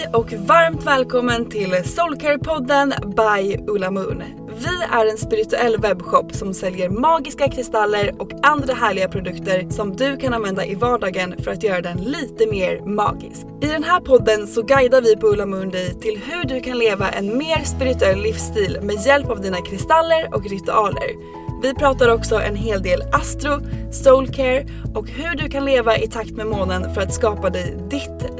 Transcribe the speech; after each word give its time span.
Hej 0.00 0.08
och 0.12 0.32
varmt 0.32 0.86
välkommen 0.86 1.50
till 1.50 1.74
Soulcare-podden 1.74 2.94
by 3.16 3.56
Ulla 3.72 3.90
Moon. 3.90 4.22
Vi 4.58 4.84
är 4.92 5.10
en 5.10 5.16
spirituell 5.16 5.76
webbshop 5.80 6.34
som 6.34 6.54
säljer 6.54 6.90
magiska 6.90 7.48
kristaller 7.48 8.14
och 8.18 8.30
andra 8.42 8.74
härliga 8.74 9.08
produkter 9.08 9.70
som 9.70 9.96
du 9.96 10.16
kan 10.16 10.34
använda 10.34 10.66
i 10.66 10.74
vardagen 10.74 11.34
för 11.38 11.50
att 11.50 11.62
göra 11.62 11.80
den 11.80 11.98
lite 11.98 12.46
mer 12.46 12.80
magisk. 12.80 13.46
I 13.62 13.66
den 13.66 13.84
här 13.84 14.00
podden 14.00 14.46
så 14.46 14.62
guidar 14.62 15.02
vi 15.02 15.16
på 15.16 15.26
Ulla 15.26 15.46
Moon 15.46 15.70
dig 15.70 16.00
till 16.00 16.20
hur 16.24 16.44
du 16.44 16.60
kan 16.60 16.78
leva 16.78 17.10
en 17.10 17.38
mer 17.38 17.64
spirituell 17.64 18.22
livsstil 18.22 18.78
med 18.82 19.06
hjälp 19.06 19.30
av 19.30 19.40
dina 19.40 19.60
kristaller 19.60 20.34
och 20.34 20.50
ritualer. 20.50 21.40
Vi 21.62 21.74
pratar 21.74 22.08
också 22.08 22.40
en 22.40 22.56
hel 22.56 22.82
del 22.82 23.02
astro, 23.12 23.60
soulcare 23.92 24.66
och 24.94 25.08
hur 25.08 25.34
du 25.34 25.48
kan 25.48 25.64
leva 25.64 25.98
i 25.98 26.08
takt 26.08 26.30
med 26.30 26.46
månen 26.46 26.94
för 26.94 27.00
att 27.00 27.14
skapa 27.14 27.50
dig 27.50 27.76
ditt 27.90 28.39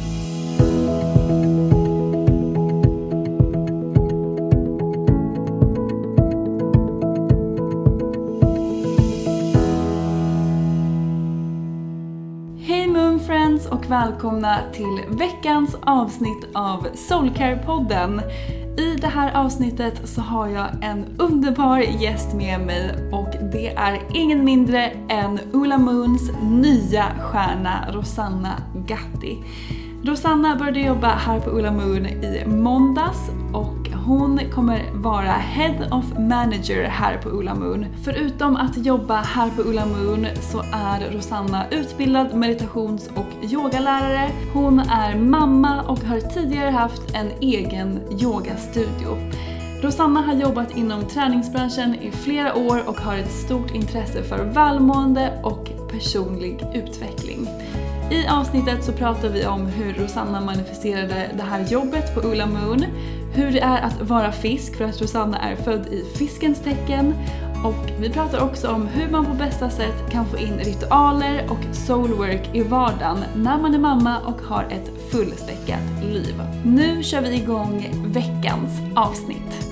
Välkomna 13.91 14.59
till 14.73 15.01
veckans 15.07 15.75
avsnitt 15.81 16.47
av 16.53 16.87
Soulcare-podden. 16.93 18.21
I 18.77 18.95
det 19.01 19.07
här 19.07 19.33
avsnittet 19.45 20.09
så 20.09 20.21
har 20.21 20.47
jag 20.47 20.67
en 20.81 21.05
underbar 21.17 21.79
gäst 21.79 22.33
med 22.33 22.59
mig 22.59 23.09
och 23.11 23.29
det 23.51 23.67
är 23.67 23.99
ingen 24.13 24.45
mindre 24.45 24.91
än 25.09 25.39
Ola 25.53 25.77
Moons 25.77 26.31
nya 26.43 27.05
stjärna 27.19 27.91
Rosanna 27.91 28.53
Gatti. 28.87 29.37
Rosanna 30.03 30.55
började 30.55 30.79
jobba 30.79 31.07
här 31.07 31.39
på 31.39 31.49
Ulla 31.49 31.71
Moon 31.71 32.05
i 32.05 32.43
måndags 32.45 33.29
och 33.53 33.89
hon 34.05 34.39
kommer 34.53 34.81
vara 34.93 35.31
Head 35.31 35.87
of 35.91 36.05
Manager 36.19 36.83
här 36.83 37.17
på 37.17 37.29
Ulla 37.29 37.55
Moon. 37.55 37.85
Förutom 38.03 38.55
att 38.55 38.85
jobba 38.85 39.15
här 39.15 39.49
på 39.49 39.61
Ulla 39.61 39.85
Moon 39.85 40.27
så 40.41 40.59
är 40.73 41.11
Rosanna 41.11 41.69
utbildad 41.69 42.35
meditations 42.35 43.09
och 43.15 43.51
yogalärare. 43.51 44.31
Hon 44.53 44.79
är 44.79 45.15
mamma 45.15 45.81
och 45.81 45.99
har 45.99 46.19
tidigare 46.19 46.69
haft 46.69 47.15
en 47.15 47.31
egen 47.41 47.99
yogastudio. 48.21 49.17
Rosanna 49.81 50.21
har 50.21 50.33
jobbat 50.33 50.77
inom 50.77 51.05
träningsbranschen 51.05 51.95
i 51.95 52.11
flera 52.11 52.55
år 52.55 52.89
och 52.89 52.97
har 52.97 53.17
ett 53.17 53.31
stort 53.31 53.71
intresse 53.71 54.23
för 54.23 54.43
välmående 54.43 55.41
och 55.43 55.69
personlig 55.91 56.63
utveckling. 56.73 57.47
I 58.11 58.27
avsnittet 58.27 58.83
så 58.83 58.91
pratar 58.91 59.29
vi 59.29 59.45
om 59.45 59.65
hur 59.65 59.93
Rosanna 59.93 60.41
manifesterade 60.41 61.29
det 61.37 61.43
här 61.43 61.67
jobbet 61.67 62.15
på 62.15 62.21
Ulla 62.21 62.45
Moon, 62.45 62.85
hur 63.33 63.51
det 63.51 63.59
är 63.59 63.81
att 63.81 64.01
vara 64.01 64.31
fisk 64.31 64.77
för 64.77 64.85
att 64.85 65.01
Rosanna 65.01 65.39
är 65.39 65.55
född 65.55 65.87
i 65.87 66.17
fiskens 66.17 66.59
tecken 66.59 67.13
och 67.65 67.91
vi 67.99 68.09
pratar 68.09 68.39
också 68.39 68.67
om 68.67 68.87
hur 68.87 69.09
man 69.09 69.25
på 69.25 69.33
bästa 69.33 69.69
sätt 69.69 70.11
kan 70.11 70.25
få 70.25 70.37
in 70.37 70.59
ritualer 70.59 71.51
och 71.51 71.75
soulwork 71.75 72.55
i 72.55 72.63
vardagen 72.63 73.17
när 73.35 73.57
man 73.57 73.73
är 73.73 73.79
mamma 73.79 74.19
och 74.19 74.41
har 74.41 74.63
ett 74.63 75.11
fullspäckat 75.11 76.03
liv. 76.03 76.41
Nu 76.65 77.03
kör 77.03 77.21
vi 77.21 77.35
igång 77.35 77.89
veckans 78.05 78.79
avsnitt. 78.95 79.67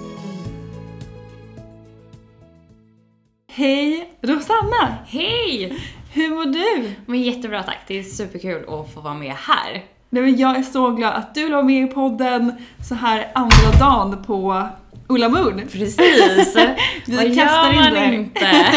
Hej 3.52 4.10
Rosanna! 4.22 4.98
Hej! 5.06 5.80
Hur 6.12 6.30
mår 6.30 6.46
du? 6.46 6.92
Men 7.06 7.22
jättebra 7.22 7.64
tack, 7.64 7.78
det 7.88 8.00
är 8.00 8.04
superkul 8.04 8.64
att 8.68 8.94
få 8.94 9.02
vara 9.02 9.14
med 9.14 9.34
här. 9.34 9.86
Nej, 10.10 10.24
men 10.24 10.38
jag 10.38 10.56
är 10.56 10.64
så 10.64 10.92
glad 10.92 11.14
att 11.14 11.36
du 11.36 11.50
la 11.50 11.64
med 11.64 11.84
i 11.84 11.88
podden 11.88 12.54
så 12.90 12.96
här 12.96 13.32
andra 13.36 13.72
dagen 13.80 14.24
på 14.24 14.70
Ulla 15.08 15.30
Moon. 15.30 15.62
Precis! 15.72 16.56
Vi 17.06 17.16
Vad 17.16 17.36
kastar 17.36 17.74
gör 17.74 17.92
man 17.92 18.14
inte? 18.14 18.66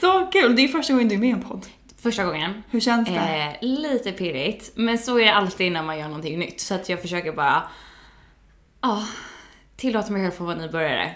Så 0.00 0.26
kul! 0.32 0.56
Det 0.56 0.64
är 0.64 0.68
första 0.68 0.92
gången 0.92 1.08
du 1.08 1.14
är 1.14 1.18
med 1.18 1.28
i 1.28 1.32
en 1.32 1.42
podd. 1.42 1.66
Första 2.02 2.24
gången. 2.24 2.62
Hur 2.70 2.80
känns 2.80 3.08
det? 3.08 3.58
Eh, 3.60 3.68
lite 3.68 4.12
pirrigt, 4.12 4.70
men 4.74 4.98
så 4.98 5.18
är 5.18 5.24
det 5.24 5.34
alltid 5.34 5.72
när 5.72 5.82
man 5.82 5.98
gör 5.98 6.08
någonting 6.08 6.38
nytt. 6.38 6.60
Så 6.60 6.74
att 6.74 6.88
jag 6.88 7.02
försöker 7.02 7.32
bara, 7.32 7.62
ja, 8.80 9.04
tillåta 9.76 10.12
mig 10.12 10.22
själv 10.22 10.32
få 10.32 10.44
vara 10.44 10.56
nybörjare. 10.56 11.14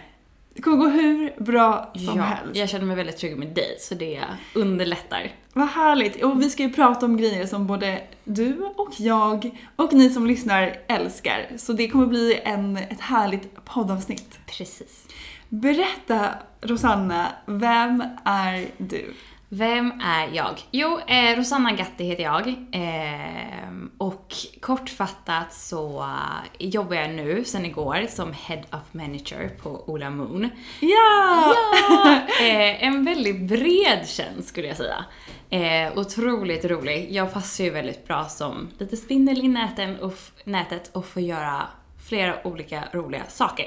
Det 0.59 0.63
kommer 0.63 0.77
gå 0.77 0.89
hur 0.89 1.43
bra 1.45 1.93
som 1.95 2.17
ja, 2.17 2.23
helst. 2.23 2.57
jag 2.57 2.69
känner 2.69 2.87
mig 2.87 2.97
väldigt 2.97 3.17
trygg 3.17 3.37
med 3.37 3.49
dig, 3.49 3.77
så 3.81 3.95
det 3.95 4.25
underlättar. 4.55 5.33
Vad 5.53 5.69
härligt! 5.69 6.25
Och 6.25 6.43
vi 6.43 6.51
ska 6.51 6.63
ju 6.63 6.73
prata 6.73 7.07
om 7.07 7.17
grejer 7.17 7.47
som 7.47 7.67
både 7.67 8.03
du 8.25 8.59
och 8.77 8.95
jag 8.99 9.61
och 9.77 9.93
ni 9.93 10.11
som 10.11 10.27
lyssnar 10.27 10.77
älskar. 10.89 11.47
Så 11.57 11.73
det 11.73 11.89
kommer 11.89 12.07
bli 12.07 12.41
en, 12.45 12.77
ett 12.77 13.01
härligt 13.01 13.65
poddavsnitt. 13.65 14.39
Precis. 14.47 15.07
Berätta 15.49 16.29
Rosanna, 16.61 17.27
vem 17.47 18.05
är 18.25 18.67
du? 18.79 19.15
Vem 19.51 19.93
är 20.01 20.29
jag? 20.33 20.61
Jo, 20.71 21.01
eh, 21.07 21.37
Rosanna 21.37 21.73
Gatti 21.73 22.05
heter 22.05 22.23
jag. 22.23 22.49
Eh, 22.73 23.69
och 23.99 24.35
kortfattat 24.61 25.53
så 25.53 26.01
eh, 26.01 26.67
jobbar 26.67 26.97
jag 26.97 27.11
nu 27.11 27.45
sen 27.45 27.65
igår 27.65 28.07
som 28.09 28.33
Head 28.33 28.63
of 28.73 28.93
Manager 28.93 29.51
på 29.63 29.85
Ola 29.87 30.11
Moon. 30.11 30.51
Ja! 30.81 31.55
Ja! 31.91 32.19
Eh, 32.41 32.85
en 32.85 33.05
väldigt 33.05 33.41
bred 33.41 34.09
tjänst 34.09 34.49
skulle 34.49 34.69
jag 34.69 34.77
säga. 34.77 35.05
Eh, 35.51 35.99
otroligt 35.99 36.65
rolig. 36.65 37.09
Jag 37.11 37.33
passar 37.33 37.65
ju 37.65 37.71
väldigt 37.71 38.07
bra 38.07 38.25
som 38.25 38.69
lite 38.79 38.97
spindel 38.97 39.39
i 39.39 39.49
näten 39.49 39.97
och 40.01 40.15
nätet 40.45 40.91
och 40.93 41.07
får 41.07 41.23
göra 41.23 41.69
flera 42.09 42.47
olika 42.47 42.83
roliga 42.93 43.23
saker. 43.29 43.67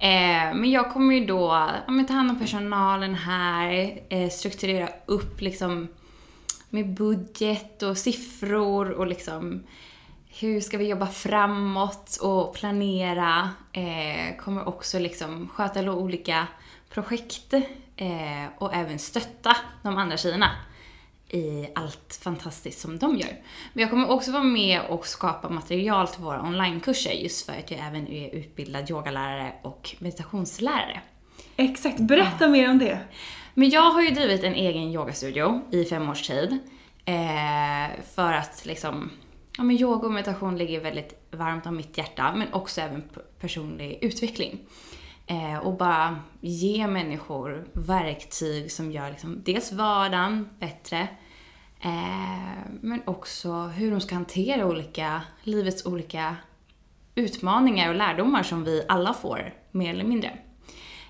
Eh, 0.00 0.54
men 0.54 0.70
jag 0.70 0.92
kommer 0.92 1.14
ju 1.14 1.26
då 1.26 1.68
ja, 1.86 1.92
men 1.92 2.06
ta 2.06 2.14
hand 2.14 2.30
om 2.30 2.38
personalen 2.38 3.14
här, 3.14 4.00
eh, 4.08 4.28
strukturera 4.28 4.88
upp 5.06 5.40
liksom 5.40 5.88
med 6.70 6.94
budget 6.94 7.82
och 7.82 7.98
siffror 7.98 8.90
och 8.90 9.06
liksom 9.06 9.62
hur 10.40 10.60
ska 10.60 10.78
vi 10.78 10.88
jobba 10.88 11.06
framåt 11.06 12.18
och 12.22 12.54
planera. 12.54 13.50
Eh, 13.72 14.36
kommer 14.36 14.68
också 14.68 14.98
liksom 14.98 15.48
sköta 15.48 15.92
olika 15.92 16.46
projekt 16.90 17.52
eh, 17.96 18.46
och 18.58 18.74
även 18.74 18.98
stötta 18.98 19.56
de 19.82 19.98
andra 19.98 20.16
tjejerna 20.16 20.50
i 21.30 21.68
allt 21.74 22.20
fantastiskt 22.22 22.80
som 22.80 22.98
de 22.98 23.16
gör. 23.16 23.36
Men 23.72 23.82
jag 23.82 23.90
kommer 23.90 24.10
också 24.10 24.32
vara 24.32 24.42
med 24.42 24.80
och 24.88 25.06
skapa 25.06 25.48
material 25.48 26.08
till 26.08 26.22
våra 26.22 26.42
onlinekurser 26.42 27.12
just 27.12 27.46
för 27.46 27.52
att 27.52 27.70
jag 27.70 27.80
även 27.80 28.08
är 28.08 28.34
utbildad 28.34 28.90
yogalärare 28.90 29.52
och 29.62 29.96
meditationslärare. 29.98 31.00
Exakt, 31.56 32.00
berätta 32.00 32.48
mer 32.48 32.70
om 32.70 32.78
det. 32.78 33.00
Men 33.54 33.70
jag 33.70 33.90
har 33.90 34.02
ju 34.02 34.10
drivit 34.10 34.44
en 34.44 34.54
egen 34.54 34.82
yogastudio 34.82 35.60
i 35.70 35.84
fem 35.84 36.08
års 36.10 36.22
tid. 36.22 36.58
Eh, 37.04 38.02
för 38.14 38.32
att 38.32 38.62
liksom, 38.64 39.10
ja 39.56 39.62
men 39.62 39.76
yoga 39.76 40.06
och 40.06 40.12
meditation 40.12 40.58
ligger 40.58 40.80
väldigt 40.80 41.26
varmt 41.30 41.66
om 41.66 41.76
mitt 41.76 41.98
hjärta, 41.98 42.34
men 42.36 42.52
också 42.52 42.80
även 42.80 43.02
personlig 43.40 43.98
utveckling. 44.02 44.60
Eh, 45.26 45.58
och 45.58 45.76
bara 45.76 46.18
ge 46.40 46.86
människor 46.86 47.68
verktyg 47.72 48.72
som 48.72 48.92
gör 48.92 49.10
liksom 49.10 49.42
dels 49.44 49.72
vardagen 49.72 50.48
bättre, 50.58 51.08
Eh, 51.80 52.70
men 52.80 53.02
också 53.04 53.52
hur 53.52 53.90
de 53.90 54.00
ska 54.00 54.14
hantera 54.14 54.66
olika, 54.66 55.22
livets 55.42 55.86
olika 55.86 56.36
utmaningar 57.14 57.88
och 57.88 57.94
lärdomar 57.94 58.42
som 58.42 58.64
vi 58.64 58.84
alla 58.88 59.14
får, 59.14 59.54
mer 59.70 59.90
eller 59.90 60.04
mindre. 60.04 60.38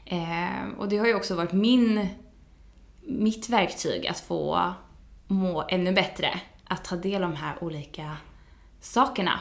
Eh, 0.04 0.68
och 0.78 0.88
det 0.88 0.98
har 0.98 1.06
ju 1.06 1.14
också 1.14 1.34
varit 1.34 1.52
min, 1.52 2.08
mitt 3.00 3.48
verktyg 3.48 4.06
att 4.06 4.20
få 4.20 4.72
må 5.26 5.64
ännu 5.68 5.92
bättre. 5.92 6.40
Att 6.64 6.84
ta 6.84 6.96
del 6.96 7.24
av 7.24 7.30
de 7.30 7.36
här 7.36 7.64
olika 7.64 8.16
sakerna. 8.80 9.40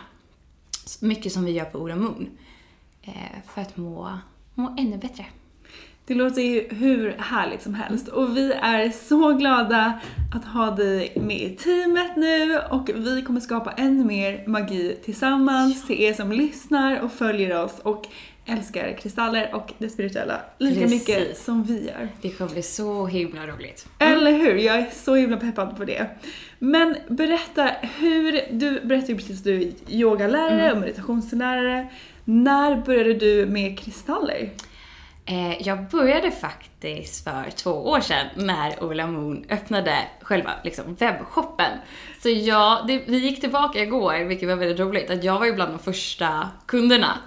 Mycket 1.02 1.32
som 1.32 1.46
vi 1.46 1.52
gör 1.52 1.66
på 1.66 1.80
Ora 1.80 1.96
Moon. 1.96 2.38
Eh, 3.02 3.42
för 3.48 3.62
att 3.62 3.78
må, 3.78 4.18
må 4.54 4.76
ännu 4.80 4.98
bättre. 4.98 5.26
Det 6.10 6.16
låter 6.16 6.42
ju 6.42 6.68
hur 6.70 7.16
härligt 7.18 7.62
som 7.62 7.74
helst 7.74 8.08
och 8.08 8.38
vi 8.38 8.54
är 8.54 8.90
så 8.90 9.34
glada 9.34 10.00
att 10.36 10.46
ha 10.46 10.72
dig 10.72 11.14
med 11.16 11.42
i 11.42 11.50
teamet 11.56 12.16
nu 12.16 12.60
och 12.70 12.90
vi 12.96 13.22
kommer 13.22 13.40
skapa 13.40 13.72
ännu 13.72 14.06
mer 14.06 14.48
magi 14.48 14.98
tillsammans 15.04 15.88
till 15.88 16.02
er 16.02 16.14
som 16.14 16.32
lyssnar 16.32 17.00
och 17.00 17.12
följer 17.12 17.64
oss 17.64 17.80
och 17.84 18.08
älskar 18.46 18.98
kristaller 19.02 19.56
och 19.56 19.74
det 19.78 19.90
spirituella 19.90 20.42
lika 20.58 20.82
Precis. 20.82 21.08
mycket 21.08 21.38
som 21.38 21.64
vi 21.64 21.86
gör. 21.86 22.10
Det 22.22 22.30
kommer 22.30 22.52
bli 22.52 22.62
så 22.62 23.06
himla 23.06 23.48
roligt. 23.48 23.88
Eller 24.00 24.32
hur? 24.32 24.56
Jag 24.56 24.76
är 24.76 24.90
så 24.94 25.16
himla 25.16 25.38
peppad 25.38 25.78
på 25.78 25.86
det. 25.86 26.10
Men 26.60 26.96
berätta 27.08 27.64
hur, 28.00 28.42
du 28.52 28.82
berättade 28.84 29.12
ju 29.12 29.18
precis 29.18 29.38
att 29.38 29.44
du 29.44 29.62
är 29.62 29.72
yogalärare 29.90 30.72
och 30.72 30.78
meditationslärare. 30.78 31.88
När 32.26 32.86
började 32.86 33.14
du 33.14 33.46
med 33.46 33.80
kristaller? 33.80 34.50
Eh, 35.30 35.68
jag 35.68 35.84
började 35.84 36.32
faktiskt 36.32 37.24
för 37.24 37.52
två 37.56 37.72
år 37.72 38.00
sedan 38.00 38.28
när 38.36 38.84
Ola 38.84 39.08
Moon 39.08 39.46
öppnade 39.50 39.96
själva 40.22 40.52
liksom, 40.64 40.96
webbshoppen. 40.96 41.72
Så 42.22 42.30
jag, 42.30 42.88
det, 42.88 43.02
vi 43.06 43.18
gick 43.18 43.42
tillbaka 43.42 43.84
igår, 43.84 44.24
vilket 44.24 44.50
var 44.50 44.56
väldigt 44.56 44.80
roligt, 44.80 45.10
att 45.10 45.24
jag 45.24 45.40
var 45.40 45.46
ju 45.46 45.54
bland 45.54 45.74
de 45.74 45.80
första 45.80 46.50
kunderna. 46.66 47.18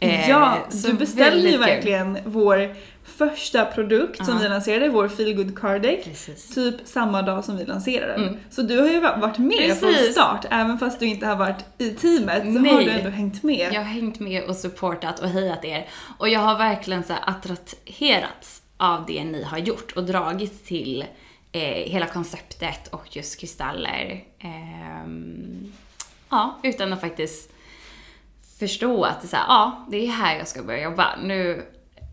Eh, 0.00 0.30
ja, 0.30 0.66
så 0.68 0.86
du 0.86 0.92
beställde 0.92 1.48
ju 1.48 1.50
kul. 1.50 1.60
verkligen 1.60 2.18
vår 2.24 2.74
första 3.18 3.64
produkt 3.64 4.16
som 4.26 4.34
Ja. 4.34 4.42
vi 4.42 4.48
lanserade, 4.48 4.88
vår 4.88 5.08
feelgood 5.08 5.58
card 5.58 5.82
deck, 5.82 6.04
Precis. 6.04 6.54
typ 6.54 6.74
samma 6.84 7.22
dag 7.22 7.44
som 7.44 7.56
vi 7.56 7.64
lanserade 7.64 8.12
den. 8.12 8.28
Mm. 8.28 8.40
Så 8.50 8.62
du 8.62 8.78
har 8.80 8.88
ju 8.88 9.00
varit 9.00 9.38
med 9.38 9.76
från 9.80 9.92
Precis. 9.92 10.12
start, 10.12 10.46
även 10.50 10.78
fast 10.78 11.00
du 11.00 11.06
inte 11.06 11.26
har 11.26 11.36
varit 11.36 11.64
i 11.78 11.90
teamet 11.90 12.42
så 12.42 12.48
har 12.48 12.60
Nej. 12.60 12.84
du 12.84 12.90
ändå 12.90 13.10
hängt 13.10 13.42
med. 13.42 13.68
Jag 13.72 13.80
har 13.80 13.88
hängt 13.88 14.20
med 14.20 14.44
och 14.44 14.56
supportat 14.56 15.18
och 15.20 15.28
hejat 15.28 15.64
er. 15.64 15.88
Och 16.18 16.28
jag 16.28 16.40
har 16.40 16.58
verkligen 16.58 17.04
så 17.04 17.14
attraherats 17.22 18.62
av 18.76 19.04
det 19.06 19.24
ni 19.24 19.42
har 19.44 19.58
gjort 19.58 19.92
och 19.92 20.04
dragits 20.04 20.62
till 20.62 21.04
eh, 21.52 21.60
hela 21.62 22.06
konceptet 22.06 22.88
och 22.90 23.16
just 23.16 23.40
kristaller. 23.40 24.24
Ehm, 24.38 25.72
ja, 26.30 26.58
utan 26.62 26.92
att 26.92 27.00
faktiskt 27.00 27.52
förstå 28.58 29.04
att 29.04 29.20
det 29.20 29.26
är 29.26 29.28
så 29.28 29.36
här, 29.36 29.44
ja, 29.48 29.86
det 29.90 30.06
är 30.06 30.10
här 30.10 30.36
jag 30.38 30.48
ska 30.48 30.62
börja 30.62 30.82
jobba. 30.82 31.16
Nu, 31.22 31.62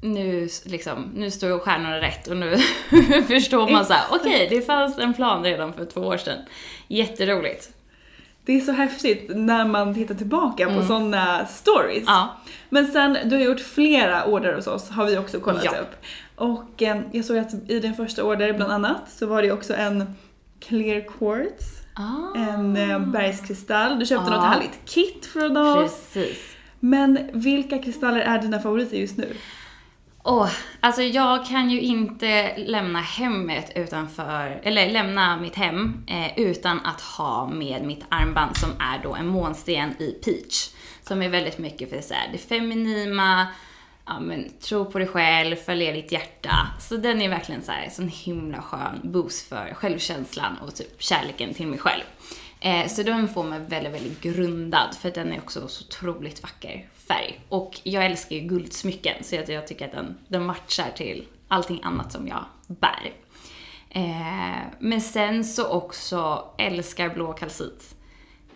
nu, 0.03 0.49
liksom, 0.65 1.11
nu 1.15 1.31
står 1.31 1.59
stjärnorna 1.59 2.01
rätt 2.01 2.27
och 2.27 2.37
nu 2.37 2.57
förstår 3.27 3.71
man 3.71 3.85
så 3.85 3.93
här, 3.93 4.03
okej, 4.11 4.47
det 4.49 4.61
fanns 4.61 4.97
en 4.99 5.13
plan 5.13 5.43
redan 5.43 5.73
för 5.73 5.85
två 5.85 6.01
år 6.01 6.17
sedan. 6.17 6.37
Jätteroligt. 6.87 7.69
Det 8.45 8.53
är 8.53 8.59
så 8.61 8.71
häftigt 8.71 9.31
när 9.35 9.65
man 9.65 9.93
tittar 9.93 10.15
tillbaka 10.15 10.65
på 10.69 10.83
sådana 10.85 11.45
stories. 11.45 11.97
Mm. 11.97 12.03
Ja. 12.07 12.37
Men 12.69 12.87
sen, 12.87 13.17
du 13.25 13.35
har 13.35 13.43
gjort 13.43 13.59
flera 13.59 14.25
order 14.25 14.53
hos 14.53 14.67
oss, 14.67 14.89
har 14.89 15.05
vi 15.05 15.17
också 15.17 15.39
kollat 15.39 15.63
Ja. 15.65 15.71
upp. 15.71 15.95
Och 16.35 16.81
eh, 16.81 17.01
jag 17.11 17.25
såg 17.25 17.37
att 17.37 17.53
i 17.67 17.79
din 17.79 17.93
första 17.93 18.23
order 18.23 18.53
bland 18.53 18.71
annat 18.71 19.11
så 19.11 19.25
var 19.25 19.41
det 19.41 19.51
också 19.51 19.73
en 19.75 20.15
clear 20.59 21.01
quartz, 21.19 21.65
Ah. 21.95 22.37
en 22.39 22.77
eh, 22.77 22.99
bergskristall. 22.99 23.99
Du 23.99 24.05
köpte 24.05 24.31
Ja. 24.31 24.35
något 24.37 24.45
härligt 24.45 24.79
kit 24.85 25.25
från 25.25 25.57
oss. 25.57 26.09
Precis. 26.13 26.55
Men 26.79 27.29
vilka 27.33 27.77
kristaller 27.79 28.19
är 28.19 28.39
dina 28.41 28.59
favoriter 28.59 28.97
just 28.97 29.17
nu? 29.17 29.27
Åh, 30.25 30.49
alltså 30.79 31.01
jag 31.01 31.45
kan 31.45 31.69
ju 31.69 31.81
inte 31.81 32.57
lämna 32.57 33.01
hemmet 33.01 33.71
utanför, 33.75 34.61
eller 34.63 34.89
lämna 34.89 35.37
mitt 35.37 35.55
hem 35.55 36.03
eh, 36.07 36.39
utan 36.39 36.79
att 36.85 37.01
ha 37.01 37.47
med 37.47 37.83
mitt 37.83 38.05
armband 38.09 38.57
som 38.57 38.69
är 38.79 39.03
då 39.03 39.15
en 39.15 39.27
månsten 39.27 40.01
i 40.01 40.11
peach. 40.11 40.69
Som 41.01 41.21
är 41.21 41.29
väldigt 41.29 41.57
mycket 41.57 41.89
för 41.89 42.01
så 42.01 42.13
här, 42.13 42.29
det 42.31 42.37
feminima, 42.37 43.47
ja 44.05 44.19
men 44.19 44.49
tro 44.59 44.85
på 44.85 44.99
dig 44.99 45.07
själv, 45.07 45.55
följa 45.55 45.91
ditt 45.91 46.11
hjärta. 46.11 46.67
Så 46.79 46.97
den 46.97 47.21
är 47.21 47.29
verkligen 47.29 47.63
så 47.63 47.71
här, 47.71 47.89
sån 47.89 48.07
himla 48.07 48.61
skön 48.61 48.99
boost 49.03 49.49
för 49.49 49.73
självkänslan 49.73 50.57
och 50.57 50.75
typ 50.75 51.01
kärleken 51.01 51.53
till 51.53 51.67
mig 51.67 51.79
själv. 51.79 52.03
Eh, 52.63 52.87
så 52.87 53.03
den 53.03 53.27
får 53.27 53.43
mig 53.43 53.59
väldigt, 53.67 53.93
väldigt 53.93 54.21
grundad 54.21 54.95
för 54.95 55.11
den 55.11 55.33
är 55.33 55.37
också 55.39 55.67
så 55.67 55.85
otroligt 55.85 56.43
vacker 56.43 56.89
färg. 57.07 57.39
Och 57.49 57.79
jag 57.83 58.05
älskar 58.05 58.35
ju 58.35 58.41
guldsmycken 58.41 59.23
så 59.23 59.39
att 59.39 59.49
jag 59.49 59.67
tycker 59.67 59.85
att 59.85 59.91
den, 59.91 60.17
den 60.27 60.45
matchar 60.45 60.89
till 60.95 61.27
allting 61.47 61.79
annat 61.83 62.11
som 62.11 62.27
jag 62.27 62.45
bär. 62.67 63.13
Eh, 63.89 64.61
men 64.79 65.01
sen 65.01 65.43
så 65.45 65.67
också 65.67 66.45
älskar 66.57 67.09
blå 67.09 67.33
kalcit. 67.33 67.95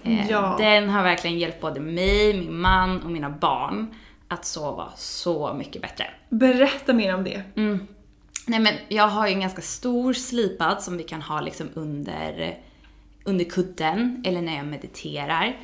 Eh, 0.03 0.29
Ja. 0.29 0.55
Den 0.59 0.89
har 0.89 1.03
verkligen 1.03 1.39
hjälpt 1.39 1.61
både 1.61 1.79
mig, 1.79 2.33
min 2.33 2.59
man 2.59 3.01
och 3.01 3.11
mina 3.11 3.29
barn 3.29 3.95
att 4.27 4.45
sova 4.45 4.91
så 4.95 5.53
mycket 5.53 5.81
bättre. 5.81 6.05
Berätta 6.29 6.93
mer 6.93 7.15
om 7.15 7.23
det. 7.23 7.43
Mm. 7.55 7.87
Nej 8.47 8.59
men 8.59 8.73
jag 8.87 9.07
har 9.07 9.27
ju 9.27 9.33
en 9.33 9.39
ganska 9.41 9.61
stor 9.61 10.13
slipad 10.13 10.83
som 10.83 10.97
vi 10.97 11.03
kan 11.03 11.21
ha 11.21 11.41
liksom 11.41 11.69
under, 11.73 12.57
under 13.27 13.45
kudden 13.45 14.23
eller 14.25 14.41
när 14.41 14.55
jag 14.55 14.65
mediterar. 14.65 15.59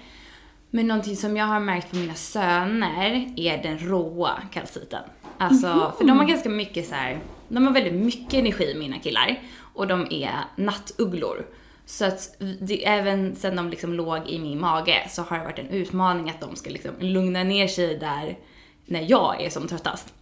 Men 0.70 0.88
någonting 0.88 1.16
som 1.16 1.38
jag 1.38 1.46
har 1.46 1.60
märkt 1.60 1.92
på 1.92 1.98
mina 1.98 2.14
söner 2.14 3.34
är 3.36 3.64
den 3.64 3.80
råa 3.80 4.42
kalciten. 4.52 5.04
Alltså, 5.38 5.94
för 5.98 6.06
de 6.06 6.20
har 6.20 6.26
ganska 6.26 6.50
mycket 6.50 6.88
så 6.88 6.96
här, 6.96 7.20
de 7.48 7.68
har 7.68 7.74
väldigt 7.74 7.94
mycket 7.94 8.34
energi 8.34 8.76
mina 8.80 9.00
killar. 9.00 9.40
Och 9.74 9.88
de 9.88 10.08
är 10.10 10.32
nattugglor. 10.56 11.46
Så 11.86 12.06
att 12.06 12.36
det, 12.60 12.86
även 12.86 13.36
sen 13.36 13.56
de 13.56 13.70
liksom 13.70 13.94
låg 13.94 14.28
i 14.28 14.40
min 14.40 14.60
mage 14.60 15.08
så 15.10 15.22
har 15.22 15.38
det 15.38 15.44
varit 15.44 15.60
en 15.60 15.70
utmaning 15.70 16.30
att 16.30 16.42
de 16.42 16.56
ska 16.56 16.70
liksom 16.70 16.92
lugna 17.00 17.44
ner 17.44 17.68
sig 17.68 17.98
där 17.98 18.38
när 18.86 19.06
jag 19.12 19.42
är 19.42 19.50
som 19.50 19.68
tröttast. 19.68 20.14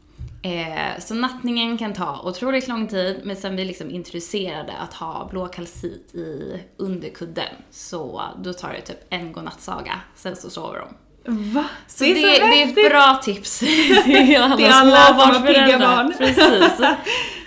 Eh, 0.43 1.00
så 1.00 1.13
nattningen 1.13 1.77
kan 1.77 1.93
ta 1.93 2.21
otroligt 2.24 2.67
lång 2.67 2.88
tid, 2.88 3.21
men 3.24 3.36
sen 3.36 3.55
vi 3.55 3.65
liksom 3.65 3.89
introducerade 3.91 4.74
att 4.74 4.93
ha 4.93 5.27
blå 5.31 5.48
kalcit 5.48 6.15
i 6.15 6.60
underkudden, 6.77 7.55
så 7.71 8.21
då 8.43 8.53
tar 8.53 8.74
det 8.74 8.81
typ 8.81 8.98
en 9.10 9.31
godnattsaga, 9.31 10.00
sen 10.15 10.36
så 10.36 10.50
sover 10.50 10.79
de. 10.79 11.53
Va? 11.53 11.65
Så 11.88 12.03
det 12.03 12.13
det, 12.13 12.19
är 12.19 12.39
så 12.39 12.45
det 12.45 12.62
är 12.62 12.67
ett 12.67 12.91
bra 12.91 13.19
tips 13.24 13.60
till 14.03 14.38
alla, 14.38 14.57
Till 14.57 14.65
alla 14.71 15.05
småbarnsföräldrar. 15.07 15.79
barn. 15.79 16.13
Precis. 16.17 16.88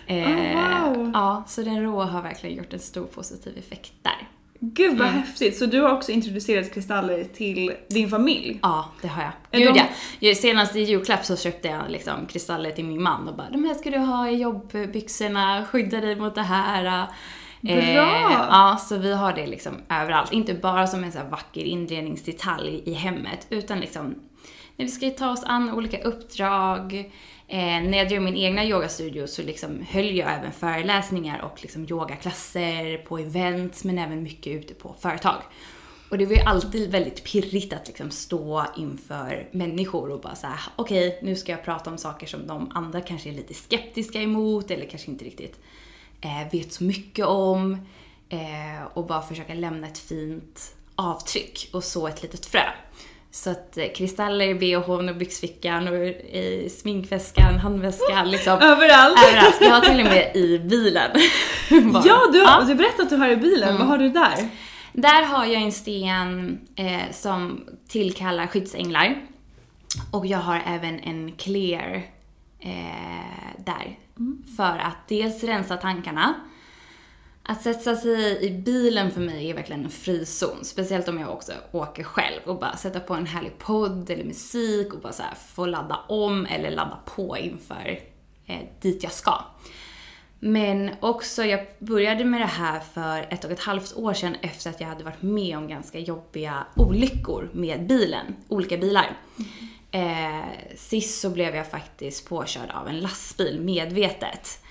Eh, 0.07 0.17
Oh, 0.17 0.97
wow. 0.97 1.11
Ja, 1.15 1.45
så 1.49 1.63
den 1.63 1.83
råa 1.83 2.05
har 2.05 2.23
verkligen 2.23 2.57
gjort 2.57 2.73
en 2.73 2.79
stor 2.81 3.05
positiv 3.05 3.59
effekt 3.59 3.93
där. 4.03 4.29
Gud 4.61 4.87
Mm. 4.93 4.99
vad 4.99 5.09
häftigt! 5.09 5.57
Så 5.59 5.67
du 5.67 5.81
har 5.81 5.93
också 5.93 6.13
introducerat 6.13 6.75
kristaller 6.75 7.25
till 7.25 7.73
din 7.89 8.09
familj? 8.11 8.59
Ja, 8.63 8.89
det 9.03 9.09
har 9.09 9.23
jag. 9.23 9.33
Är 9.61 9.67
Gud 9.67 9.75
de- 9.75 10.29
ja. 10.29 10.35
Senast 10.35 10.77
i 10.77 10.81
julklapp 10.81 11.25
så 11.25 11.37
köpte 11.37 11.69
jag 11.69 11.83
liksom 11.91 12.27
kristaller 12.29 12.71
till 12.71 12.85
min 12.85 13.03
man 13.03 13.29
och 13.29 13.37
bara 13.37 13.51
de 13.51 13.65
här 13.65 13.75
ska 13.75 13.91
du 13.91 13.99
ha 13.99 14.29
i 14.29 14.37
jobbbyxorna, 14.37 15.65
skydda 15.71 16.01
dig 16.01 16.17
mot 16.17 16.35
det 16.35 16.43
här. 16.43 16.85
Eh, 17.69 17.95
Bra! 17.95 18.47
ja, 18.51 18.77
så 18.81 18.97
vi 18.99 19.15
har 19.15 19.33
det 19.33 19.47
liksom 19.47 19.73
överallt. 19.91 20.33
Inte 20.33 20.55
bara 20.55 20.87
som 20.87 21.05
en 21.05 21.13
så 21.13 21.19
vacker 21.31 21.61
inredningsdetalj 21.65 22.83
i 22.87 22.93
hemmet, 22.95 23.47
utan 23.51 23.81
liksom 23.81 24.15
när 24.77 24.85
vi 24.87 24.91
ska 24.91 25.11
ta 25.11 25.31
oss 25.31 25.45
an 25.45 25.71
olika 25.73 26.03
uppdrag. 26.03 27.13
Eh, 27.49 27.59
när 27.59 27.99
jag 27.99 28.09
drev 28.09 28.23
min 28.23 28.37
egna 28.37 28.65
yogastudio 28.65 29.27
så 29.27 29.43
liksom 29.43 29.87
höll 29.91 30.17
jag 30.17 30.33
även 30.33 30.53
föreläsningar 30.53 31.43
och 31.43 31.63
liksom 31.63 31.87
yogaklasser 31.91 32.99
på 32.99 33.19
events, 33.19 33.85
men 33.85 33.99
även 33.99 34.23
mycket 34.23 34.53
ute 34.53 34.75
på 34.75 34.95
företag. 34.99 35.43
Och 36.11 36.19
det 36.19 36.27
var 36.27 36.33
ju 36.33 36.41
alltid 36.41 36.91
väldigt 36.91 37.25
pirrigt 37.25 37.73
att 37.73 37.87
liksom 37.87 38.11
stå 38.11 38.65
inför 38.77 39.49
människor 39.53 40.11
och 40.11 40.21
bara 40.21 40.35
säga 40.35 40.59
okej, 40.77 41.19
nu 41.23 41.37
ska 41.37 41.53
jag 41.53 41.65
prata 41.65 41.91
om 41.91 41.99
saker 41.99 42.27
som 42.27 42.47
de 42.47 42.71
andra 42.75 43.01
kanske 43.01 43.29
är 43.29 43.33
lite 43.33 43.55
skeptiska 43.55 44.23
emot 44.23 44.71
eller 44.71 44.87
kanske 44.87 45.11
inte 45.11 45.25
riktigt 45.25 45.61
eh, 46.21 46.53
vet 46.53 46.73
så 46.73 46.85
mycket 46.85 47.27
om. 47.27 47.87
Eh, 48.29 48.87
och 48.95 49.07
bara 49.07 49.23
försöka 49.23 49.55
lämna 49.55 49.87
ett 49.87 49.99
fint 49.99 50.75
avtryck 50.95 51.71
och 51.73 51.85
så 51.85 52.07
ett 52.07 52.23
litet 52.23 52.47
frö. 52.47 52.65
Så 53.35 53.51
att 53.51 53.79
eh, 53.79 53.85
kristaller 53.97 54.45
i 54.45 54.55
bhn 54.55 55.09
och 55.09 55.17
byxfickan 55.17 55.89
och 55.89 55.95
i 55.95 56.69
sminkväskan, 56.81 57.59
handväskan, 57.59 58.31
liksom. 58.31 58.53
Överallt! 58.53 59.19
Överallt. 59.29 59.57
Jag 59.61 59.71
har 59.71 59.81
till 59.81 60.01
och 60.01 60.07
med 60.07 60.37
i 60.37 60.59
bilen. 60.59 61.11
Ja, 62.05 62.21
du, 62.33 62.39
Ja. 62.39 62.57
Mm. 62.57 62.69
du 62.69 62.75
berättade 62.75 63.03
att 63.03 63.11
du 63.11 63.17
har 63.17 63.29
i 63.29 63.37
bilen. 63.37 63.79
Vad 63.79 63.87
har 63.87 63.99
du 63.99 64.09
där? 64.09 64.49
Där 64.93 65.25
har 65.25 65.45
jag 65.45 65.63
en 65.63 65.73
sten 65.73 66.61
eh, 66.77 67.11
som 67.13 67.65
tillkallar 67.89 68.47
skyddsänglar. 68.47 69.17
Och 70.11 70.27
jag 70.27 70.39
har 70.39 70.63
även 70.67 71.01
en 71.01 71.33
clear 71.33 72.03
eh, 72.61 73.55
där. 73.65 73.99
För 74.57 74.79
att 74.79 75.09
dels 75.09 75.45
rensa 75.45 75.77
tankarna. 75.77 76.35
Att 77.47 77.63
sätta 77.63 77.97
sig 77.97 78.45
i 78.45 78.51
bilen 78.51 79.11
för 79.11 79.21
mig 79.21 79.51
är 79.51 79.55
verkligen 79.55 79.85
en 79.85 79.91
frizon. 79.91 80.65
Speciellt 80.65 81.09
om 81.09 81.19
jag 81.21 81.31
också 81.31 81.53
åker 81.73 82.03
själv 82.05 82.41
och 82.45 82.59
bara 82.59 82.77
sätta 82.77 83.01
på 83.01 83.15
en 83.15 83.27
härlig 83.27 83.59
podd 83.59 84.11
eller 84.11 84.25
musik 84.25 84.95
och 84.95 85.01
bara 85.01 85.13
så 85.13 85.23
här 85.23 85.35
få 85.55 85.67
ladda 85.67 85.97
om 86.09 86.47
eller 86.47 86.71
ladda 86.71 86.99
på 87.05 87.37
inför 87.39 87.99
eh, 88.47 88.59
dit 88.81 89.03
jag 89.03 89.13
ska. 89.13 89.45
Men 90.39 90.91
också, 91.01 91.45
jag 91.45 91.67
började 91.79 92.25
med 92.25 92.41
det 92.41 92.47
här 92.47 92.81
för 92.81 93.27
ett 93.31 93.45
och 93.45 93.51
ett 93.51 93.61
halvt 93.61 93.97
år 93.97 94.15
sedan 94.15 94.37
efter 94.43 94.71
att 94.71 94.81
jag 94.81 94.89
hade 94.89 95.05
varit 95.05 95.23
med 95.23 95.59
om 95.59 95.69
ganska 95.69 95.99
jobbiga 95.99 96.67
olyckor 96.77 97.51
med 97.53 97.87
bilen, 97.87 98.37
olika 98.49 98.77
bilar. 98.77 99.17
Eh, 99.91 100.45
sist 100.77 101.21
så 101.21 101.31
blev 101.31 101.57
jag 101.57 101.71
faktiskt 101.71 102.29
påkörd 102.29 102.71
av 102.71 102.89
en 102.89 103.01
lastbil 103.01 103.61
medvetet. 103.61 104.63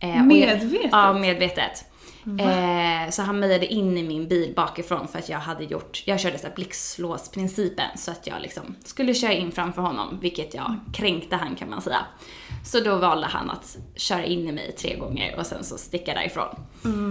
Eh, 0.00 0.08
och 0.10 0.16
jag- 0.16 0.24
Medvetet? 0.26 0.88
Ja, 0.92 1.12
medvetet. 1.12 1.84
Eh, 2.26 3.10
så 3.10 3.22
han 3.22 3.40
mejade 3.40 3.66
in 3.66 3.98
i 3.98 4.02
min 4.02 4.28
bil 4.28 4.52
bakifrån 4.56 5.08
för 5.08 5.18
att 5.18 5.28
jag 5.28 5.38
hade 5.38 5.64
gjort, 5.64 6.02
jag 6.06 6.20
körde 6.20 6.38
så 6.38 6.46
här 6.46 6.54
blixtlåsprincipen 6.54 7.98
så 7.98 8.10
att 8.10 8.26
jag 8.26 8.42
liksom 8.42 8.74
skulle 8.84 9.14
köra 9.14 9.32
in 9.32 9.52
framför 9.52 9.82
honom, 9.82 10.18
vilket 10.20 10.54
jag 10.54 10.80
kränkte 10.94 11.36
han 11.36 11.56
kan 11.56 11.70
man 11.70 11.82
säga. 11.82 12.06
Så 12.64 12.80
då 12.80 12.96
valde 12.96 13.26
han 13.26 13.50
att 13.50 13.76
köra 13.96 14.24
in 14.24 14.48
i 14.48 14.52
mig 14.52 14.72
tre 14.72 14.96
gånger 14.96 15.38
och 15.38 15.46
sen 15.46 15.64
så 15.64 15.78
sticka 15.78 16.14
därifrån. 16.14 16.54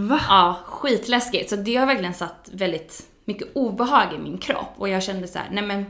Va? 0.10 0.20
Ja, 0.28 0.60
skitläskigt. 0.66 1.50
Så 1.50 1.56
det 1.56 1.76
har 1.76 1.86
verkligen 1.86 2.14
satt 2.14 2.50
väldigt 2.52 3.08
mycket 3.26 3.48
obehag 3.54 4.14
i 4.14 4.18
min 4.18 4.38
kropp 4.38 4.74
och 4.78 4.90
jag 4.90 5.04
kände 5.04 5.28
så 5.28 5.40
här, 5.40 5.48
nej 5.52 5.64
men 5.64 5.86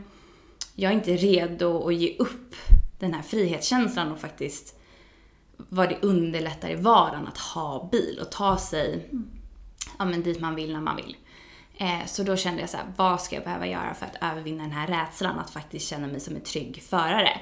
jag 0.75 0.91
är 0.91 0.95
inte 0.95 1.15
redo 1.15 1.87
att 1.87 1.95
ge 1.95 2.15
upp 2.19 2.55
den 2.99 3.13
här 3.13 3.21
frihetskänslan 3.21 4.11
och 4.11 4.19
faktiskt 4.19 4.80
vad 5.73 5.89
det 5.89 5.97
underlättar 6.01 6.69
i 6.69 6.75
vardagen 6.75 7.27
att 7.27 7.37
ha 7.37 7.89
bil 7.91 8.19
och 8.21 8.31
ta 8.31 8.57
sig 8.57 9.09
ja, 9.99 10.05
men 10.05 10.23
dit 10.23 10.39
man 10.39 10.55
vill 10.55 10.73
när 10.73 10.81
man 10.81 10.95
vill. 10.95 11.15
Eh, 11.77 12.05
så 12.05 12.23
då 12.23 12.35
kände 12.35 12.61
jag 12.61 12.69
så 12.69 12.77
här, 12.77 12.85
vad 12.95 13.21
ska 13.21 13.35
jag 13.35 13.43
behöva 13.43 13.67
göra 13.67 13.93
för 13.93 14.05
att 14.05 14.31
övervinna 14.31 14.63
den 14.63 14.71
här 14.71 14.87
rädslan 14.87 15.39
att 15.39 15.49
faktiskt 15.49 15.87
känna 15.87 16.07
mig 16.07 16.19
som 16.19 16.35
en 16.35 16.41
trygg 16.41 16.83
förare? 16.83 17.39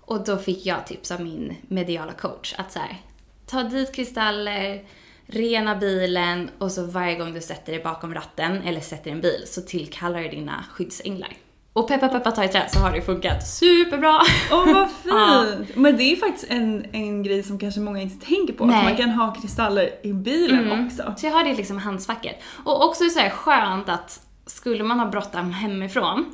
Och 0.00 0.24
då 0.24 0.38
fick 0.38 0.66
jag 0.66 0.86
tips 0.86 1.10
av 1.10 1.20
min 1.20 1.56
mediala 1.68 2.12
coach 2.12 2.54
att 2.58 2.72
så 2.72 2.78
här, 2.78 3.02
ta 3.46 3.62
dit 3.62 3.94
kristaller, 3.94 4.84
rena 5.26 5.76
bilen 5.76 6.50
och 6.58 6.72
så 6.72 6.86
varje 6.86 7.18
gång 7.18 7.34
du 7.34 7.40
sätter 7.40 7.72
dig 7.72 7.82
bakom 7.82 8.14
ratten 8.14 8.62
eller 8.62 8.80
sätter 8.80 9.10
en 9.10 9.20
bil 9.20 9.42
så 9.46 9.62
tillkallar 9.62 10.22
du 10.22 10.28
dina 10.28 10.64
skyddsänglar. 10.70 11.36
Och 11.78 11.88
peppa 11.88 12.08
peppa 12.08 12.30
ta 12.30 12.44
i 12.44 12.48
trä 12.48 12.68
så 12.68 12.78
har 12.78 12.92
det 12.92 13.02
funkat 13.02 13.48
superbra. 13.48 14.20
Åh 14.52 14.72
vad 14.72 14.88
Ja. 15.04 15.44
fint! 15.56 15.76
Men 15.76 15.96
det 15.96 16.02
är 16.02 16.10
ju 16.10 16.16
faktiskt 16.16 16.46
en, 16.50 16.86
en 16.92 17.22
grej 17.22 17.42
som 17.42 17.58
kanske 17.58 17.80
många 17.80 18.00
inte 18.02 18.26
tänker 18.26 18.52
på. 18.52 18.64
Att 18.64 18.70
Nej. 18.70 18.84
man 18.84 18.96
kan 18.96 19.10
ha 19.10 19.34
kristaller 19.34 19.90
i 20.06 20.12
bilen 20.12 20.58
Mm. 20.72 20.86
också. 20.86 21.14
Så 21.16 21.26
jag 21.26 21.32
har 21.32 21.44
det 21.44 21.54
liksom 21.54 21.76
i 21.78 21.80
handskfacket. 21.80 22.36
Och 22.64 22.84
också 22.88 23.04
så 23.08 23.18
här 23.18 23.30
skönt 23.30 23.88
att 23.88 24.20
skulle 24.46 24.84
man 24.84 25.00
ha 25.00 25.06
bråttom 25.06 25.52
hemifrån 25.52 26.24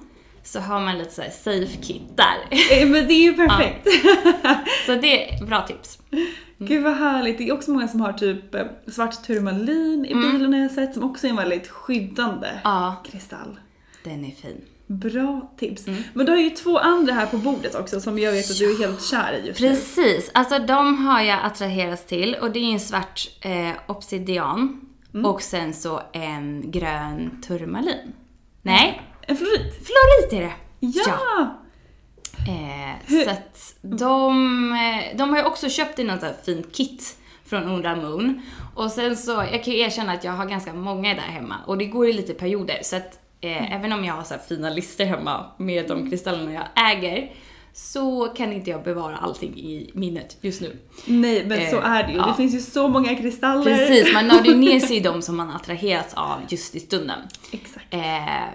så 0.43 0.61
har 0.61 0.81
man 0.81 0.99
lite 0.99 1.11
så 1.15 1.23
här 1.23 1.31
safe 1.31 1.77
kit 1.83 2.03
där. 2.17 2.37
Eh, 2.81 2.89
Men 2.89 3.07
det 3.07 3.15
är 3.15 3.23
ju 3.23 3.33
perfekt. 3.49 3.89
Så 4.87 4.95
det 4.95 5.35
är 5.35 5.45
bra 5.47 5.63
tips. 5.67 5.99
Gud 6.59 6.83
vad 6.83 6.95
härligt. 6.97 7.39
Det 7.39 7.49
är 7.49 7.53
också 7.53 7.71
många 7.71 7.89
som 7.89 8.01
har 8.01 8.13
typ 8.13 8.55
eh, 8.55 8.63
svart 8.93 9.23
turmalin 9.25 10.05
i 10.05 10.13
Mm. 10.13 10.33
bilen 10.33 10.53
har 10.53 10.61
jag 10.61 10.71
sett 10.71 10.95
som 10.95 11.05
också 11.05 11.27
är 11.27 11.31
en 11.31 11.37
väldigt 11.37 11.69
skyddande 11.69 12.49
Ja, 12.65 13.03
kristall. 13.11 13.59
den 14.05 14.25
är 14.25 14.31
fin. 14.31 14.61
Bra 14.87 15.53
tips. 15.59 15.87
Mm. 15.87 16.03
Men 16.15 16.27
du 16.27 16.33
har 16.33 16.39
ju 16.39 16.51
två 16.51 16.79
andra 16.79 17.13
här 17.15 17.27
på 17.27 17.37
bordet 17.37 17.75
också 17.75 18.01
som 18.01 18.19
jag 18.19 18.33
vet 18.33 18.51
att 18.51 18.59
du 18.59 18.75
är 18.75 18.79
helt 18.79 19.03
kär 19.05 19.33
i 19.33 19.47
just 19.47 19.61
nu. 19.61 19.69
Precis, 19.69 20.31
alltså 20.35 20.59
de 20.59 21.07
har 21.07 21.21
jag 21.21 21.39
attraherats 21.45 22.07
till 22.07 22.35
och 22.41 22.51
det 22.51 22.59
är 22.59 22.73
en 22.73 22.81
svart 22.81 23.29
eh, 23.41 23.71
obsidian 23.87 24.81
och 25.25 25.43
sen 25.43 25.75
så 25.75 26.03
en 26.13 26.71
grön 26.71 27.43
turmalin. 27.47 28.13
Nej, 28.63 29.03
En 29.23 29.37
florit. 29.37 29.75
florit 29.75 30.33
är 30.33 30.41
det! 30.41 30.53
Ja! 30.81 31.59
Eh, 32.49 32.97
Hur- 33.07 33.25
så 33.25 33.31
att 33.31 33.75
de, 33.83 34.73
eh, 34.73 35.17
de 35.17 35.31
har 35.31 35.39
ju 35.39 35.45
också 35.45 35.69
köpt 35.69 35.99
in 35.99 36.07
något 36.07 36.23
här 36.23 36.35
fint 36.45 36.75
kit 36.77 37.17
från 37.47 37.63
Undra 37.65 37.97
Moon. 37.97 38.43
Och 38.75 38.91
sen 38.91 39.17
så, 39.17 39.31
jag 39.33 39.65
kan 39.65 39.75
ju 39.75 39.81
erkänna 39.81 40.13
att 40.13 40.25
jag 40.25 40.33
har 40.33 40.47
ganska 40.47 40.73
många 40.73 41.15
där 41.15 41.21
hemma 41.21 41.57
och 41.67 41.79
det 41.79 41.85
går 41.87 42.09
i 42.09 42.13
lite 42.13 42.35
perioder 42.35 42.79
så 42.83 42.97
att 42.97 43.21
eh, 43.45 43.75
även 43.77 43.93
om 43.93 44.05
jag 44.05 44.15
har 44.15 44.23
så 44.23 44.35
här 44.35 44.41
fina 44.41 44.71
listor 44.71 45.05
hemma 45.05 45.47
med 45.59 45.89
de 45.89 46.11
kristallerna 46.11 46.53
jag 46.53 46.93
äger 46.93 47.33
så 47.73 48.27
kan 48.29 48.53
inte 48.53 48.71
jag 48.71 48.83
bevara 48.85 49.17
allting 49.17 49.59
i 49.59 49.91
minnet 49.95 50.37
just 50.41 50.61
nu. 50.61 50.77
Nej 51.07 51.45
men 51.47 51.71
så 51.71 51.77
Eh, 51.79 51.91
är 51.91 52.03
det 52.07 52.13
ju. 52.13 52.19
ja. 52.19 52.27
Det 52.27 52.35
finns 52.35 52.55
ju 52.55 52.61
så 52.61 52.89
många 52.89 53.15
kristaller. 53.15 53.65
Precis, 53.65 54.15
man 54.15 54.29
nördar 54.29 54.45
ju 54.45 54.55
ner 54.55 54.81
sig 54.81 54.97
i 54.97 55.01
de 55.01 55.23
som 55.23 55.37
man 55.37 55.51
attraherats 55.51 56.15
av 56.15 56.41
just 56.49 56.75
i 56.75 56.81
stunden. 56.81 57.19
Exakt. 57.53 57.95
Eh, 57.95 58.01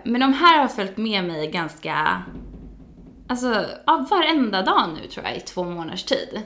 men 0.03 0.21
de 0.21 0.33
här 0.33 0.61
har 0.61 0.67
följt 0.67 0.97
med 0.97 1.23
mig 1.23 1.51
ganska, 1.51 2.23
alltså 3.27 3.65
ja, 3.85 4.07
varenda 4.09 4.61
dag 4.61 4.89
nu 5.01 5.07
tror 5.07 5.25
jag 5.25 5.37
i 5.37 5.39
två 5.39 5.63
månaders 5.63 6.03
tid. 6.03 6.41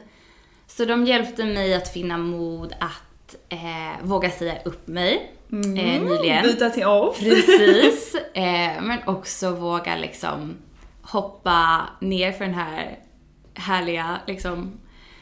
Så 0.67 0.85
de 0.85 1.05
hjälpte 1.05 1.45
mig 1.45 1.73
att 1.73 1.93
finna 1.93 2.17
mod 2.17 2.73
att 2.79 3.02
eh, 3.49 4.03
våga 4.03 4.29
säga 4.29 4.61
upp 4.65 4.87
mig 4.87 5.35
eh, 5.51 5.57
nyligen. 6.01 6.43
Byta 6.43 6.69
till 6.69 6.85
oss. 6.85 7.19
Precis. 7.19 8.15
Eh, 8.33 8.81
men 8.81 8.99
också 9.05 9.51
våga 9.51 9.95
liksom 9.95 10.55
hoppa 11.01 11.81
ner 11.99 12.31
för 12.31 12.45
den 12.45 12.53
här 12.53 12.99
härliga 13.53 14.19
liksom, 14.27 14.71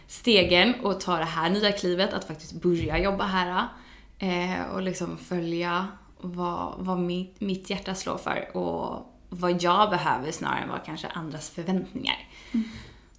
stegen 0.08 0.74
och 0.84 1.00
ta 1.00 1.18
det 1.18 1.24
här 1.24 1.50
nya 1.50 1.72
klivet 1.72 2.14
att 2.14 2.26
faktiskt 2.26 2.54
börja 2.62 2.98
jobba 3.00 3.24
här. 3.24 3.68
Eh, 4.20 4.64
och 4.74 4.82
liksom 4.82 5.18
följa 5.18 5.88
vad, 6.18 6.74
vad 6.78 7.00
mitt, 7.00 7.42
mitt 7.42 7.70
hjärta 7.70 7.96
slår 7.96 8.18
för 8.18 8.58
och 8.58 9.08
vad 9.30 9.64
jag 9.64 9.90
behöver 9.90 10.32
snarare 10.32 10.60
än 10.60 10.70
vad 10.70 10.86
kanske 10.86 11.08
andras 11.08 11.50
förväntningar. 11.50 12.28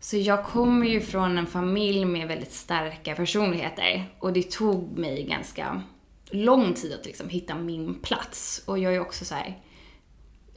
Så 0.03 0.17
jag 0.17 0.45
kommer 0.45 0.87
ju 0.87 1.01
från 1.01 1.39
en 1.39 1.47
familj 1.47 2.05
med 2.05 2.29
väldigt 2.29 2.53
starka 2.53 3.15
personligheter 3.15 4.05
och 4.19 4.33
det 4.33 4.51
tog 4.51 4.99
mig 4.99 5.23
ganska 5.23 5.83
lång 6.31 6.75
tid 6.75 6.93
att 6.93 7.07
liksom 7.07 7.29
hitta 7.29 7.55
min 7.55 7.95
plats. 7.95 8.63
Och 8.67 8.79
jag 8.79 8.95
är 8.95 9.01
också 9.01 9.25
så 9.25 9.35
här 9.35 9.59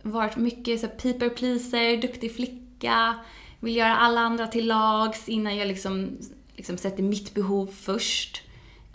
varit 0.01 0.37
mycket 0.37 0.81
så 0.81 0.87
people 0.87 1.29
pleaser, 1.29 1.97
duktig 1.97 2.35
flicka, 2.35 3.15
vill 3.59 3.75
göra 3.75 3.95
alla 3.95 4.21
andra 4.21 4.47
till 4.47 4.67
lags 4.67 5.29
innan 5.29 5.57
jag 5.57 5.67
liksom, 5.67 6.17
liksom 6.55 6.77
sätter 6.77 7.03
mitt 7.03 7.33
behov 7.33 7.67
först. 7.67 8.41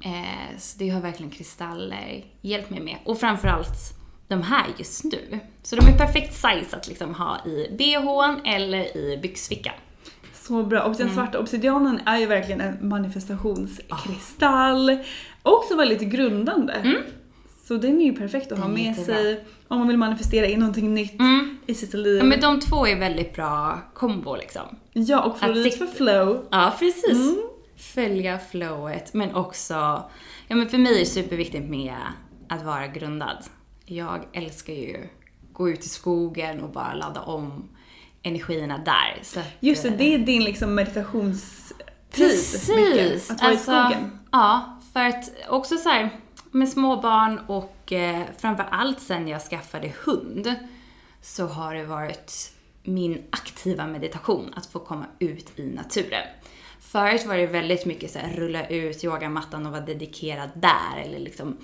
Eh, 0.05 0.59
så 0.59 0.79
det 0.79 0.89
har 0.89 1.01
verkligen 1.01 1.31
kristaller 1.31 2.25
hjälpt 2.41 2.71
mig 2.71 2.81
med. 2.81 2.97
Och 3.05 3.21
framförallt 3.21 3.95
de 4.29 4.43
här 4.43 4.67
just 4.79 5.05
nu. 5.05 5.41
Så 5.63 5.77
de 5.77 5.87
är 5.87 5.99
perfekt 5.99 6.35
size 6.35 6.77
att 6.77 6.89
liksom 6.89 7.15
ha 7.15 7.47
i 7.47 7.77
bhn 7.79 8.41
eller 8.45 8.97
i 8.97 9.19
byxfickan. 9.23 9.75
Så 10.51 10.63
bra. 10.63 10.83
Och 10.83 10.93
den 10.93 11.03
Mm. 11.03 11.15
svarta 11.15 11.39
obsidianen 11.39 12.01
är 12.07 12.19
ju 12.19 12.27
verkligen 12.27 12.61
en 12.61 12.89
manifestationskristall. 12.89 14.99
Också 15.43 15.77
väldigt 15.77 16.01
grundande. 16.01 17.03
Så 17.65 17.77
den 17.77 18.01
är 18.01 18.05
ju 18.05 18.13
perfekt 18.13 18.53
att 18.53 18.59
ha 18.59 18.67
Den 18.69 18.79
är 18.79 18.85
med 18.85 18.97
sig 18.97 19.45
om 19.69 19.79
man 19.79 19.89
vill 19.89 19.97
manifestera 19.97 20.47
in 20.47 20.59
någonting 20.59 20.95
nytt 20.95 21.15
i 21.67 21.75
sitt 21.75 21.95
liv. 21.95 22.19
Ja, 22.19 22.25
men 22.25 22.41
de 22.41 22.61
två 22.61 22.87
är 22.87 22.99
väldigt 22.99 23.35
bra 23.35 23.79
kombo 23.95 24.37
liksom. 24.37 24.63
Ja, 24.93 25.23
och 25.23 25.35
Att 25.35 25.41
för 25.79 25.87
flow. 25.87 26.47
Ja, 26.51 26.73
precis. 26.79 27.37
följa 27.77 28.39
flowet, 28.39 29.15
men 29.15 29.35
också, 29.35 29.75
ja 30.49 30.57
men 30.57 30.69
för 30.69 30.79
mig 30.79 30.95
är 30.95 30.99
det 31.01 31.07
superviktigt 31.07 31.71
med 31.71 31.95
att 32.49 32.65
vara 32.65 32.87
grundad. 32.87 33.45
Jag 33.87 34.21
älskar 34.33 34.73
ju 34.73 34.97
gå 35.53 35.71
ut 35.71 35.85
i 35.85 35.89
skogen 35.89 36.61
och 36.61 36.71
bara 36.71 36.95
ladda 36.95 37.21
om 37.21 37.69
energierna 38.23 38.79
där. 38.79 39.19
Så 39.23 39.41
att, 39.41 39.47
Just 39.61 39.83
det, 39.83 39.89
eh, 39.89 39.97
det 39.97 40.15
är 40.15 40.19
din 40.19 40.45
liksom 40.45 40.75
meditationstid. 40.75 41.77
Precis! 42.11 42.69
mycket, 42.69 43.31
Att 43.31 43.41
vara 43.43 43.51
Alltså, 43.51 43.73
i 43.73 43.75
skogen. 43.75 44.19
Ja, 44.33 44.79
för 44.93 45.01
att 45.01 45.33
också 45.49 45.77
så 45.77 45.89
här 45.89 46.21
med 46.51 46.69
småbarn 46.69 47.39
och 47.39 47.93
eh, 47.93 48.23
framför 48.39 48.65
allt 48.71 49.01
sen 49.01 49.29
jag 49.29 49.43
skaffade 49.43 49.93
hund 50.05 50.55
så 51.23 51.47
har 51.47 51.75
det 51.75 51.85
varit 51.85 52.53
min 52.83 53.23
aktiva 53.31 53.87
meditation 53.87 54.55
att 54.57 54.67
få 54.67 54.79
komma 54.79 55.07
ut 55.19 55.59
i 55.59 55.71
naturen. 55.71 56.27
Förut 56.81 57.27
var 57.27 57.37
det 57.37 57.47
väldigt 57.47 57.87
mycket 57.87 58.11
så 58.11 58.19
här 58.19 58.37
rulla 58.37 58.69
ut 58.69 59.05
yogamattan 59.05 59.67
och 59.67 59.73
vara 59.73 59.81
dedikerad 59.81 60.51
där 60.55 61.03
eller 61.05 61.19
liksom 61.19 61.57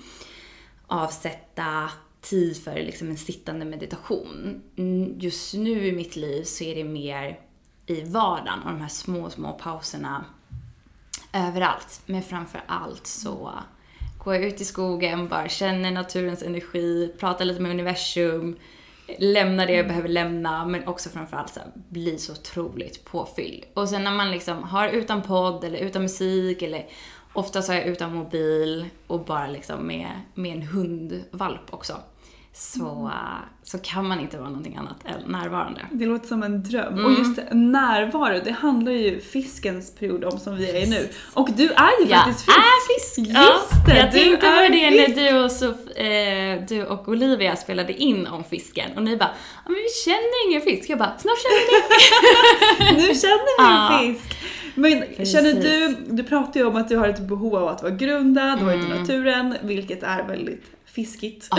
avsätta 0.87 1.89
tid 2.21 2.63
för 2.63 2.75
liksom 2.75 3.09
en 3.09 3.17
sittande 3.17 3.65
meditation. 3.65 4.61
Mm, 4.77 5.19
Just 5.19 5.53
nu 5.53 5.87
i 5.87 5.91
mitt 5.91 6.15
liv 6.15 6.43
så 6.43 6.63
är 6.63 6.75
det 6.75 6.83
mer 6.83 7.39
i 7.85 8.01
vardagen 8.01 8.59
och 8.63 8.71
de 8.71 8.81
här 8.81 8.87
små, 8.87 9.29
små 9.29 9.53
pauserna 9.53 10.25
överallt. 11.33 12.01
Men 12.05 12.23
framför 12.23 12.61
allt 12.67 13.07
så 13.07 13.51
går 14.23 14.35
jag 14.35 14.43
ut 14.43 14.61
i 14.61 14.65
skogen, 14.65 15.27
bara 15.27 15.49
känner 15.49 15.91
naturens 15.91 16.43
energi, 16.43 17.13
pratar 17.19 17.45
lite 17.45 17.61
med 17.61 17.71
universum, 17.71 18.57
lämnar 19.19 19.67
det 19.67 19.73
jag 19.73 19.87
behöver 19.87 20.09
lämna, 20.09 20.65
men 20.65 20.87
också 20.87 21.09
framförallt 21.09 21.53
så 21.53 21.59
här, 21.59 21.71
bli 21.89 22.17
så 22.17 22.31
otroligt 22.31 23.05
påfylld. 23.05 23.63
Och 23.73 23.89
sen 23.89 24.03
när 24.03 24.11
man 24.11 24.31
liksom 24.31 24.63
har 24.63 24.87
utan 24.87 25.21
podd 25.21 25.63
eller 25.63 25.79
utan 25.79 26.01
musik 26.01 26.61
eller 26.61 26.87
oftast 27.37 27.67
har 27.67 27.75
jag 27.75 27.85
utan 27.85 28.13
mobil 28.15 28.89
och 29.07 29.19
bara 29.19 29.47
liksom 29.47 29.87
med, 29.87 30.21
med 30.33 30.51
en 30.51 30.61
hundvalp 30.61 31.73
också. 31.73 31.97
Så, 32.59 33.11
äh, 33.13 33.45
så 33.63 33.77
kan 33.77 34.07
man 34.07 34.19
inte 34.19 34.37
vara 34.37 34.49
någonting 34.49 34.75
annat 34.75 34.95
än 35.05 35.31
närvarande. 35.31 35.81
Det 35.91 36.05
låter 36.05 36.27
som 36.27 36.43
en 36.43 36.63
dröm. 36.63 36.93
Mm. 36.93 37.05
Och 37.05 37.11
just 37.11 37.35
det, 37.35 37.53
närvaro, 37.55 38.41
det 38.43 38.51
handlar 38.51 38.91
ju 38.91 39.19
fiskens 39.21 39.95
period 39.95 40.23
om 40.23 40.39
som 40.39 40.55
vi 40.57 40.69
är 40.69 40.75
i 40.85 40.89
nu. 40.89 41.09
Och 41.33 41.49
du 41.57 41.63
är 41.63 42.03
ju 42.03 42.09
Jag 42.09 42.19
faktiskt 42.23 42.45
fisk. 42.45 42.57
är 42.57 42.99
fisk! 42.99 43.17
Just 43.17 43.37
ja, 43.37 43.59
det, 43.87 43.97
jag 43.99 44.11
du 44.11 44.19
tänkte 44.19 44.47
på 44.47 44.73
det 44.73 44.89
när 44.91 45.31
du 45.31 45.43
och, 45.43 45.51
Sof, 45.51 45.87
eh, 45.97 46.61
du 46.69 46.85
och 46.85 47.07
Olivia 47.07 47.55
spelade 47.55 47.93
in 47.93 48.27
om 48.27 48.43
fisken 48.43 48.91
och 48.97 49.03
ni 49.03 49.17
bara 49.17 49.31
men 49.65 49.73
vi 49.75 49.87
känner 50.05 50.49
ingen 50.49 50.61
fisk. 50.61 50.89
Jag 50.89 50.99
bara 50.99 51.17
snart 51.17 51.37
känner 51.41 52.91
ni. 52.95 53.01
Nu 53.07 53.15
känner 53.15 53.57
vi 53.57 53.63
Ja. 53.75 53.99
en 54.03 54.15
fisk. 54.15 54.37
Men 54.75 54.99
Precis. 55.17 55.31
känner 55.33 55.53
du, 55.53 55.95
du 56.09 56.23
pratar 56.23 56.59
ju 56.59 56.65
om 56.65 56.75
att 56.75 56.89
du 56.89 56.97
har 56.97 57.07
ett 57.07 57.19
behov 57.27 57.55
av 57.55 57.67
att 57.67 57.83
vara 57.83 57.93
grundad, 57.93 58.57
ute 58.61 58.73
Mm. 58.73 58.91
i 58.91 58.99
naturen, 58.99 59.55
vilket 59.61 60.03
är 60.03 60.23
väldigt 60.23 60.63
fiskigt. 60.97 61.47
Ja. 61.51 61.57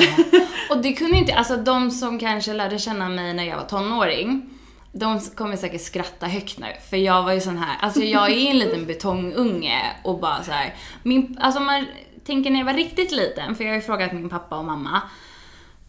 Och 0.70 0.82
det 0.82 0.92
kunde 0.92 1.18
inte, 1.18 1.34
alltså 1.34 1.56
de 1.56 1.90
som 1.90 2.18
kanske 2.18 2.52
lärde 2.54 2.78
känna 2.78 3.08
mig 3.08 3.34
när 3.34 3.44
jag 3.44 3.56
var 3.56 3.64
tonåring, 3.64 4.50
de 4.92 5.20
kommer 5.20 5.56
säkert 5.56 5.80
skratta 5.80 6.26
högt 6.26 6.58
nu. 6.58 6.66
För 6.90 6.96
jag 6.96 7.22
var 7.22 7.32
ju 7.32 7.40
sån 7.40 7.58
här, 7.58 7.76
alltså 7.80 8.00
jag 8.00 8.30
är 8.30 8.50
en 8.50 8.58
liten 8.58 8.86
betongunge 8.86 9.82
och 10.04 10.20
bara 10.20 10.42
så 10.42 10.50
här. 10.50 10.74
Min, 11.02 11.38
alltså 11.40 11.60
man 11.60 11.86
tänker 12.24 12.50
när 12.50 12.58
jag 12.58 12.66
var 12.66 12.74
riktigt 12.74 13.12
liten, 13.12 13.56
för 13.56 13.64
jag 13.64 13.70
har 13.70 13.76
ju 13.76 13.82
frågat 13.82 14.12
min 14.12 14.28
pappa 14.28 14.58
och 14.58 14.64
mamma. 14.64 15.02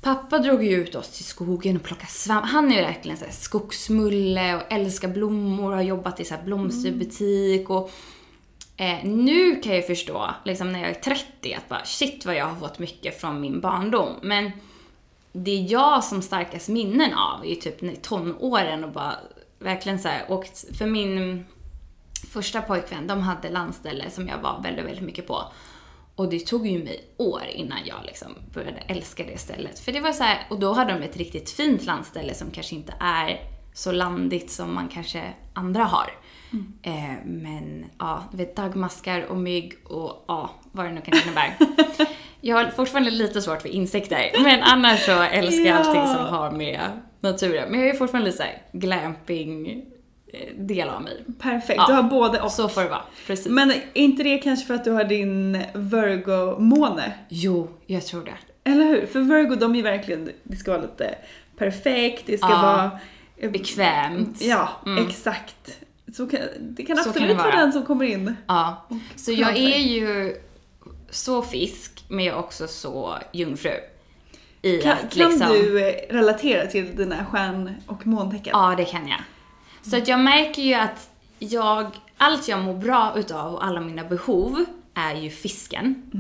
Pappa 0.02 0.40
drog 0.40 0.64
ju 0.64 0.76
ut 0.76 0.96
oss 0.96 1.10
till 1.10 1.26
skogen 1.26 1.76
och 1.76 1.84
plockade 1.84 2.12
svamp. 2.12 2.46
Han 2.46 2.72
är 2.72 2.76
ju 2.76 2.82
verkligen 2.82 3.18
så 3.18 3.26
här 3.26 3.32
skogsmulle 3.32 4.56
och 4.56 4.62
älskar 4.70 5.08
blommor 5.08 5.70
och 5.70 5.76
har 5.76 5.84
jobbat 5.84 6.20
i 6.20 6.26
så 6.26 6.36
här 6.36 6.44
blomsterbutik 6.44 7.70
och 7.70 7.92
Eh, 8.80 9.04
nu 9.04 9.56
kan 9.56 9.76
jag 9.76 9.88
förstå, 9.88 10.30
liksom 10.44 10.72
när 10.72 10.80
jag 10.80 10.90
är 10.90 10.94
30, 10.94 11.54
att 11.54 11.70
bara 11.70 11.86
shit 11.86 12.26
vad 12.26 12.36
jag 12.36 12.46
har 12.46 12.56
fått 12.56 12.80
mycket 12.80 13.22
från 13.22 13.42
min 13.42 13.62
barndom. 13.62 14.16
Men 14.22 14.52
det 15.32 15.56
jag 15.56 16.04
som 16.04 16.22
starkast 16.22 16.70
minnen 16.70 17.14
av 17.14 17.46
är 17.46 17.50
ju 17.50 17.56
typ 17.56 18.04
tonåren 18.04 18.84
och 18.84 18.92
bara 18.92 19.16
verkligen 19.60 20.00
så 20.00 20.08
här 20.08 20.32
åkt, 20.32 20.78
för 20.78 20.86
min 20.86 21.46
första 22.34 22.62
pojkvän, 22.62 23.08
de 23.08 23.22
hade 23.22 23.50
landställe 23.50 24.10
som 24.10 24.28
jag 24.28 24.38
var 24.38 24.62
väldigt, 24.64 24.86
väldigt 24.86 25.04
mycket 25.04 25.28
på. 25.28 25.44
Och 26.16 26.30
det 26.30 26.40
tog 26.40 26.68
ju 26.68 26.84
mig 26.84 27.06
år 27.18 27.44
innan 27.54 27.80
jag 27.86 27.98
liksom 28.06 28.36
började 28.54 28.80
älska 28.88 29.24
det 29.24 29.38
stället. 29.38 29.80
För 29.80 29.92
det 29.92 30.00
var 30.00 30.12
så 30.12 30.24
här, 30.24 30.48
och 30.50 30.60
då 30.60 30.74
hade 30.74 30.94
de 30.94 31.04
ett 31.04 31.18
riktigt 31.18 31.50
fint 31.50 31.86
landställe 31.86 32.34
som 32.34 32.52
kanske 32.52 32.76
inte 32.76 32.94
är 33.00 33.40
så 33.74 33.92
landigt 33.92 34.52
som 34.52 34.74
man 34.74 34.88
kanske 34.88 35.34
andra 35.54 35.84
har. 35.84 36.19
Eh, 36.82 36.94
men 37.26 37.86
ja, 38.00 38.24
du 38.32 38.38
vet 38.38 38.56
dagmaskar 38.56 39.22
och 39.26 39.38
mygg 39.38 39.74
och 39.84 40.26
ja, 40.28 40.50
vad 40.72 40.86
det 40.86 40.92
nu 40.92 41.02
kan 41.02 41.18
innebära. 41.24 41.52
jag 42.42 42.56
har 42.56 42.66
fortfarande 42.72 43.12
lite 43.12 43.42
svårt 43.42 43.62
för 43.62 43.70
insekter, 43.70 44.32
men 44.44 44.64
annars 44.64 45.06
så 45.06 45.22
älskar 45.22 45.64
jag 45.66 45.76
Ja. 45.76 45.80
allting 45.80 46.08
som 46.16 46.26
har 46.26 46.52
med 46.52 46.80
naturen. 47.20 47.72
Men 47.72 47.80
jag 47.80 47.90
är 47.90 47.94
fortfarande 47.94 48.26
lite 48.32 48.38
såhär 48.38 48.62
glamping 48.72 49.70
eh, 50.34 50.56
del 50.58 50.90
av 50.90 51.02
mig. 51.02 51.24
Perfekt, 51.40 51.78
Ja. 51.78 51.86
du 51.88 51.94
har 51.94 52.04
både 52.04 52.42
och. 52.42 52.52
Så 52.52 52.70
får 52.70 52.82
det 52.84 52.90
vara, 52.90 53.02
precis. 53.28 53.48
Men 53.52 53.72
är 53.72 53.82
inte 53.94 54.24
det 54.24 54.38
kanske 54.38 54.66
för 54.68 54.74
att 54.74 54.84
du 54.84 54.92
har 54.92 55.04
din 55.04 55.64
Virgo-måne? 55.74 57.14
Jo, 57.30 57.68
jag 57.86 58.06
tror 58.06 58.24
det. 58.26 58.70
Eller 58.72 58.86
hur? 58.86 59.06
För 59.06 59.20
Virgo, 59.20 59.56
de 59.56 59.72
är 59.72 59.76
ju 59.76 59.82
verkligen, 59.82 60.30
det 60.44 60.56
ska 60.58 60.72
vara 60.72 60.82
lite 60.82 61.16
perfekt, 61.58 62.24
det 62.26 62.38
ska 62.38 62.50
Ja. 62.50 62.62
vara... 62.62 62.92
eh, 63.38 63.52
Bekvämt. 63.52 64.42
Ja, 64.42 64.70
Mm. 64.86 65.08
exakt. 65.08 65.79
Så 66.14 66.28
kan, 66.28 66.40
det 66.60 66.84
kan 66.84 66.98
Så 66.98 67.04
kan 67.04 67.10
absolut 67.10 67.30
det 67.30 67.44
vara 67.44 67.56
den 67.56 67.74
som 67.74 67.86
kommer 67.86 68.06
in. 68.06 68.36
Ja. 68.48 68.88
Så 69.16 69.32
jag 69.32 69.58
är 69.58 69.80
ju 69.80 70.36
så 71.10 71.42
fisk, 71.42 72.04
men 72.08 72.26
jag 72.26 72.36
är 72.36 72.40
också 72.40 72.68
så 72.68 73.18
jungfru. 73.34 73.74
Kan, 74.84 74.92
att 74.92 75.14
kan 75.14 75.30
liksom... 75.30 75.48
du 75.50 75.90
eh, 75.90 75.94
relatera 76.10 76.68
till 76.68 76.96
dina 76.96 77.26
stjärn 77.26 77.76
och 77.88 78.08
måntecken? 78.08 78.52
Ja, 78.54 78.76
det 78.78 78.86
kan 78.86 79.08
jag. 79.08 79.20
Så 79.82 79.98
att 79.98 80.08
jag 80.08 80.20
märker 80.20 80.62
ju 80.62 80.74
att 80.74 81.10
jag, 81.40 81.92
allt 82.18 82.48
jag 82.48 82.60
mår 82.60 82.74
bra 82.74 83.14
utav 83.16 83.54
och 83.54 83.66
alla 83.66 83.82
mina 83.82 84.04
behov 84.04 84.66
är 84.94 85.16
ju 85.16 85.30
fisken. 85.30 86.12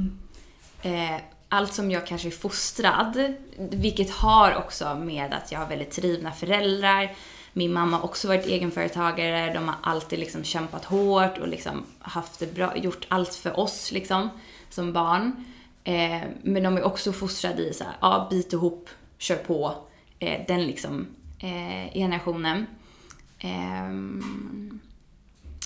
Eh, 0.82 1.15
allt 1.49 1.73
som 1.73 1.91
jag 1.91 2.08
kanske 2.08 2.28
är 2.28 2.32
fostrad, 2.32 3.34
vilket 3.58 4.12
har 4.12 4.56
också 4.56 4.95
med 4.95 5.34
att 5.34 5.52
jag 5.52 5.60
har 5.60 5.67
väldigt 5.67 5.95
drivna 5.95 6.32
föräldrar. 6.32 7.15
Min 7.53 7.73
mamma 7.73 7.97
har 7.97 8.03
också 8.03 8.27
varit 8.27 8.45
egenföretagare, 8.45 9.53
de 9.53 9.67
har 9.67 9.75
alltid 9.81 10.19
liksom 10.19 10.43
kämpat 10.43 10.85
hårt 10.85 11.38
och 11.38 11.47
liksom 11.47 11.83
haft 11.99 12.39
det 12.39 12.55
bra, 12.55 12.77
gjort 12.77 13.05
allt 13.07 13.35
för 13.35 13.59
oss 13.59 13.91
liksom, 13.91 14.29
som 14.69 14.93
barn. 14.93 15.45
Eh, 15.83 16.21
men 16.41 16.63
de 16.63 16.77
är 16.77 16.83
också 16.83 17.13
fostrade 17.13 17.62
i 17.62 17.73
så 17.73 17.83
här, 17.83 17.93
ja, 18.01 18.27
bit 18.29 18.53
ihop, 18.53 18.89
kör 19.17 19.35
på. 19.35 19.75
Eh, 20.19 20.41
den 20.47 20.67
liksom 20.67 21.07
eh, 21.39 21.93
generationen. 21.93 22.65
Ehm, 23.39 24.79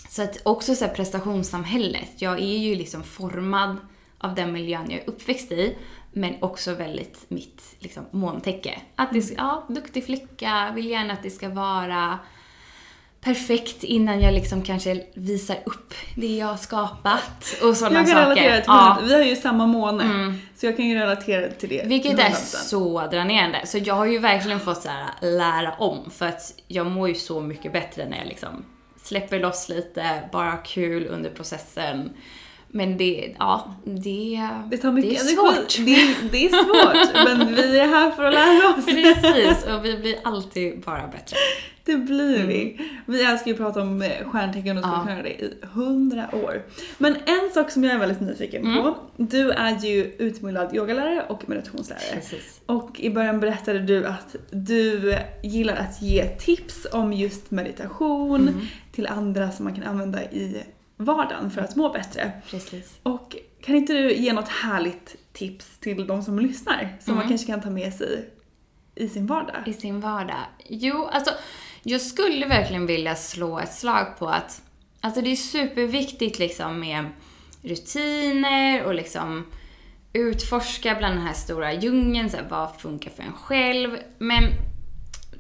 så 0.10 0.24
att 0.24 0.42
också 0.46 0.76
så 0.76 0.86
här 0.86 0.94
prestationssamhället. 0.94 2.10
Jag 2.16 2.40
är 2.40 2.58
ju 2.58 2.76
liksom 2.76 3.04
formad 3.04 3.78
av 4.18 4.36
den 4.36 4.54
miljön 4.54 4.92
jag 4.92 5.00
är 5.00 5.10
uppväxt 5.10 5.52
i. 5.52 5.78
Men 6.14 6.36
också 6.40 6.74
väldigt 6.74 7.26
mitt 7.28 7.62
liksom, 7.80 8.06
måntäcke. 8.12 8.82
Att 8.96 9.14
det 9.14 9.22
ska, 9.22 9.36
ja, 9.38 9.66
duktig 9.70 10.06
flicka, 10.06 10.72
vill 10.76 10.90
gärna 10.90 11.14
att 11.14 11.24
det 11.24 11.30
ska 11.30 11.50
vara 11.50 12.20
perfekt 13.22 13.84
innan 13.84 14.22
jag 14.22 14.34
liksom 14.34 14.62
kanske 14.62 15.04
visar 15.14 15.58
upp 15.66 15.94
det 16.16 16.38
jag 16.38 16.48
har 16.48 16.58
skapat 16.58 17.56
och 17.64 17.78
sådana 17.78 18.00
jag 18.00 18.08
kan 18.08 18.16
saker. 18.16 18.42
relatera 18.42 18.56
till 18.56 18.64
Ja. 18.68 19.00
Vi 19.04 19.14
har 19.14 19.22
ju 19.22 19.36
samma 19.36 19.66
måne, 19.66 20.36
så 20.56 20.66
jag 20.66 20.78
kan 20.78 20.86
ju 20.86 20.96
relatera 20.96 21.52
till 21.52 21.70
det. 21.70 21.84
Vilket 21.88 22.20
är 22.20 22.30
100%. 22.30 22.34
så 22.34 23.08
dränerande. 23.08 23.62
Så 23.66 23.78
jag 23.78 23.96
har 23.96 24.06
ju 24.06 24.20
verkligen 24.20 24.60
fått 24.60 24.82
så 24.82 24.90
här, 24.90 25.06
lära 25.22 25.74
om 25.74 26.12
för 26.12 26.26
att 26.26 26.54
jag 26.68 26.86
mår 26.86 27.10
ju 27.10 27.16
så 27.16 27.42
mycket 27.42 27.74
bättre 27.74 28.10
när 28.10 28.18
jag 28.18 28.28
liksom 28.28 28.66
släpper 29.04 29.40
loss 29.40 29.70
lite, 29.70 30.30
bara 30.32 30.58
kul 30.58 31.08
under 31.08 31.30
processen. 31.30 32.14
Men 32.76 32.98
det, 32.98 33.36
ja, 33.40 33.76
det, 33.86 34.50
Det 34.70 34.78
tar 34.78 34.92
mycket 34.92 35.12
det 35.12 35.18
är 35.18 35.36
svårt. 35.36 35.78
Det, 35.86 36.30
det 36.32 36.46
är 36.46 36.50
svårt, 36.50 37.28
men 37.38 37.56
vi 37.56 37.80
är 37.80 37.88
här 37.88 38.12
för 38.12 38.24
att 38.24 38.34
lära 38.34 38.70
oss. 38.78 38.86
Precis, 38.86 39.66
och 39.68 39.86
vi 39.86 39.98
blir 39.98 40.16
alltid 40.24 40.80
bara 40.82 41.08
bättre. 41.08 41.38
Det 41.86 41.96
blir 41.98 42.48
vi. 42.48 42.80
Vi 43.06 43.24
älskar 43.24 43.48
ju 43.48 43.52
att 43.54 43.58
prata 43.58 43.82
om 43.82 44.02
eh, 44.02 44.10
stjärntecken 44.30 44.78
och 44.78 44.84
skulle 44.84 44.96
Ja. 44.98 45.02
kunna 45.04 45.12
göra 45.14 45.24
det 45.24 45.42
i 45.44 45.54
hundra 45.74 46.36
år. 46.36 46.62
Men 46.98 47.16
en 47.26 47.50
sak 47.54 47.72
som 47.72 47.84
jag 47.84 47.94
är 47.94 48.00
väldigt 48.00 48.20
nyfiken 48.22 48.66
Mm. 48.66 48.84
på. 48.84 48.96
Du 49.18 49.52
är 49.52 49.86
ju 49.86 50.04
utbildad 50.18 50.76
yogalärare 50.76 51.26
och 51.30 51.50
meditationslärare. 51.50 52.04
Precis. 52.14 52.62
Och 52.66 53.00
i 53.00 53.10
början 53.10 53.40
berättade 53.40 53.80
du 53.80 54.06
att 54.06 54.36
du 54.52 55.16
gillar 55.44 55.76
att 55.76 56.02
ge 56.02 56.26
tips 56.26 56.88
om 56.92 57.14
just 57.14 57.52
meditation 57.52 58.42
Mm. 58.48 58.60
till 58.92 59.08
andra 59.08 59.52
som 59.52 59.66
man 59.66 59.76
kan 59.76 59.84
använda 59.84 60.24
i 60.24 60.64
vardagen 60.98 61.52
för 61.52 61.62
att 61.62 61.76
må 61.76 61.90
bättre. 61.90 62.32
Precis. 62.50 63.00
Och 63.04 63.36
kan 63.62 63.76
inte 63.76 63.94
du 63.94 64.14
ge 64.14 64.34
något 64.34 64.48
härligt 64.48 65.16
tips 65.34 65.78
till 65.80 66.08
de 66.08 66.24
som 66.24 66.40
lyssnar 66.40 66.98
som 67.00 67.14
Mm. 67.14 67.20
man 67.22 67.30
kanske 67.30 67.48
kan 67.48 67.62
ta 67.62 67.70
med 67.70 67.94
sig 67.94 68.30
i 68.96 69.08
sin 69.08 69.28
vardag? 69.28 69.64
I 69.66 69.74
sin 69.74 70.00
vardag? 70.00 70.44
Jo, 70.70 71.06
alltså 71.12 71.32
jag 71.84 72.02
skulle 72.02 72.48
verkligen 72.48 72.86
vilja 72.86 73.16
slå 73.16 73.60
ett 73.60 73.74
slag 73.74 74.18
på 74.20 74.28
att 74.28 74.62
Alltså 75.02 75.22
det 75.22 75.32
är 75.32 75.36
superviktigt 75.36 76.40
liksom 76.40 76.80
med 76.80 77.06
rutiner 77.62 78.84
och 78.86 78.94
liksom 78.94 79.46
utforska 80.14 80.96
bland 80.96 81.16
den 81.16 81.26
här 81.28 81.34
stora 81.34 81.74
djungeln, 81.74 82.30
så 82.30 82.38
här, 82.38 82.48
vad 82.50 82.76
funkar 82.76 83.12
för 83.12 83.24
en 83.24 83.34
själv. 83.34 83.98
Men 84.18 84.44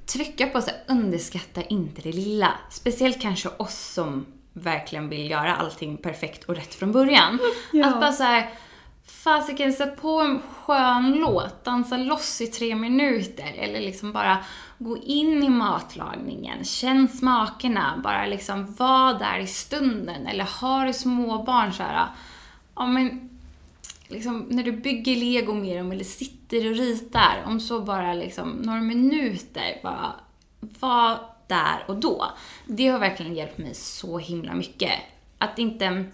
trycka 0.05 0.47
på 0.47 0.57
att 0.57 0.69
underskatta 0.87 1.63
inte 1.63 2.01
det 2.01 2.11
lilla. 2.11 2.51
Speciellt 2.71 3.21
kanske 3.21 3.49
oss 3.49 3.93
som 3.93 4.25
verkligen 4.53 5.09
vill 5.09 5.31
göra 5.31 5.55
allting 5.55 5.97
perfekt 5.97 6.43
och 6.43 6.55
rätt 6.55 6.73
från 6.73 6.91
början. 6.91 7.39
Ja. 7.71 7.87
Att 7.87 7.99
bara 7.99 8.11
så 8.11 8.23
här, 8.23 8.49
fasiken 9.05 9.73
sätt 9.73 10.01
på 10.01 10.21
en 10.21 10.41
skön 10.41 11.11
låt, 11.11 11.63
dansa 11.63 11.97
loss 11.97 12.41
i 12.41 12.47
tre 12.47 12.75
minuter 12.75 13.53
eller 13.57 13.79
liksom 13.79 14.11
bara 14.11 14.37
gå 14.77 14.97
in 14.97 15.43
i 15.43 15.49
matlagningen, 15.49 16.63
känn 16.63 17.07
smakerna, 17.07 18.01
bara 18.03 18.25
liksom 18.25 18.73
var 18.73 19.19
där 19.19 19.39
i 19.39 19.47
stunden. 19.47 20.27
Eller 20.27 20.45
har 20.45 20.85
du 20.85 20.93
småbarn 20.93 21.73
så 21.73 21.83
här, 21.83 22.07
ja 22.75 22.85
men 22.85 23.29
liksom, 24.07 24.45
när 24.49 24.63
du 24.63 24.71
bygger 24.71 25.15
lego 25.15 25.53
med 25.53 25.77
dem 25.77 25.91
eller 25.91 26.03
sitter 26.03 26.69
och 26.69 26.75
ritar, 26.75 27.43
om 27.45 27.59
så 27.59 27.81
bara 27.81 28.13
liksom 28.13 28.49
några 28.49 28.81
minuter, 28.81 29.79
bara 29.83 30.13
var 30.59 31.33
där 31.47 31.84
och 31.88 31.95
då. 31.95 32.32
Det 32.65 32.88
har 32.88 32.99
verkligen 32.99 33.36
hjälpt 33.36 33.58
mig 33.58 33.73
så 33.73 34.17
himla 34.17 34.53
mycket. 34.53 34.99
Att 35.38 35.60
inte... 35.60 36.06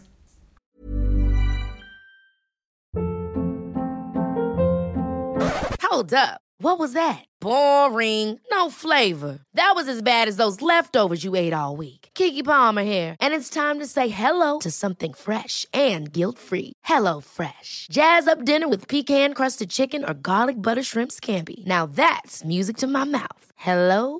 Hold 5.92 6.14
up. 6.14 6.40
What 6.62 6.78
was 6.78 6.94
that? 6.94 7.24
Boring. 7.42 8.40
No 8.52 8.70
flavor. 8.70 9.40
That 9.54 9.72
was 9.76 9.88
as 9.88 10.02
bad 10.04 10.28
as 10.28 10.36
those 10.36 10.62
leftovers 10.62 11.24
you 11.24 11.36
ate 11.36 11.54
all 11.54 11.78
week. 11.78 12.10
Kiki 12.14 12.44
Palmer 12.44 12.84
here, 12.84 13.16
and 13.22 13.34
it's 13.34 13.50
time 13.50 13.80
to 13.80 13.88
say 13.88 14.10
hello 14.10 14.60
to 14.60 14.72
something 14.72 15.14
fresh 15.14 15.66
and 15.74 16.12
guilt-free. 16.12 16.74
Hello 16.84 17.22
Fresh. 17.22 17.88
Jazz 17.92 18.28
up 18.28 18.46
dinner 18.46 18.68
with 18.68 18.88
pecan-crusted 18.88 19.70
chicken 19.70 20.04
or 20.04 20.14
garlic 20.14 20.62
butter 20.62 20.84
shrimp 20.84 21.12
scampi. 21.12 21.66
Now 21.66 21.86
that's 21.86 22.44
music 22.46 22.78
to 22.78 22.88
my 22.88 23.06
mouth. 23.06 23.46
Hello 23.56 24.20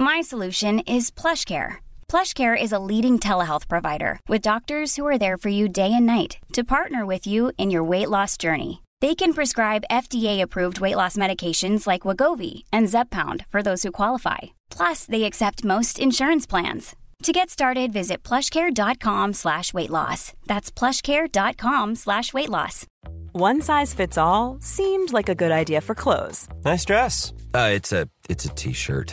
My 0.00 0.20
solution 0.20 0.78
is 0.86 1.10
PlushCare. 1.10 1.78
PlushCare 2.06 2.54
is 2.54 2.70
a 2.70 2.78
leading 2.78 3.18
telehealth 3.18 3.66
provider 3.66 4.20
with 4.28 4.48
doctors 4.48 4.94
who 4.94 5.04
are 5.04 5.18
there 5.18 5.36
for 5.36 5.48
you 5.48 5.68
day 5.68 5.92
and 5.92 6.06
night 6.06 6.38
to 6.52 6.62
partner 6.62 7.04
with 7.04 7.26
you 7.26 7.50
in 7.58 7.72
your 7.72 7.82
weight 7.82 8.08
loss 8.08 8.36
journey. 8.36 8.82
They 9.00 9.16
can 9.16 9.34
prescribe 9.34 9.90
FDA-approved 9.90 10.78
weight 10.78 10.94
loss 10.94 11.16
medications 11.16 11.84
like 11.88 12.02
Wagovi 12.02 12.62
and 12.72 12.86
Zepbound 12.86 13.44
for 13.48 13.60
those 13.60 13.82
who 13.82 13.90
qualify. 13.90 14.38
Plus, 14.70 15.04
they 15.04 15.24
accept 15.24 15.64
most 15.64 15.98
insurance 15.98 16.46
plans. 16.46 16.94
To 17.24 17.32
get 17.32 17.50
started, 17.50 17.92
visit 17.92 18.22
plushcare.com 18.22 19.32
slash 19.32 19.74
weight 19.74 19.90
loss. 19.90 20.32
That's 20.46 20.70
plushcare.com 20.70 21.96
slash 21.96 22.32
weight 22.32 22.50
loss. 22.50 22.86
One 23.32 23.60
size 23.60 23.94
fits 23.94 24.16
all 24.16 24.58
seemed 24.60 25.12
like 25.12 25.28
a 25.28 25.34
good 25.34 25.52
idea 25.52 25.80
for 25.80 25.96
clothes 25.96 26.46
Nice 26.64 26.84
dress. 26.84 27.32
Uh, 27.52 27.70
it's 27.72 27.92
a 27.92 28.08
it's 28.28 28.44
a 28.44 28.50
t-shirt. 28.50 29.12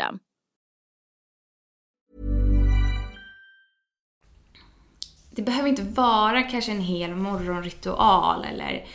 Det 5.35 5.41
behöver 5.41 5.69
inte 5.69 5.83
vara 5.83 6.43
kanske 6.43 6.71
en 6.71 6.81
hel 6.81 7.15
morgonritual 7.15 8.45
eller 8.45 8.85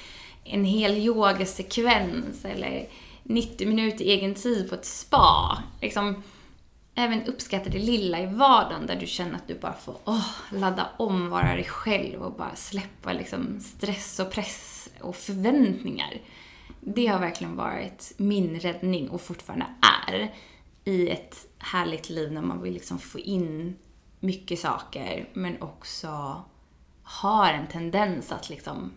en 0.45 0.65
hel 0.65 0.97
yogasekvens 0.97 2.45
eller 2.45 2.89
90 3.23 3.69
minuter 3.69 4.05
egen 4.05 4.35
tid 4.35 4.69
på 4.69 4.75
ett 4.75 4.85
spa. 4.85 5.63
Liksom, 5.81 6.23
även 6.95 7.27
uppskatta 7.27 7.71
det 7.71 7.79
lilla 7.79 8.21
i 8.21 8.27
vardagen 8.27 8.87
där 8.87 8.97
du 8.97 9.07
känner 9.07 9.35
att 9.35 9.49
du 9.49 9.55
bara 9.55 9.73
får 9.73 9.97
oh, 10.05 10.31
ladda 10.51 10.89
om, 10.97 11.29
vara 11.29 11.55
dig 11.55 11.65
själv 11.65 12.23
och 12.23 12.33
bara 12.33 12.57
släppa 12.57 13.13
liksom, 13.13 13.61
stress 13.61 14.21
och 14.21 14.31
press 14.31 14.89
och 15.01 15.17
förväntningar. 15.17 16.21
Det 16.81 17.07
har 17.07 17.19
verkligen 17.19 17.57
varit 17.57 18.13
min 18.17 18.61
räddning 18.61 19.09
och 19.11 19.21
fortfarande 19.21 19.67
är 20.09 20.35
i 20.87 21.09
ett 21.09 21.47
härligt 21.59 22.11
liv 22.11 22.33
när 22.33 22.43
man 22.43 22.63
vill 22.63 22.75
liksom 22.75 22.99
få 22.99 23.19
in 23.19 23.77
mycket 24.21 24.59
saker 24.59 25.29
men 25.33 25.63
också 25.63 26.43
har 27.03 27.53
en 27.53 27.67
tendens 27.67 28.33
att 28.33 28.51
liksom 28.51 28.93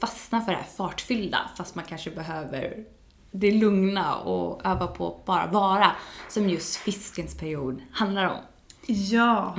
fastna 0.00 0.40
för 0.40 0.52
det 0.52 0.58
här 0.58 0.64
fartfyllda 0.64 1.38
fast 1.56 1.74
man 1.74 1.84
kanske 1.84 2.10
behöver 2.10 2.84
det 3.30 3.50
lugna 3.50 4.14
och 4.16 4.66
öva 4.66 4.86
på 4.86 5.08
att 5.08 5.24
bara 5.24 5.46
vara 5.46 5.92
som 6.28 6.48
just 6.48 6.76
fiskens 6.76 7.34
period 7.34 7.82
handlar 7.92 8.26
om. 8.26 8.38
Ja. 8.86 9.56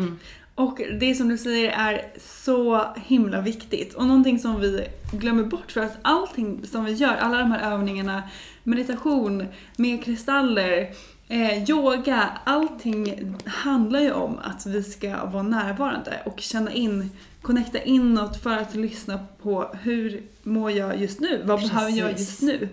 Och 0.56 0.82
det 1.00 1.16
som 1.16 1.30
du 1.30 1.38
säger 1.38 1.72
är 1.72 2.14
så 2.20 2.94
himla 2.96 3.42
viktigt. 3.42 3.94
Och 3.94 4.08
någonting 4.08 4.40
som 4.40 4.60
vi 4.60 4.88
glömmer 5.12 5.44
bort 5.44 5.72
för 5.72 5.82
att 5.82 5.98
allting 6.02 6.68
som 6.68 6.86
vi 6.86 6.92
gör, 6.92 7.16
alla 7.16 7.38
de 7.38 7.52
här 7.52 7.72
övningarna, 7.72 8.24
meditation, 8.64 9.48
med 9.76 10.04
kristaller, 10.04 10.90
eh, 11.34 11.70
yoga, 11.70 12.30
allting 12.44 13.36
handlar 13.46 14.00
ju 14.00 14.12
om 14.12 14.40
att 14.44 14.66
vi 14.66 14.84
ska 14.84 15.26
vara 15.26 15.44
närvarande 15.44 16.20
och 16.26 16.40
känna 16.40 16.72
in, 16.72 17.12
connecta 17.42 17.82
inåt 17.84 18.44
för 18.44 18.58
att 18.58 18.76
lyssna 18.76 19.20
på 19.42 19.70
hur 19.82 20.24
mår 20.44 20.72
jag 20.72 20.98
just 21.02 21.20
nu? 21.20 21.42
Vad 21.46 21.60
behöver 21.62 21.90
jag 21.92 22.10
Precis. 22.10 22.30
just 22.30 22.42
nu? 22.42 22.70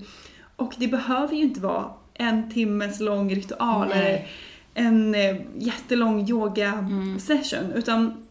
Och 0.56 0.74
det 0.76 0.88
behöver 0.88 1.34
ju 1.36 1.42
inte 1.42 1.60
vara 1.60 1.90
en 2.14 2.50
timmes 2.50 3.00
lång 3.00 3.34
ritual 3.34 3.88
Nej. 3.88 3.98
eller 3.98 4.26
en 4.86 5.14
eh, 5.14 5.36
jättelång 5.58 6.28
yoga 6.28 6.68
Mm. 6.72 7.18
session 7.20 7.72
utan 7.74 8.26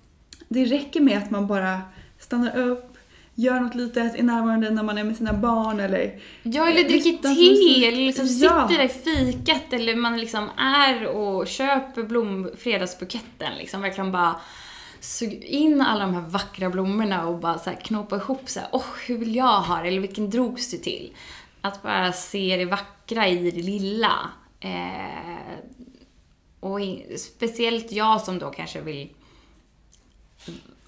det 0.48 0.66
räcker 0.66 1.02
med 1.02 1.18
att 1.18 1.32
man 1.32 1.48
bara 1.48 1.82
stannar 2.20 2.58
upp, 2.58 2.89
gör 3.40 3.60
något 3.60 3.76
litet, 3.76 4.16
är 4.16 4.24
närvarande 4.24 4.70
när 4.70 4.84
man 4.84 4.98
är 4.98 5.04
med 5.04 5.18
sina 5.18 5.34
barn 5.34 5.80
eller 5.80 6.20
Ja, 6.44 6.68
eller 6.70 6.84
dricker 6.90 7.12
te, 7.18 7.88
eller 7.88 7.98
liksom 7.98 8.26
Ja. 8.28 8.68
sitter 8.68 8.78
där 8.84 8.86
i 8.86 8.90
fikat, 9.34 9.74
eller 9.74 9.96
man 9.96 10.20
liksom 10.20 10.50
är 10.58 11.06
och 11.08 11.48
köper 11.48 12.04
blom, 12.04 12.50
fredagsbuketten, 12.58 13.58
liksom 13.58 13.82
verkligen 13.82 14.12
bara 14.12 14.36
sug 15.00 15.44
in 15.44 15.82
alla 15.82 16.06
de 16.06 16.14
här 16.14 16.22
vackra 16.22 16.70
blommorna 16.70 17.28
och 17.28 17.40
bara 17.40 17.58
så 17.60 17.70
här 17.70 17.78
knåpa 17.78 18.16
ihop 18.16 18.50
så 18.50 18.60
här, 18.60 18.70
åh, 18.72 18.84
hur 19.08 19.18
vill 19.18 19.36
jag 19.36 19.62
ha 19.62 19.82
det? 19.82 19.88
Eller 19.88 20.00
vilken 20.02 20.30
drogs 20.30 20.72
du 20.72 20.78
till? 20.78 21.12
Att 21.62 21.84
bara 21.84 22.12
se 22.14 22.58
det 22.58 22.66
vackra 22.66 23.28
i 23.28 23.52
det 23.52 23.62
lilla. 23.62 24.12
Eh, 24.60 25.60
och 26.60 26.82
i, 26.82 27.18
speciellt 27.18 27.92
jag 27.92 28.22
som 28.22 28.40
då 28.40 28.50
kanske 28.50 28.82
vill 28.82 29.10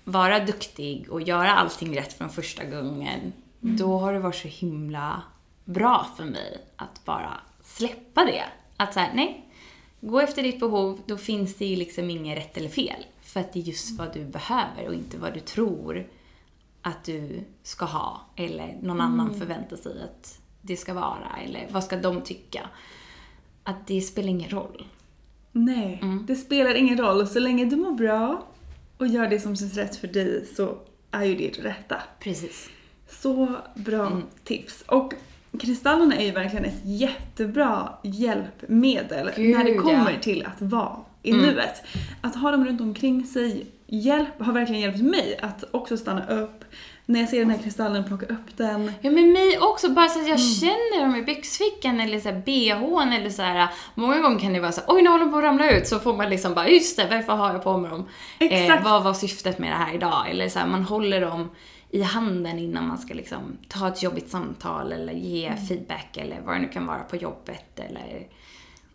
vara 0.03 0.39
duktig 0.45 1.09
och 1.11 1.21
göra 1.21 1.51
allting 1.51 1.97
rätt 1.97 2.13
från 2.13 2.29
första 2.29 2.63
gången, 2.63 3.33
då 3.59 3.97
har 3.97 4.13
det 4.13 4.19
varit 4.19 4.35
så 4.35 4.47
himla 4.47 5.21
bra 5.65 6.07
för 6.17 6.25
mig 6.25 6.57
att 6.75 7.05
bara 7.05 7.33
släppa 7.63 8.25
det. 8.25 8.43
Att 8.77 8.93
säga 8.93 9.09
nej, 9.13 9.45
gå 10.01 10.19
efter 10.19 10.43
ditt 10.43 10.59
behov, 10.59 10.99
då 11.05 11.17
finns 11.17 11.55
det 11.55 11.65
ju 11.65 11.75
liksom 11.75 12.09
inget 12.09 12.37
rätt 12.37 12.57
eller 12.57 12.69
fel. 12.69 13.05
För 13.21 13.39
att 13.39 13.53
det 13.53 13.59
är 13.59 13.63
just 13.63 13.99
vad 13.99 14.13
du 14.13 14.25
behöver 14.25 14.87
och 14.87 14.93
inte 14.93 15.17
vad 15.17 15.33
du 15.33 15.39
tror 15.39 16.07
att 16.81 17.03
du 17.03 17.43
ska 17.63 17.85
ha 17.85 18.21
eller 18.35 18.77
någon 18.81 19.01
annan 19.01 19.33
förväntar 19.39 19.77
sig 19.77 20.03
att 20.03 20.39
det 20.61 20.77
ska 20.77 20.93
vara 20.93 21.27
eller 21.45 21.67
vad 21.71 21.83
ska 21.83 21.97
de 21.97 22.21
tycka. 22.21 22.69
Att 23.63 23.87
det 23.87 24.01
spelar 24.01 24.29
ingen 24.29 24.49
roll. 24.49 24.87
Nej, 25.51 25.99
Mm. 26.01 26.25
det 26.27 26.35
spelar 26.35 26.75
ingen 26.75 26.97
roll. 26.97 27.27
Så 27.27 27.39
länge 27.39 27.65
du 27.65 27.75
mår 27.75 27.91
bra 27.91 28.47
och 29.01 29.07
gör 29.07 29.27
det 29.27 29.39
som 29.39 29.55
känns 29.55 29.77
rätt 29.77 29.95
för 29.95 30.07
dig 30.07 30.45
så 30.55 30.77
är 31.11 31.23
ju 31.23 31.35
det 31.35 31.53
det 31.61 31.69
rätta. 31.69 31.95
Precis. 32.19 32.69
Så 33.09 33.55
bra 33.75 34.07
Mm. 34.07 34.23
tips. 34.43 34.83
Och 34.87 35.13
kristallerna 35.59 36.15
är 36.15 36.25
ju 36.25 36.31
verkligen 36.31 36.65
ett 36.65 36.81
jättebra 36.83 37.89
hjälpmedel 38.03 39.31
Gud, 39.35 39.57
när 39.57 39.63
det 39.63 39.73
kommer 39.73 39.93
ja. 39.93 40.09
Mm. 40.09 40.21
till 40.21 40.45
att 40.45 40.61
vara 40.61 40.95
i 41.23 41.33
nuet. 41.33 41.83
Att 42.21 42.35
ha 42.35 42.51
dem 42.51 42.65
runt 42.65 42.81
omkring 42.81 43.25
sig 43.25 43.65
hjälp, 43.87 44.39
har 44.39 44.53
verkligen 44.53 44.81
hjälpt 44.81 45.01
mig 45.01 45.39
att 45.41 45.63
också 45.71 45.97
stanna 45.97 46.27
upp. 46.29 46.63
När 47.05 47.19
jag 47.19 47.29
ser 47.29 47.39
den 47.39 47.49
här 47.49 47.57
kristallen, 47.57 48.03
plocka 48.03 48.25
upp 48.25 48.57
den. 48.57 48.91
Ja 49.01 49.11
men 49.11 49.31
mig 49.31 49.59
också, 49.59 49.89
bara 49.89 50.07
så 50.07 50.21
att 50.21 50.27
jag 50.27 50.39
känner 50.39 51.01
dem 51.01 51.15
i 51.15 51.21
byxfickan 51.21 51.99
eller 51.99 52.19
så 52.19 52.29
här 52.29 52.41
bhn 52.45 53.13
eller 53.13 53.29
så 53.29 53.41
här. 53.41 53.69
Många 53.95 54.19
gånger 54.19 54.39
kan 54.39 54.53
det 54.53 54.59
vara 54.59 54.71
så 54.71 54.81
här, 54.81 54.93
oj 54.93 55.01
nu 55.01 55.09
håller 55.09 55.25
de 55.25 55.31
på 55.31 55.37
att 55.37 55.43
ramla 55.43 55.71
ut, 55.71 55.87
så 55.87 55.99
får 55.99 56.17
man 56.17 56.29
liksom 56.29 56.53
bara, 56.53 56.69
just 56.69 56.97
det, 56.97 57.07
varför 57.11 57.33
har 57.33 57.53
jag 57.53 57.63
på 57.63 57.77
mig 57.77 57.91
dem? 57.91 58.07
Exakt. 58.39 58.83
vad 58.83 59.03
var 59.03 59.13
syftet 59.13 59.59
med 59.59 59.71
det 59.71 59.75
här 59.75 59.95
idag? 59.95 60.29
Eller 60.29 60.49
så 60.49 60.59
här, 60.59 60.67
man 60.67 60.83
håller 60.83 61.21
dem 61.21 61.49
i 61.89 62.01
handen 62.01 62.59
innan 62.59 62.87
man 62.87 62.97
ska 62.97 63.13
liksom 63.13 63.57
ta 63.67 63.87
ett 63.87 64.03
jobbigt 64.03 64.29
samtal 64.29 64.91
eller 64.91 65.13
ge 65.13 65.53
feedback 65.69 66.17
eller 66.17 66.41
vad 66.41 66.55
det 66.55 66.59
nu 66.59 66.67
kan 66.67 66.87
vara 66.87 67.03
på 67.03 67.15
jobbet 67.15 67.79
eller 67.79 68.27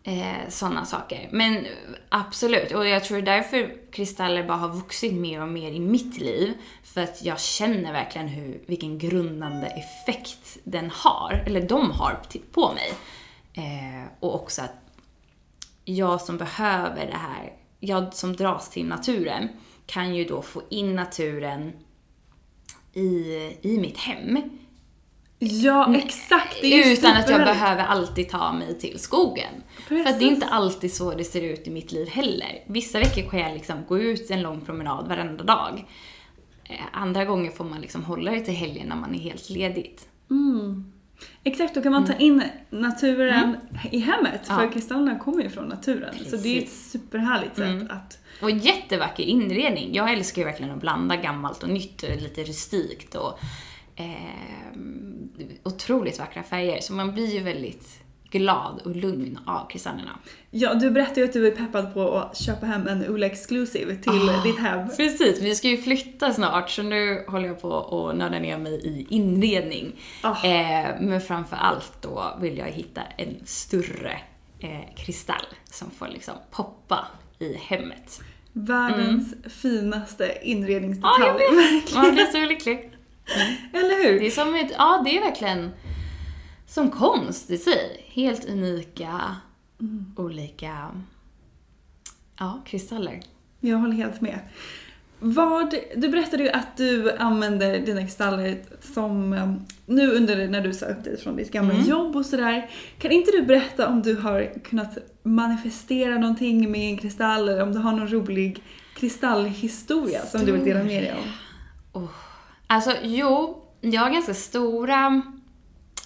eh, 0.06 0.48
sådana 0.48 0.84
saker. 0.84 1.28
Men 1.32 1.66
absolut, 2.08 2.72
och 2.72 2.86
jag 2.86 3.04
tror 3.04 3.20
därför 3.20 3.74
kristaller 3.92 4.44
bara 4.44 4.56
har 4.56 4.68
vuxit 4.68 5.14
mer 5.14 5.42
och 5.42 5.48
mer 5.48 5.70
i 5.70 5.80
mitt 5.80 6.20
liv. 6.20 6.52
För 6.82 7.00
att 7.00 7.24
jag 7.24 7.40
känner 7.40 7.92
verkligen 7.92 8.28
hur, 8.28 8.60
vilken 8.66 8.98
grundande 8.98 9.66
effekt 9.66 10.58
den 10.64 10.90
har, 10.90 11.42
eller 11.46 11.60
de 11.68 11.90
har 11.90 12.20
på 12.52 12.72
mig. 12.72 12.92
Eh, 13.54 14.08
och 14.20 14.34
också 14.34 14.62
att 14.62 14.74
jag 15.84 16.20
som 16.20 16.38
behöver 16.38 17.06
det 17.06 17.16
här, 17.16 17.52
jag 17.80 18.14
som 18.14 18.36
dras 18.36 18.70
till 18.70 18.86
naturen, 18.86 19.48
kan 19.86 20.14
ju 20.14 20.24
då 20.24 20.42
få 20.42 20.62
in 20.68 20.94
naturen 20.94 21.72
i, 22.92 23.06
i 23.62 23.78
mitt 23.80 23.98
hem. 23.98 24.58
Ja, 25.38 25.94
exakt. 25.96 26.62
Är 26.64 26.68
ju 26.86 26.92
Utan 26.92 27.16
att 27.16 27.30
jag 27.30 27.40
behöver 27.40 27.84
alltid 27.84 28.28
ta 28.28 28.52
mig 28.52 28.78
till 28.78 28.98
skogen. 28.98 29.52
För 29.88 29.94
att 29.94 30.04
det 30.04 30.10
är 30.10 30.12
Precis. 30.12 30.28
inte 30.28 30.46
alltid 30.46 30.94
så 30.94 31.14
det 31.14 31.24
ser 31.24 31.42
ut 31.42 31.66
i 31.66 31.70
mitt 31.70 31.92
liv 31.92 32.08
heller. 32.08 32.62
Vissa 32.66 32.98
veckor 32.98 33.30
kan 33.30 33.40
jag 33.40 33.54
liksom 33.54 33.76
gå 33.88 33.98
ut 33.98 34.30
en 34.30 34.42
lång 34.42 34.60
promenad 34.60 35.08
varenda 35.08 35.44
dag. 35.44 35.84
Eh, 36.64 36.76
Andra 36.92 37.24
gånger 37.24 37.50
får 37.50 37.64
man 37.64 37.80
liksom 37.80 38.04
hålla 38.04 38.30
det 38.30 38.40
till 38.40 38.54
helgen 38.54 38.88
när 38.88 38.96
man 38.96 39.14
är 39.14 39.18
helt 39.18 39.50
ledigt. 39.50 40.08
Exakt, 41.44 41.74
då 41.74 41.82
kan 41.82 41.92
man 41.92 42.06
ta 42.06 42.12
in 42.12 42.42
naturen 42.70 43.56
i 43.92 43.98
hemmet. 43.98 44.32
Mm. 44.34 44.40
Ja. 44.48 44.56
För 44.66 44.72
kristallerna 44.72 45.18
kommer 45.18 45.42
ju 45.42 45.50
från 45.50 45.64
naturen. 45.68 46.14
Så 46.30 46.36
det 46.36 46.48
är 46.48 46.58
ett 46.58 46.64
Precis. 46.64 46.90
superhärligt 46.90 47.56
sätt 47.56 47.64
Mm. 47.64 47.88
att... 47.90 48.18
Och 48.42 48.50
jättevacker 48.50 49.22
inredning. 49.22 49.94
Jag 49.94 50.12
älskar 50.12 50.42
ju 50.42 50.46
verkligen 50.46 50.72
att 50.72 50.80
blanda 50.80 51.16
gammalt 51.16 51.62
och 51.62 51.68
nytt 51.68 52.02
och 52.02 52.08
lite 52.22 52.44
rustikt 52.44 53.14
och 53.14 53.38
eh, 53.96 54.78
otroligt 55.64 56.18
vackra 56.18 56.42
färger. 56.42 56.80
Så 56.80 56.92
man 56.92 57.12
blir 57.14 57.34
ju 57.34 57.40
väldigt 57.42 58.02
glad 58.30 58.80
och 58.84 58.96
lugn 58.96 59.38
av 59.46 59.68
kristallerna. 59.68 60.18
Ja, 60.50 60.74
du 60.74 60.90
berättade 60.90 61.20
ju 61.20 61.26
att 61.26 61.32
du 61.32 61.46
är 61.46 61.50
peppad 61.50 61.94
på 61.94 62.12
att 62.18 62.36
köpa 62.38 62.66
hem 62.66 62.86
en 62.88 63.08
Ola 63.08 63.26
Exclusive 63.26 63.96
till 63.96 64.28
Ah. 64.30 64.42
ditt 64.42 64.58
hem. 64.58 64.88
Precis, 64.96 65.40
vi 65.42 65.54
ska 65.54 65.68
ju 65.68 65.76
flytta 65.76 66.32
snart 66.32 66.70
så 66.70 66.82
nu 66.82 67.24
håller 67.28 67.46
jag 67.48 67.60
på 67.62 67.80
att 68.08 68.16
nörda 68.16 68.38
ner 68.38 68.58
mig 68.58 68.72
i 68.74 69.06
inredning. 69.10 69.92
Ah. 70.22 70.44
Eh, 70.46 70.86
men 71.00 71.20
framför 71.20 71.56
allt 71.56 72.02
då 72.02 72.36
vill 72.40 72.58
jag 72.58 72.66
hitta 72.66 73.02
en 73.16 73.36
större 73.44 74.20
eh, 74.60 74.94
kristall 74.96 75.46
som 75.64 75.90
får 75.90 76.08
liksom 76.08 76.34
poppa 76.50 77.06
i 77.38 77.54
hemmet. 77.56 78.20
Världens 78.52 79.34
finaste 79.48 80.38
inredningsdetalj. 80.42 81.24
Ja, 81.24 81.38
jag 81.40 81.56
vet! 81.56 81.94
Man 81.94 82.14
blir 82.14 82.24
så 82.24 82.38
lycklig. 82.44 82.92
Eller 83.72 84.04
hur? 84.04 84.20
Det 84.20 84.26
är 84.26 84.30
som 84.30 84.54
ett, 84.54 84.72
ja 84.78 85.02
det 85.04 85.16
är 85.18 85.20
verkligen 85.20 85.70
som 86.66 86.90
konst 86.90 87.50
i 87.50 87.58
sig. 87.58 88.04
Helt 88.08 88.44
unika, 88.48 89.36
olika, 90.16 90.90
ja, 92.38 92.62
kristaller. 92.66 93.20
Jag 93.60 93.78
håller 93.78 93.94
helt 93.94 94.20
med. 94.20 94.38
Vad, 95.18 95.74
du 95.96 96.08
berättade 96.08 96.42
ju 96.42 96.50
att 96.50 96.76
du 96.76 97.12
använder 97.16 97.78
dina 97.80 98.00
kristaller 98.00 98.62
som, 98.80 99.32
um, 99.32 99.66
nu 99.86 100.10
under 100.12 100.48
när 100.48 100.60
du 100.60 100.74
sa 100.74 100.86
upp 100.86 101.04
dig 101.04 101.20
från 101.20 101.36
ditt 101.36 101.52
gamla 101.52 101.74
Mm. 101.74 101.86
jobb 101.86 102.16
och 102.16 102.26
sådär. 102.26 102.70
Kan 102.98 103.10
inte 103.12 103.30
du 103.30 103.42
berätta 103.42 103.88
om 103.88 104.02
du 104.02 104.16
har 104.16 104.62
kunnat 104.64 104.98
manifestera 105.22 106.18
någonting 106.18 106.70
med 106.70 106.90
en 106.90 106.98
kristall 106.98 107.48
eller 107.48 107.62
om 107.62 107.72
du 107.72 107.78
har 107.78 107.92
någon 107.92 108.08
rolig 108.08 108.62
kristallhistoria 108.96 110.26
som 110.26 110.44
du 110.44 110.52
vill 110.52 110.64
dela 110.64 110.84
med 110.84 111.02
dig 111.02 111.14
om? 111.14 112.02
Alltså 112.66 112.92
jo, 113.02 113.62
jag 113.80 114.00
har 114.00 114.10
ganska 114.10 114.34
stora... 114.34 115.22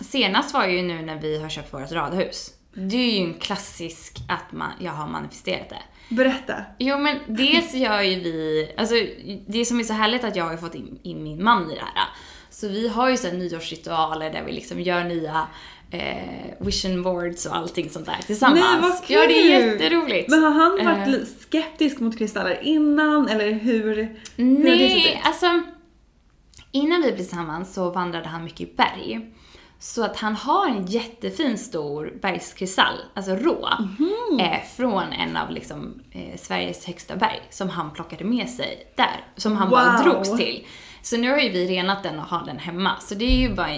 Senast 0.00 0.54
var 0.54 0.66
ju 0.66 0.82
nu 0.82 1.02
när 1.02 1.16
vi 1.20 1.42
har 1.42 1.48
köpt 1.48 1.74
vårt 1.74 1.92
radhus. 1.92 2.50
Det 2.74 2.96
är 2.96 3.18
ju 3.20 3.26
en 3.26 3.34
klassisk 3.34 4.18
att 4.28 4.52
man, 4.52 4.70
jag 4.80 4.92
har 4.92 5.06
manifesterat 5.06 5.68
det. 5.68 6.14
Berätta. 6.14 6.54
Jo 6.78 6.98
men 6.98 7.18
dels 7.26 7.74
gör 7.74 8.00
ju 8.02 8.20
vi, 8.20 8.70
alltså 8.76 8.94
det 9.46 9.64
som 9.64 9.80
är 9.80 9.84
så 9.84 9.92
härligt 9.92 10.24
att 10.24 10.36
jag 10.36 10.44
har 10.44 10.56
fått 10.56 10.74
in, 10.74 10.98
in 11.02 11.22
min 11.22 11.44
man 11.44 11.70
i 11.70 11.74
det 11.74 11.80
här. 11.80 12.08
Så 12.50 12.68
vi 12.68 12.88
har 12.88 13.08
ju 13.10 13.16
så 13.16 13.26
här 13.28 13.34
nyårsritualer 13.34 14.32
där 14.32 14.42
vi 14.44 14.52
liksom 14.52 14.80
gör 14.80 15.04
nya 15.04 15.46
eh, 15.90 16.54
vision 16.60 17.02
boards 17.02 17.46
och 17.46 17.56
allting 17.56 17.90
sånt 17.90 18.06
där 18.06 18.18
tillsammans. 18.26 18.60
Nej, 18.60 18.80
vad 18.90 19.06
kul! 19.06 19.16
Ja 19.16 19.26
det 19.26 19.52
är 19.52 19.66
jätteroligt. 19.72 20.30
Men 20.30 20.42
har 20.42 20.50
han 20.50 20.84
varit 20.84 21.08
li- 21.08 21.26
skeptisk 21.40 22.00
mot 22.00 22.18
kristaller 22.18 22.60
innan 22.62 23.28
eller 23.28 23.50
hur? 23.52 23.82
hur 23.82 23.96
har 23.96 23.96
det 23.96 24.08
Nej, 24.44 25.22
alltså 25.24 25.62
innan 26.72 27.00
vi 27.02 27.06
blev 27.06 27.16
tillsammans 27.16 27.74
så 27.74 27.90
vandrade 27.90 28.28
han 28.28 28.44
mycket 28.44 28.60
i 28.60 28.72
berg. 28.76 29.30
Så 29.78 30.04
att 30.04 30.16
han 30.16 30.34
har 30.36 30.68
en 30.68 30.86
jättefin 30.86 31.58
stor 31.58 32.12
bergskristall, 32.22 32.94
alltså 33.14 33.34
rå, 33.36 33.68
Mhm. 33.78 34.40
eh, 34.40 34.62
från 34.76 35.12
en 35.12 35.36
av 35.36 35.50
liksom, 35.50 36.00
eh, 36.12 36.36
Sveriges 36.38 36.86
högsta 36.86 37.16
berg 37.16 37.40
som 37.50 37.68
han 37.68 37.90
plockade 37.90 38.24
med 38.24 38.48
sig 38.50 38.92
där, 38.96 39.24
som 39.36 39.56
han 39.56 39.70
bara 39.70 39.92
Wow. 39.96 40.04
drogs 40.04 40.36
till. 40.36 40.66
Så 41.02 41.16
nu 41.16 41.30
har 41.30 41.38
ju 41.38 41.48
vi 41.48 41.66
renat 41.66 42.02
den 42.02 42.18
och 42.18 42.24
har 42.24 42.46
den 42.46 42.58
hemma. 42.58 42.90
Så 43.00 43.14
det 43.14 43.24
är 43.24 43.36
ju 43.36 43.54
bara, 43.54 43.70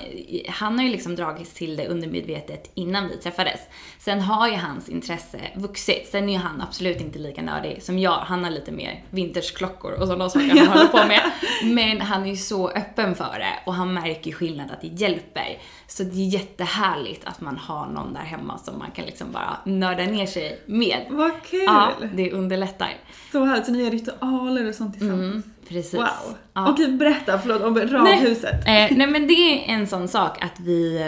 han 0.49 0.79
har 0.79 0.85
ju 0.85 0.91
liksom 0.91 1.17
dragits 1.17 1.55
till 1.55 1.77
det 1.77 1.89
undermedvetet 1.89 2.71
innan 2.75 3.09
vi 3.09 3.17
träffades. 3.17 3.61
Sen 3.99 4.21
har 4.21 4.49
ju 4.49 4.57
hans 4.57 4.89
intresse 4.89 5.41
vuxit. 5.55 6.09
Sen 6.11 6.29
är 6.29 6.33
ju 6.33 6.39
han 6.39 6.61
absolut 6.61 7.01
inte 7.01 7.19
lika 7.19 7.43
nördig 7.43 7.83
som 7.83 7.99
jag. 7.99 8.19
Han 8.19 8.45
har 8.45 8.51
lite 8.51 8.73
mer 8.73 9.05
vintageklockor 9.11 9.93
och 9.93 10.07
sådana 10.07 10.29
saker 10.29 10.57
han 10.57 10.69
håller 10.69 10.87
på 10.87 11.07
med. 11.09 11.33
Men 11.75 12.01
han 12.01 12.23
är 12.23 12.31
ju 12.31 12.37
så 12.37 12.69
öppen 12.71 13.15
för 13.15 13.39
det 13.39 13.53
och 13.67 13.75
han 13.75 13.95
märker 13.95 14.31
ju 14.31 14.33
skillnad 14.33 14.71
att 14.71 14.81
det 14.81 14.87
hjälper. 14.87 15.59
Så 15.87 16.03
det 16.03 16.17
är 16.17 16.29
jättehärligt 16.29 17.25
att 17.25 17.41
man 17.41 17.57
har 17.57 17.87
någon 17.87 18.15
där 18.15 18.21
hemma 18.21 18.59
som 18.59 18.79
man 18.79 18.91
kan 18.91 19.05
liksom 19.05 19.33
bara 19.33 19.57
nörda 19.65 20.05
ner 20.05 20.27
sig 20.27 20.63
med. 20.67 21.07
Vad 21.11 21.33
kul! 21.43 21.65
Ja, 21.67 21.93
det 22.15 22.33
underlättar. 22.33 22.89
Så 23.33 23.45
härligt, 23.45 23.67
så 23.67 23.73
ni 23.73 23.83
gör 23.85 23.91
ritualer 23.91 24.69
och 24.69 24.75
sånt 24.75 24.93
tillsammans. 24.93 25.45
Mm, 25.45 25.52
precis. 25.69 25.95
Wow. 25.95 26.37
Ja. 26.53 26.71
Okej, 26.71 26.93
berätta, 26.93 27.39
förlåt, 27.39 27.63
om 27.63 27.79
radhuset. 27.79 28.65
Nej, 28.67 28.91
eh, 28.91 28.97
nej 28.97 29.07
men 29.07 29.27
det 29.27 29.33
är 29.35 29.75
en 29.75 29.87
sån 29.87 30.09
sak 30.09 30.45
att 30.45 30.61
vi 30.61 31.01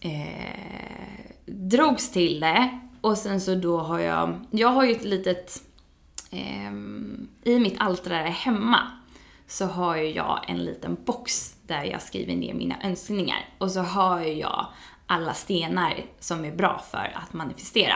eh, 0.00 0.10
drogs 1.46 2.10
till 2.10 2.40
det 2.40 2.80
och 3.00 3.18
sen 3.18 3.40
så 3.40 3.54
då 3.54 3.78
har 3.78 3.98
jag, 3.98 4.46
jag 4.50 4.68
har 4.68 4.84
ju 4.84 4.92
ett 4.92 5.04
litet, 5.04 5.62
eh, 6.30 6.72
i 7.42 7.58
mitt 7.58 7.76
altare 7.78 8.14
hemma 8.14 8.78
så 9.46 9.66
har 9.66 9.96
ju 9.96 10.10
jag 10.10 10.44
en 10.48 10.64
liten 10.64 10.96
box 11.04 11.54
där 11.66 11.84
jag 11.84 12.02
skriver 12.02 12.36
ner 12.36 12.54
mina 12.54 12.74
önskningar. 12.82 13.48
Och 13.58 13.70
så 13.70 13.80
har 13.80 14.20
ju 14.20 14.32
jag 14.32 14.66
alla 15.06 15.34
stenar 15.34 15.94
som 16.20 16.44
är 16.44 16.52
bra 16.52 16.82
för 16.90 17.12
att 17.14 17.32
manifestera. 17.32 17.94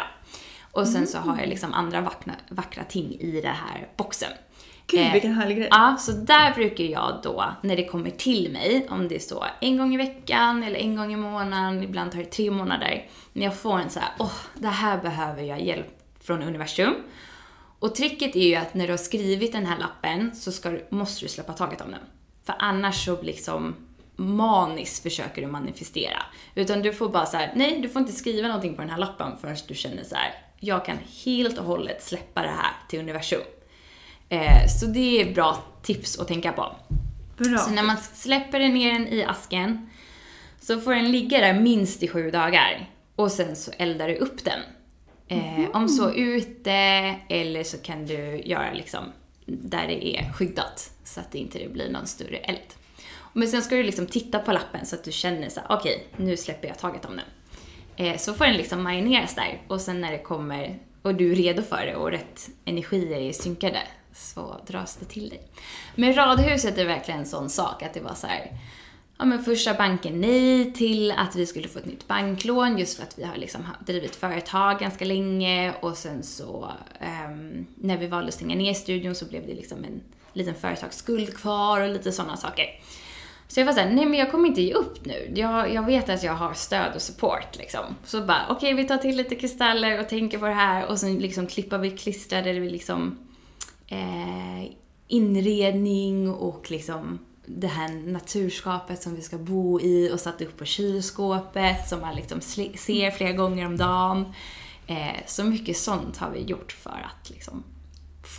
Och 0.73 0.89
sen 0.89 1.07
så 1.07 1.19
har 1.19 1.39
jag 1.39 1.49
liksom 1.49 1.75
andra 1.75 2.01
vackra, 2.01 2.33
vackra 2.49 2.85
ting 2.85 3.15
i 3.21 3.41
den 3.41 3.55
här 3.55 3.89
boxen. 3.97 4.33
Gud 4.93 5.01
Eh, 5.01 5.13
vilken 5.13 5.33
härlig 5.33 5.57
grej. 5.57 5.69
Ja, 5.71 5.97
så 5.99 6.13
där 6.13 6.55
brukar 6.55 6.85
jag 6.85 7.21
då, 7.23 7.45
när 7.63 7.77
det 7.77 7.85
kommer 7.85 8.11
till 8.11 8.53
mig, 8.53 8.87
om 8.91 9.09
det 9.09 9.15
är 9.15 9.19
så 9.19 9.45
en 9.61 9.77
gång 9.77 9.95
i 9.95 9.97
veckan 9.97 10.63
eller 10.63 10.79
en 10.79 10.97
gång 10.97 11.13
i 11.13 11.17
månaden, 11.17 11.83
ibland 11.83 12.13
tar 12.13 12.19
det 12.19 12.25
tre 12.25 12.51
månader, 12.51 13.07
när 13.33 13.45
jag 13.45 13.57
får 13.57 13.79
en 13.79 13.91
så 13.91 14.01
här, 14.01 14.09
åh, 14.19 14.39
det 14.55 14.69
här 14.69 14.99
behöver 14.99 15.43
jag 15.43 15.63
hjälp 15.63 15.87
från 16.21 16.43
universum. 16.43 16.95
Och 17.79 17.95
tricket 17.95 18.37
är 18.37 18.49
ju 18.49 18.55
att 18.55 18.75
när 18.75 18.87
du 18.87 18.93
har 18.93 18.99
skrivit 18.99 19.53
den 19.53 19.67
här 19.67 19.79
lappen 19.79 20.35
så 20.35 20.53
ska, 20.53 20.79
måste 20.91 21.25
du 21.25 21.29
släppa 21.29 21.53
taget 21.53 21.81
om 21.81 21.91
den. 21.91 22.01
För 22.45 22.55
annars 22.59 23.05
så 23.05 23.23
liksom 23.23 23.75
maniskt 24.17 25.03
försöker 25.03 25.43
du 25.43 25.49
manifestera. 25.49 26.23
Utan 26.55 26.83
du 26.83 26.93
får 26.93 27.09
bara 27.09 27.27
så 27.27 27.37
här, 27.37 27.53
nej 27.57 27.81
du 27.81 27.89
får 27.89 28.01
inte 28.01 28.13
skriva 28.13 28.49
någonting 28.49 28.75
på 28.75 28.83
den 28.83 28.91
här 28.91 28.99
lappen 28.99 29.39
förrän 29.41 29.57
du 29.69 29.75
känner 29.75 30.05
så 30.05 30.15
här, 30.15 30.35
jag 30.61 30.85
kan 30.85 30.99
helt 31.25 31.59
och 31.59 31.65
hållet 31.65 32.03
släppa 32.03 32.43
det 32.43 32.49
här 32.49 32.73
till 32.89 33.01
universum. 33.01 33.41
Eh, 34.33 34.67
så 34.67 34.87
det 34.87 35.21
är 35.21 35.35
bra 35.35 35.59
tips 35.83 36.19
att 36.19 36.29
tänka 36.29 36.53
på. 36.53 36.77
Bra. 37.37 37.59
Så 37.59 37.71
när 37.71 37.83
man 37.83 37.97
släpper 37.97 38.59
den 38.59 38.75
ner 38.75 38.93
den 38.93 39.09
i 39.09 39.25
asken 39.25 39.91
så 40.61 40.81
får 40.81 40.95
den 40.95 41.13
ligga 41.13 41.41
där 41.41 41.61
minst 41.61 42.03
i 42.03 42.09
sju 42.09 42.31
dagar. 42.31 42.91
Och 43.17 43.33
sen 43.33 43.57
så 43.57 43.71
eldar 43.79 44.09
du 44.09 44.15
upp 44.17 44.45
den. 44.45 44.61
Eh, 45.29 45.71
Om 45.73 45.89
så 45.89 46.13
ute 46.13 46.73
eller 47.29 47.65
så 47.65 47.79
kan 47.79 48.07
du 48.07 48.43
göra 48.45 48.73
liksom 48.73 49.05
där 49.47 49.87
det 49.87 50.17
är 50.17 50.33
skyddat 50.33 50.91
så 51.05 51.21
att 51.21 51.33
det 51.33 51.39
inte 51.39 51.69
blir 51.69 51.91
någon 51.91 52.07
större 52.07 52.37
eld. 52.37 52.59
Men 53.33 53.49
sen 53.49 53.63
ska 53.63 53.77
du 53.77 53.83
liksom 53.83 54.07
titta 54.07 54.39
på 54.39 54.53
lappen 54.53 54.87
så 54.87 54.97
att 54.97 55.05
du 55.05 55.13
känner 55.13 55.49
så 55.49 55.61
okej, 55.69 56.07
nu 56.17 56.37
släpper 56.37 56.69
jag 56.69 56.79
taget 56.79 57.05
om 57.05 57.17
den. 57.17 57.27
Eh, 58.07 58.17
så 58.19 58.35
får 58.35 58.45
den 58.45 58.57
liksom 58.57 58.83
marineras 58.83 59.35
där 59.35 59.63
och 59.69 59.81
sen 59.81 60.01
när 60.01 60.13
det 60.13 60.19
kommer 60.19 60.79
och 61.03 61.15
du 61.15 61.33
är 61.33 61.37
redo 61.37 61.63
för 61.63 61.87
det 61.87 61.97
och 61.97 62.11
rätt 62.11 62.49
energier 62.65 63.19
är 63.19 63.33
synkade 63.33 63.81
så 64.15 64.61
dras 64.67 64.97
det 64.97 65.05
till 65.05 65.29
dig. 65.29 65.43
Men 65.95 66.15
radhuset 66.15 66.79
är 66.79 66.85
verkligen 66.85 67.21
en 67.21 67.27
sån 67.27 67.51
sak 67.51 67.83
att 67.83 67.95
det 67.95 68.01
var 68.01 68.15
så 68.15 68.27
här. 68.27 68.53
Ja 69.19 69.25
men 69.25 69.45
första 69.45 69.75
banken 69.75 70.21
nej 70.21 70.73
till 70.73 71.13
att 71.13 71.37
vi 71.37 71.47
skulle 71.47 71.69
få 71.69 71.79
ett 71.79 71.87
nytt 71.87 72.09
banklån 72.09 72.79
just 72.79 72.97
för 72.97 73.03
att 73.03 73.19
vi 73.19 73.25
har 73.25 73.37
liksom 73.37 73.61
drivit 73.87 74.17
företag 74.17 74.81
ganska 74.81 75.05
länge 75.05 75.75
och 75.81 75.97
sen 75.97 76.23
så 76.23 76.71
um, 77.01 77.67
när 77.75 77.97
vi 77.97 78.07
valde 78.07 78.29
att 78.29 78.35
stänga 78.35 78.55
ner 78.55 78.75
studion 78.75 79.15
så 79.15 79.25
blev 79.25 79.47
det 79.47 79.55
liksom 79.55 79.85
en 79.85 80.01
liten 80.33 80.55
företagsskuld 80.55 81.37
kvar 81.37 81.81
och 81.81 81.89
lite 81.89 82.13
sådana 82.13 82.37
saker. 82.37 82.67
Så 83.49 83.61
jag 83.61 83.67
var 83.67 83.73
såhär, 83.73 83.91
nej 83.91 84.07
men 84.07 84.19
jag 84.19 84.31
kommer 84.31 84.49
inte 84.49 84.63
ge 84.63 84.75
upp 84.75 85.05
nu. 85.05 85.33
Jag, 85.35 85.75
jag 85.75 85.87
vet 85.87 86.09
att 86.09 86.23
jag 86.23 86.35
har 86.35 86.55
stöd 86.55 86.95
och 86.95 87.03
support 87.03 87.59
liksom. 87.59 87.85
Så 88.05 88.21
bara, 88.21 88.47
okej 88.51 88.75
vi 88.75 88.85
tar 88.85 88.97
till 88.97 89.17
lite 89.17 89.35
kristaller 89.35 90.01
och 90.01 90.09
tänker 90.09 90.39
på 90.39 90.47
det 90.47 90.53
här 90.53 90.87
och 90.87 90.99
sen 90.99 91.19
liksom 91.19 91.47
klippar 91.47 91.79
vi 91.79 91.91
klistrar 91.91 92.43
där 92.43 92.55
vi 92.55 92.71
liksom 92.71 93.19
eh, 93.93 94.71
inredning 95.09 96.31
och 96.31 96.71
liksom 96.71 97.19
det 97.47 97.67
här 97.67 97.89
naturskapet 98.13 99.03
som 99.03 99.15
vi 99.15 99.23
ska 99.23 99.39
bo 99.39 99.81
i 99.81 100.11
och 100.13 100.21
satt 100.21 100.43
upp 100.43 100.59
på 100.59 100.65
kylskåpet 100.65 101.89
som 101.89 102.01
man 102.01 102.15
liksom 102.17 102.41
ser 102.41 103.11
flera 103.11 103.33
gånger 103.33 103.67
om 103.67 103.77
dagen. 103.77 104.33
Eh, 104.87 105.27
så 105.27 105.45
mycket 105.45 105.77
sånt 105.77 106.17
har 106.17 106.31
vi 106.31 106.43
gjort 106.43 106.73
för 106.73 107.07
att 107.11 107.31
liksom 107.31 107.63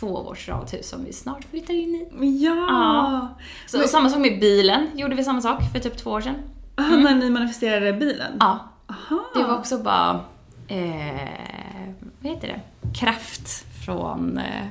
få 0.00 0.22
vårt 0.22 0.48
radhus 0.48 0.88
som 0.88 1.04
vi 1.04 1.12
snart 1.12 1.44
flyttar 1.44 1.74
in 1.74 1.94
i. 1.94 2.08
Ja! 2.44 2.54
Ja. 2.54 3.38
Så, 3.66 3.82
och 3.82 3.88
samma 3.88 4.10
sak 4.10 4.18
med 4.18 4.40
bilen, 4.40 4.86
gjorde 4.94 5.14
vi 5.14 5.24
samma 5.24 5.40
sak 5.40 5.62
för 5.72 5.78
typ 5.78 5.96
två 5.96 6.10
år 6.10 6.20
sedan. 6.20 6.34
Ah, 6.74 6.82
när 6.82 7.14
ni 7.14 7.30
manifesterade 7.30 7.92
bilen? 7.92 8.32
Ja. 8.40 8.68
Aha. 8.86 9.24
Det 9.34 9.42
var 9.42 9.58
också 9.58 9.78
bara, 9.78 10.24
eh, 10.68 11.94
vad 12.20 12.32
heter 12.32 12.48
det, 12.48 12.60
kraft 12.98 13.64
från, 13.84 14.38
eh, 14.38 14.66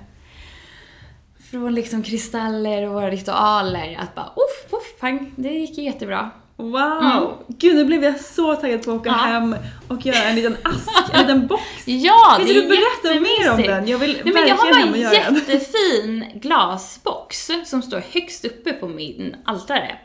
från 1.53 1.75
liksom 1.75 2.03
kristaller 2.03 2.87
och 2.87 2.93
våra 2.93 3.09
ritualer. 3.11 3.97
Att 4.01 4.15
bara 4.15 4.25
uff, 4.25 4.73
uff, 4.73 4.99
pang, 4.99 5.31
det 5.35 5.49
gick 5.49 5.77
jättebra. 5.77 6.29
Wow! 6.57 7.43
Gud, 7.47 7.75
nu 7.75 7.85
blev 7.85 8.03
jag 8.03 8.19
så 8.19 8.55
taggad 8.55 8.85
på 8.85 8.91
att 8.91 8.99
åka 8.99 9.09
Mm. 9.09 9.19
Ja. 9.21 9.25
hem 9.25 9.55
och 9.87 10.05
göra 10.05 10.23
en 10.23 10.35
liten 10.35 10.57
ask, 10.63 10.89
en 11.13 11.19
liten 11.27 11.47
box. 11.47 11.63
Ja, 11.85 12.35
Kan 12.37 12.47
det 12.47 12.51
är 12.51 12.61
du 12.61 12.67
berätta 12.67 13.21
mer 13.21 13.51
om 13.51 13.61
den? 13.61 13.87
Jag 13.87 13.97
vill 13.97 14.21
Nej, 14.23 14.33
men 14.33 14.47
jag 14.47 14.55
har 14.55 14.73
bara 14.73 14.95
en 14.95 15.01
jättefin 15.13 16.25
glasbox 16.35 17.49
som 17.65 17.81
står 17.81 18.03
högst 18.13 18.45
uppe 18.45 18.73
på 18.73 18.87
min 18.87 19.35
altare. 19.45 19.95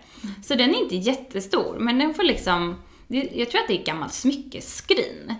Så 0.44 0.54
den 0.54 0.74
är 0.74 0.78
inte 0.82 0.96
jättestor, 0.96 1.76
men 1.78 1.98
den 1.98 2.14
får 2.14 2.22
liksom, 2.22 2.76
jag 3.08 3.50
tror 3.50 3.60
att 3.60 3.68
det 3.68 3.74
är 3.74 3.78
ett 3.80 3.86
gammalt 3.86 4.12
smyckeskrin. 4.12 5.34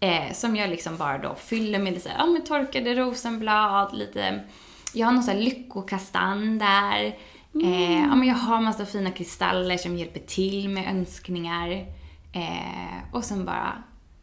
Eh, 0.00 0.32
som 0.34 0.56
jag 0.56 0.70
liksom 0.70 0.96
bara 0.96 1.18
då 1.18 1.34
fyller 1.34 1.78
med 1.78 1.92
lite 1.92 2.02
så 2.04 2.08
här, 2.08 2.18
ja 2.18 2.26
men 2.26 2.44
torkade 2.44 2.94
rosenblad, 2.94 3.96
lite, 3.96 4.40
jag 4.94 5.06
har 5.06 5.12
någon 5.12 5.22
sån 5.22 5.34
här 5.34 5.40
lyckokastanj 5.42 6.58
där. 6.58 7.04
Eh, 7.64 8.00
ja 8.00 8.14
men 8.14 8.28
jag 8.28 8.34
har 8.34 8.60
massa 8.60 8.86
fina 8.86 9.10
kristaller 9.10 9.76
som 9.76 9.96
hjälper 9.96 10.20
till 10.20 10.68
med 10.68 10.88
önskningar. 10.90 11.70
Eh, 12.32 13.12
och 13.12 13.24
sen 13.24 13.44
bara 13.44 13.72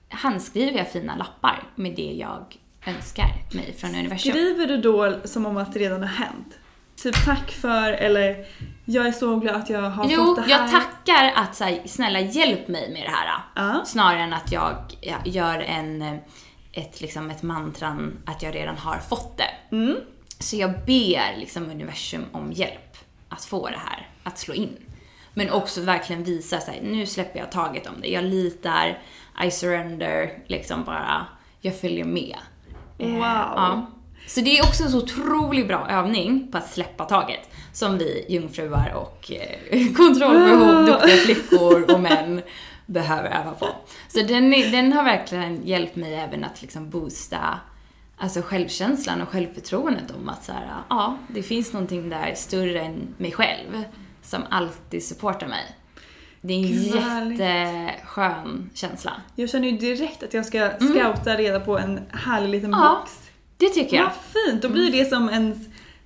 handskriver 0.10 0.78
jag 0.78 0.92
fina 0.92 1.16
lappar 1.16 1.64
med 1.76 1.96
det 1.96 2.12
jag 2.14 2.56
önskar 2.86 3.28
mig 3.54 3.74
från 3.78 3.90
universum. 3.90 4.32
Skriver 4.32 4.68
du 4.68 4.78
då 4.78 5.16
som 5.24 5.46
om 5.46 5.58
att 5.58 5.74
det 5.74 5.80
redan 5.80 6.02
har 6.02 6.10
hänt? 6.10 6.60
Typ 7.04 7.26
tack 7.26 7.52
för 7.52 7.92
eller 7.92 8.46
jag 8.86 9.08
är 9.08 9.12
så 9.12 9.36
glad 9.36 9.56
att 9.56 9.70
jag 9.70 9.82
har 9.90 10.08
Jo, 10.10 10.26
fått 10.26 10.36
det 10.36 10.42
här. 10.42 10.50
jag 10.50 10.72
tackar 10.72 11.32
att 11.36 11.56
så 11.56 11.64
här, 11.64 11.82
snälla 11.86 12.20
hjälp 12.20 12.68
mig 12.68 12.92
med 12.94 13.02
det 13.06 13.10
här. 13.12 13.42
Ja. 13.56 13.86
Snarare 13.86 14.20
än 14.20 14.34
att 14.34 14.52
jag 14.52 14.76
ja, 15.02 15.16
gör 15.26 15.60
en, 15.60 16.02
eh, 16.02 16.14
ett, 16.72 17.02
liksom 17.02 17.30
ett 17.30 17.44
mantran 17.44 18.18
att 18.26 18.44
jag 18.44 18.56
redan 18.56 18.78
har 18.78 18.98
fått 18.98 19.38
det. 19.38 19.76
Mm. 19.76 19.96
Så 20.40 20.56
jag 20.56 20.72
ber 20.72 21.38
liksom 21.38 21.70
universum 21.70 22.26
om 22.32 22.52
hjälp 22.52 22.98
att 23.30 23.46
få 23.46 23.70
det 23.70 23.80
här 23.86 24.10
att 24.24 24.40
slå 24.40 24.54
in. 24.54 24.78
Men 25.34 25.50
också 25.50 25.82
verkligen 25.82 26.24
visa 26.24 26.60
sig, 26.60 26.80
nu 26.84 27.06
släpper 27.06 27.40
jag 27.40 27.52
taget 27.52 27.88
om 27.88 27.94
det. 28.02 28.08
Jag 28.08 28.24
litar, 28.24 29.00
I 29.46 29.52
surrender, 29.52 30.40
liksom 30.48 30.84
bara, 30.84 31.26
jag 31.62 31.80
följer 31.80 32.06
med. 32.06 32.38
Eh, 32.98 33.08
Wow. 33.10 33.20
ja. 33.22 33.92
Så 34.28 34.42
det 34.42 34.58
är 34.58 34.64
också 34.64 34.84
en 34.84 34.90
så 34.92 34.98
otroligt 34.98 35.68
bra 35.68 35.88
övning 35.90 36.52
på 36.52 36.58
att 36.58 36.70
släppa 36.70 37.06
taget. 37.06 37.50
Som 37.74 37.98
vi 37.98 38.26
jungfrur 38.30 38.94
och 38.96 39.32
eh, 39.32 39.94
kontrollbehov, 39.96 40.86
duktiga 40.86 41.16
flickor 41.16 41.92
och 41.94 42.00
män 42.00 42.42
behöver 42.86 43.30
öva 43.30 43.52
på. 43.52 43.68
Så 44.08 44.22
den, 44.22 44.54
är, 44.54 44.72
den 44.72 44.94
har 44.94 45.04
verkligen 45.04 45.68
hjälpt 45.68 45.96
mig 45.96 46.14
även 46.16 46.44
att 46.44 46.62
liksom 46.62 46.90
boosta 46.90 47.60
alltså 48.18 48.42
självkänslan 48.42 49.22
och 49.22 49.30
självförtroendet 49.30 50.12
om 50.12 50.30
att 50.30 50.44
så 50.44 50.52
här, 50.52 50.70
ja, 50.90 51.18
det 51.28 51.44
finns 51.44 51.74
någonting 51.74 52.10
där 52.10 52.34
större 52.36 52.82
än 52.82 53.16
mig 53.18 53.32
själv 53.32 53.84
som 54.22 54.42
alltid 54.50 55.04
supportar 55.04 55.48
mig. 55.48 55.76
Det 56.42 56.54
är 56.54 56.58
en 56.58 56.84
jätteskön 57.40 58.70
känsla. 58.74 59.12
Jag 59.36 59.50
känner 59.50 59.68
ju 59.68 59.78
direkt 59.78 60.24
att 60.24 60.34
jag 60.34 60.46
ska 60.46 60.70
scouta 60.80 61.36
reda 61.38 61.60
på 61.60 61.78
en 61.78 62.00
härlig 62.12 62.50
liten 62.50 62.74
Mm. 62.74 62.80
Ja, 62.86 63.00
box. 63.00 63.12
Det 63.58 63.70
tycker 63.70 63.98
jag. 63.98 64.04
Vad 64.04 64.14
fint! 64.14 64.62
Då 64.62 64.70
blir 64.70 64.92
det 64.92 65.06
som 65.06 65.30
ens, 65.30 65.58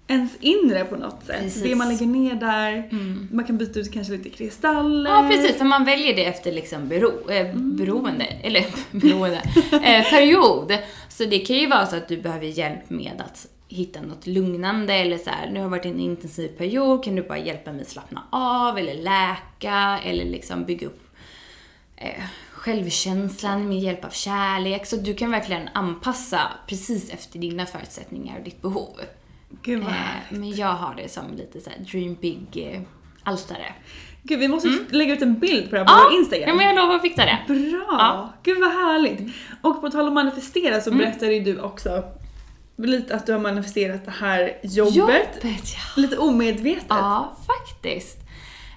ens 0.10 0.38
inre 0.39 0.86
på 0.86 0.95
något 0.95 1.24
sätt. 1.26 1.41
Precis. 1.41 1.58
Mm. 1.58 1.69
Det 1.69 1.76
man 1.76 1.89
lägger 1.89 2.06
ner 2.06 2.36
där, 2.36 2.89
man 3.36 3.45
kan 3.45 3.58
byta 3.58 3.80
ut 3.80 3.93
kanske 3.93 4.13
lite 4.13 4.30
kristaller. 4.30 5.12
Ja, 5.12 5.28
precis. 5.30 5.58
För 5.58 5.65
man 5.65 5.86
väljer 5.86 6.15
det 6.15 6.26
efter 6.26 6.52
liksom 6.52 6.88
bero, 6.88 7.30
eh, 7.30 7.56
beroende, 7.56 8.26
eller 8.26 8.65
beroende, 8.91 9.41
eh, 9.72 10.10
period. 10.10 10.78
Så 11.10 11.26
det 11.26 11.39
kan 11.39 11.56
ju 11.56 11.67
vara 11.67 11.86
så 11.86 11.95
att 11.95 12.08
du 12.08 12.22
behöver 12.22 12.45
hjälp 12.45 12.89
med 12.89 13.24
att 13.26 13.48
hitta 13.67 14.02
något 14.02 14.28
lugnande 14.28 14.93
eller 14.93 15.17
så 15.17 15.30
här, 15.30 15.50
nu 15.50 15.60
har 15.60 15.63
det 15.63 15.72
varit 15.72 15.86
en 15.86 16.00
intensiv 16.00 16.48
period, 16.48 17.04
kan 17.04 17.15
du 17.15 17.24
bara 17.24 17.38
hjälpa 17.38 17.72
mig 17.72 17.86
slappna 17.86 18.24
av 18.30 18.78
eller 18.78 18.93
läka 18.93 20.00
eller 20.06 20.26
liksom 20.26 20.65
bygga 20.65 20.88
upp 20.88 21.02
eh, 21.95 22.24
självkänslan 22.52 23.67
med 23.67 23.80
hjälp 23.80 24.06
av 24.06 24.10
kärlek. 24.10 24.86
Så 24.86 24.95
du 24.95 25.13
kan 25.13 25.32
verkligen 25.32 25.69
anpassa 25.74 26.41
precis 26.67 27.10
efter 27.10 27.39
dina 27.39 27.65
förutsättningar 27.65 28.38
och 28.38 28.43
ditt 28.43 28.62
behov. 28.62 29.00
Gud 29.62 29.80
vad 29.84 29.88
Eh, 29.92 29.96
härligt. 29.98 30.40
men 30.40 30.56
jag 30.56 30.68
har 30.74 30.96
det 30.96 31.10
som 31.12 31.24
lite 31.36 31.62
så 31.62 31.70
här 31.70 31.80
dream 31.80 32.16
big 32.22 32.48
eh, 32.74 32.82
altare. 33.24 33.74
Gud 34.24 34.40
vi 34.40 34.48
måste 34.48 34.70
lägga 34.90 35.14
ut 35.14 35.22
en 35.22 35.40
bild 35.40 35.70
på 35.70 35.76
det 35.76 35.82
här 35.82 35.86
på 35.86 35.92
Mm. 35.92 36.02
Ja, 36.04 36.10
vår 36.12 36.20
Instagram. 36.20 36.50
Ja, 36.50 36.56
men 36.56 36.66
jag 36.66 36.76
lovar 36.76 36.96
att 36.96 37.02
fixa 37.02 37.26
det. 37.26 37.38
Bra! 37.48 37.86
Ja. 37.90 38.13
Mm. 38.19 38.30
Gud 38.44 38.60
vad 38.60 38.71
härligt! 38.71 39.36
Och 39.62 39.82
på 39.82 39.90
tal 39.90 40.08
om 40.08 40.13
manifestera 40.13 40.82
så 40.82 40.92
berättade 40.92 41.34
ju 41.34 41.40
du 41.44 41.62
också 41.62 42.04
lite 42.78 43.15
att 43.15 43.26
du 43.26 43.32
har 43.32 43.40
manifesterat 43.40 44.06
det 44.06 44.12
här 44.12 44.58
jobbet. 44.63 44.96
Jobbet, 44.96 45.44
ja. 45.44 46.02
Lite 46.02 46.17
omedvetet. 46.17 46.86
Ja, 46.90 47.38
faktiskt. 47.48 48.17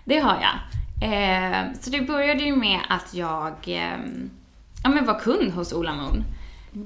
Det 0.05 0.19
har 0.19 0.37
jag. 0.41 0.55
Eh, 1.13 1.67
så 1.81 1.91
det 1.91 2.01
började 2.01 2.43
ju 2.45 2.57
med 2.57 2.81
att 2.89 3.15
jag 3.15 3.53
eh, 3.67 3.99
ja, 4.85 4.89
men 4.91 5.07
var 5.07 5.21
kund 5.21 5.53
hos 5.53 5.73
Ola 5.73 5.95
Moon. 5.95 6.25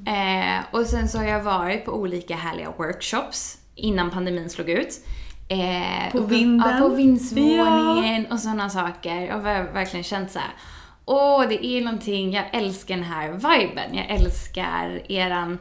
Eh, 0.07 0.65
och 0.71 0.87
sen 0.87 1.09
så 1.09 1.19
har 1.19 1.25
jag 1.25 1.43
varit 1.43 1.85
på 1.85 1.93
olika 1.93 2.37
härliga 2.37 2.71
workshops 2.79 3.59
innan 3.77 4.11
pandemin 4.11 4.51
slog 4.51 4.71
ut. 4.71 5.01
Eh, 5.49 6.13
På 6.13 6.21
vinden. 6.21 6.71
Ja, 6.71 6.81
på 6.81 6.89
vindsvåningen 6.89 8.27
och 8.27 8.41
sådana 8.41 8.71
saker. 8.71 9.21
Jag 9.21 9.35
har 9.35 9.73
verkligen 9.73 10.05
känt 10.05 10.31
så 10.31 10.39
här. 10.39 10.51
Åh, 11.05 11.49
det 11.49 11.67
är 11.67 11.81
någonting, 11.81 12.33
jag 12.33 12.45
älskar 12.53 12.95
den 12.95 13.05
här 13.05 13.29
viben. 13.33 13.95
Jag 13.95 14.11
älskar 14.11 15.03
eran 15.13 15.59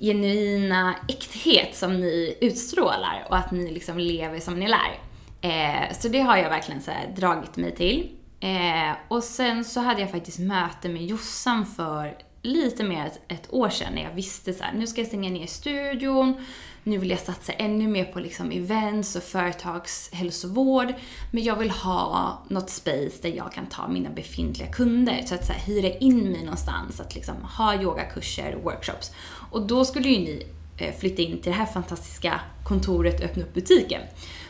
genuina 0.00 0.94
äkthet 1.08 1.76
som 1.76 2.00
ni 2.00 2.38
utstrålar 2.40 3.26
och 3.28 3.36
att 3.36 3.50
ni 3.50 3.72
liksom 3.72 3.98
lever 3.98 4.40
som 4.40 4.60
ni 4.60 4.68
lär. 4.68 5.00
Eh, 5.40 5.92
så 5.92 6.08
det 6.08 6.20
har 6.20 6.36
jag 6.36 6.50
verkligen 6.50 6.82
så 6.82 6.90
här 6.90 7.14
dragit 7.16 7.56
mig 7.56 7.74
till. 7.74 8.10
Eh, 8.40 8.96
och 9.08 9.24
sen 9.24 9.64
så 9.64 9.80
hade 9.80 10.00
jag 10.00 10.10
faktiskt 10.10 10.38
möte 10.38 10.88
med 10.88 11.06
Jossan 11.06 11.66
för 11.66 12.16
lite 12.42 12.84
mer 12.84 13.00
än 13.00 13.06
ett, 13.06 13.20
ett 13.28 13.46
år 13.52 13.68
sedan 13.68 13.92
när 13.94 14.02
jag 14.02 14.10
visste 14.10 14.52
så 14.52 14.64
här, 14.64 14.72
nu 14.74 14.86
ska 14.86 15.00
jag 15.00 15.08
stänga 15.08 15.30
ner 15.30 15.46
studion, 15.46 16.44
nu 16.84 16.98
vill 16.98 17.10
jag 17.10 17.18
satsa 17.18 17.52
ännu 17.52 17.88
mer 17.88 18.04
på 18.04 18.20
liksom 18.20 18.50
events 18.50 19.16
och 19.16 19.22
företagshälsovård, 19.22 20.94
men 21.30 21.44
jag 21.44 21.56
vill 21.56 21.70
ha 21.70 22.38
något 22.48 22.70
space 22.70 23.22
där 23.22 23.28
jag 23.28 23.52
kan 23.52 23.66
ta 23.66 23.88
mina 23.88 24.10
befintliga 24.10 24.68
kunder, 24.72 25.22
så 25.26 25.34
att 25.34 25.46
så 25.46 25.52
här, 25.52 25.60
hyra 25.60 25.88
in 25.88 26.30
mig 26.30 26.44
någonstans, 26.44 27.00
att 27.00 27.14
liksom 27.14 27.34
ha 27.56 27.82
yogakurser 27.82 28.54
och 28.54 28.62
workshops. 28.62 29.12
Och 29.50 29.66
då 29.66 29.84
skulle 29.84 30.08
ju 30.08 30.18
ni 30.18 30.46
eh, 30.76 30.94
flytta 30.94 31.22
in 31.22 31.40
till 31.40 31.52
det 31.52 31.58
här 31.58 31.66
fantastiska 31.66 32.40
kontoret 32.64 33.20
och 33.20 33.26
öppna 33.26 33.42
upp 33.42 33.54
butiken. 33.54 34.00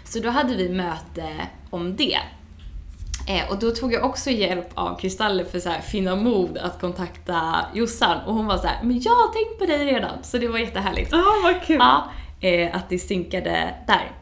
Så 0.04 0.18
då 0.18 0.30
hade 0.30 0.56
vi 0.56 0.68
möte 0.68 1.46
om 1.70 1.96
det. 1.96 2.18
Eh, 3.26 3.50
och 3.50 3.58
då 3.58 3.70
tog 3.70 3.92
jag 3.92 4.04
också 4.04 4.30
hjälp 4.30 4.68
av 4.74 4.98
Kristalle 4.98 5.44
för 5.44 5.68
att 5.68 5.84
finna 5.84 6.16
mod 6.16 6.58
att 6.58 6.80
kontakta 6.80 7.66
Jossan. 7.74 8.18
Och 8.26 8.34
hon 8.34 8.46
var 8.46 8.58
så 8.58 8.66
här, 8.66 8.82
men 8.82 9.00
jag 9.00 9.12
har 9.12 9.32
tänkt 9.32 9.58
på 9.58 9.66
dig 9.66 9.94
redan. 9.94 10.22
Så 10.22 10.38
det 10.38 10.48
var 10.48 10.58
jättehärligt. 10.58 11.12
Ja, 11.12 11.24
vad 11.42 11.62
kul. 11.62 11.76
Ja, 11.76 12.10
eh, 12.44 12.76
att 12.76 12.88
det 12.88 12.98
synkade 12.98 13.74
där. 13.86 14.12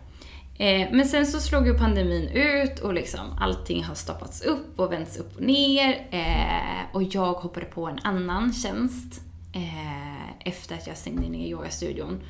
Eh, 0.58 0.88
men 0.92 1.06
sen 1.06 1.26
så 1.26 1.40
slog 1.40 1.66
ju 1.66 1.78
pandemin 1.78 2.28
ut 2.28 2.78
och 2.78 2.94
liksom 2.94 3.38
allting 3.40 3.84
har 3.84 3.94
stoppats 3.94 4.42
upp 4.42 4.80
och 4.80 4.92
vänts 4.92 5.16
upp 5.16 5.36
och 5.36 5.42
ner. 5.42 6.08
Eh, 6.10 6.94
och 6.94 7.02
jag 7.02 7.32
hoppade 7.32 7.66
på 7.66 7.86
en 7.86 7.98
annan 8.02 8.52
tjänst 8.52 9.20
eh, 9.54 10.48
efter 10.48 10.74
att 10.74 10.86
jag 10.86 10.96
stängde 10.96 11.28
ner 11.28 11.48
yogastudion. 11.48 12.20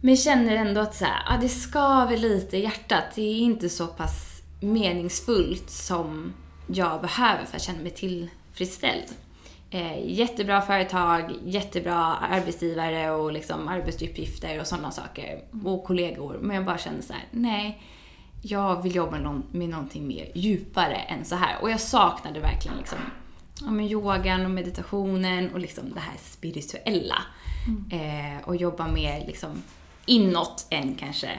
Men 0.00 0.10
jag 0.10 0.18
känner 0.18 0.56
ändå 0.56 0.80
att 0.80 0.94
så 0.94 1.04
här, 1.04 1.22
ah, 1.26 1.40
det 1.40 1.48
skaver 1.48 2.16
lite 2.16 2.56
i 2.56 2.62
hjärtat. 2.62 3.04
Det 3.14 3.22
är 3.22 3.38
inte 3.38 3.68
så 3.68 3.86
pass 3.86 4.42
meningsfullt 4.60 5.70
som 5.70 6.34
jag 6.66 7.00
behöver 7.00 7.44
för 7.44 7.56
att 7.56 7.62
känna 7.62 7.82
mig 7.82 7.90
tillfredsställd. 7.90 9.04
Eh, 9.70 10.10
jättebra 10.10 10.60
företag, 10.60 11.32
jättebra 11.44 11.96
arbetsgivare 12.16 13.10
och 13.10 13.32
liksom 13.32 13.68
arbetsuppgifter 13.68 14.60
och 14.60 14.66
sådana 14.66 14.90
saker. 14.90 15.44
Och 15.64 15.84
kollegor. 15.84 16.38
Men 16.42 16.56
jag 16.56 16.64
bara 16.64 16.78
kände 16.78 17.02
så 17.02 17.12
här: 17.12 17.24
nej. 17.30 17.82
Jag 18.42 18.82
vill 18.82 18.94
jobba 18.94 19.18
någon, 19.18 19.44
med 19.50 19.68
någonting 19.68 20.08
mer 20.08 20.30
djupare 20.34 20.94
än 20.94 21.24
så 21.24 21.36
här. 21.36 21.62
Och 21.62 21.70
jag 21.70 21.80
saknade 21.80 22.40
verkligen 22.40 22.78
liksom, 22.78 22.98
ja, 23.60 23.70
men 23.70 23.86
yogan 23.86 24.44
och 24.44 24.50
meditationen 24.50 25.52
och 25.52 25.58
liksom 25.58 25.92
det 25.94 26.00
här 26.00 26.16
spirituella. 26.18 27.22
Eh, 27.92 28.48
och 28.48 28.56
jobba 28.56 28.88
mer 28.88 29.26
liksom 29.26 29.62
inåt 30.06 30.66
än 30.70 30.94
kanske 30.94 31.30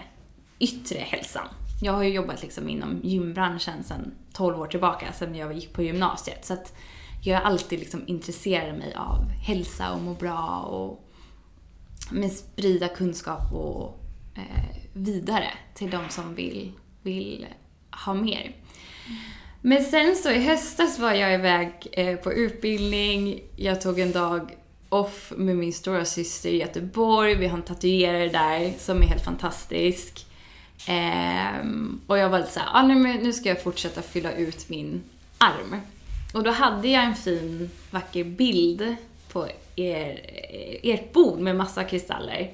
yttre 0.59 0.99
hälsan. 0.99 1.47
Jag 1.81 1.93
har 1.93 2.03
ju 2.03 2.09
jobbat 2.09 2.41
liksom 2.41 2.69
inom 2.69 2.99
gymbranschen 3.03 3.83
sedan 3.83 4.11
12 4.33 4.59
år 4.59 4.67
tillbaka, 4.67 5.13
sedan 5.13 5.35
jag 5.35 5.53
gick 5.53 5.73
på 5.73 5.83
gymnasiet. 5.83 6.45
Så 6.45 6.53
att 6.53 6.73
jag 7.21 7.37
har 7.37 7.45
alltid 7.45 7.79
liksom 7.79 8.03
intresserat 8.07 8.77
mig 8.77 8.93
av 8.95 9.29
hälsa 9.29 9.93
och 9.93 10.01
må 10.01 10.13
bra 10.13 10.59
och 10.59 11.05
men 12.11 12.29
sprida 12.29 12.87
kunskap 12.87 13.53
och 13.53 13.99
eh, 14.35 14.75
vidare 14.93 15.49
till 15.73 15.89
de 15.89 16.09
som 16.09 16.35
vill, 16.35 16.71
vill 17.01 17.45
ha 18.05 18.13
mer. 18.13 18.55
Men 19.61 19.83
sen 19.83 20.15
så 20.15 20.31
i 20.31 20.43
höstas 20.43 20.99
var 20.99 21.13
jag 21.13 21.33
iväg 21.33 21.71
eh, 21.91 22.15
på 22.15 22.33
utbildning. 22.33 23.41
Jag 23.55 23.81
tog 23.81 23.99
en 23.99 24.11
dag 24.11 24.51
off 24.89 25.33
med 25.37 25.55
min 25.55 25.73
stora 25.73 26.05
syster 26.05 26.49
i 26.49 26.57
Göteborg. 26.57 27.35
Vi 27.35 27.47
har 27.47 27.57
en 27.57 27.63
tatuerare 27.63 28.27
där 28.27 28.73
som 28.77 29.01
är 29.01 29.07
helt 29.07 29.25
fantastisk. 29.25 30.25
Eh, 30.87 31.65
och 32.07 32.17
jag 32.17 32.29
var 32.29 32.39
lite 32.39 32.51
såhär, 32.51 32.69
ah, 32.73 32.81
nej, 32.81 32.95
men 32.95 33.17
nu 33.17 33.33
ska 33.33 33.49
jag 33.49 33.63
fortsätta 33.63 34.01
fylla 34.01 34.33
ut 34.33 34.69
min 34.69 35.03
arm. 35.37 35.81
Och 36.33 36.43
då 36.43 36.51
hade 36.51 36.87
jag 36.87 37.03
en 37.03 37.15
fin, 37.15 37.69
vacker 37.91 38.23
bild 38.23 38.95
på 39.31 39.47
er, 39.75 40.19
ert 40.83 41.13
bord 41.13 41.39
med 41.39 41.55
massa 41.55 41.83
kristaller. 41.83 42.51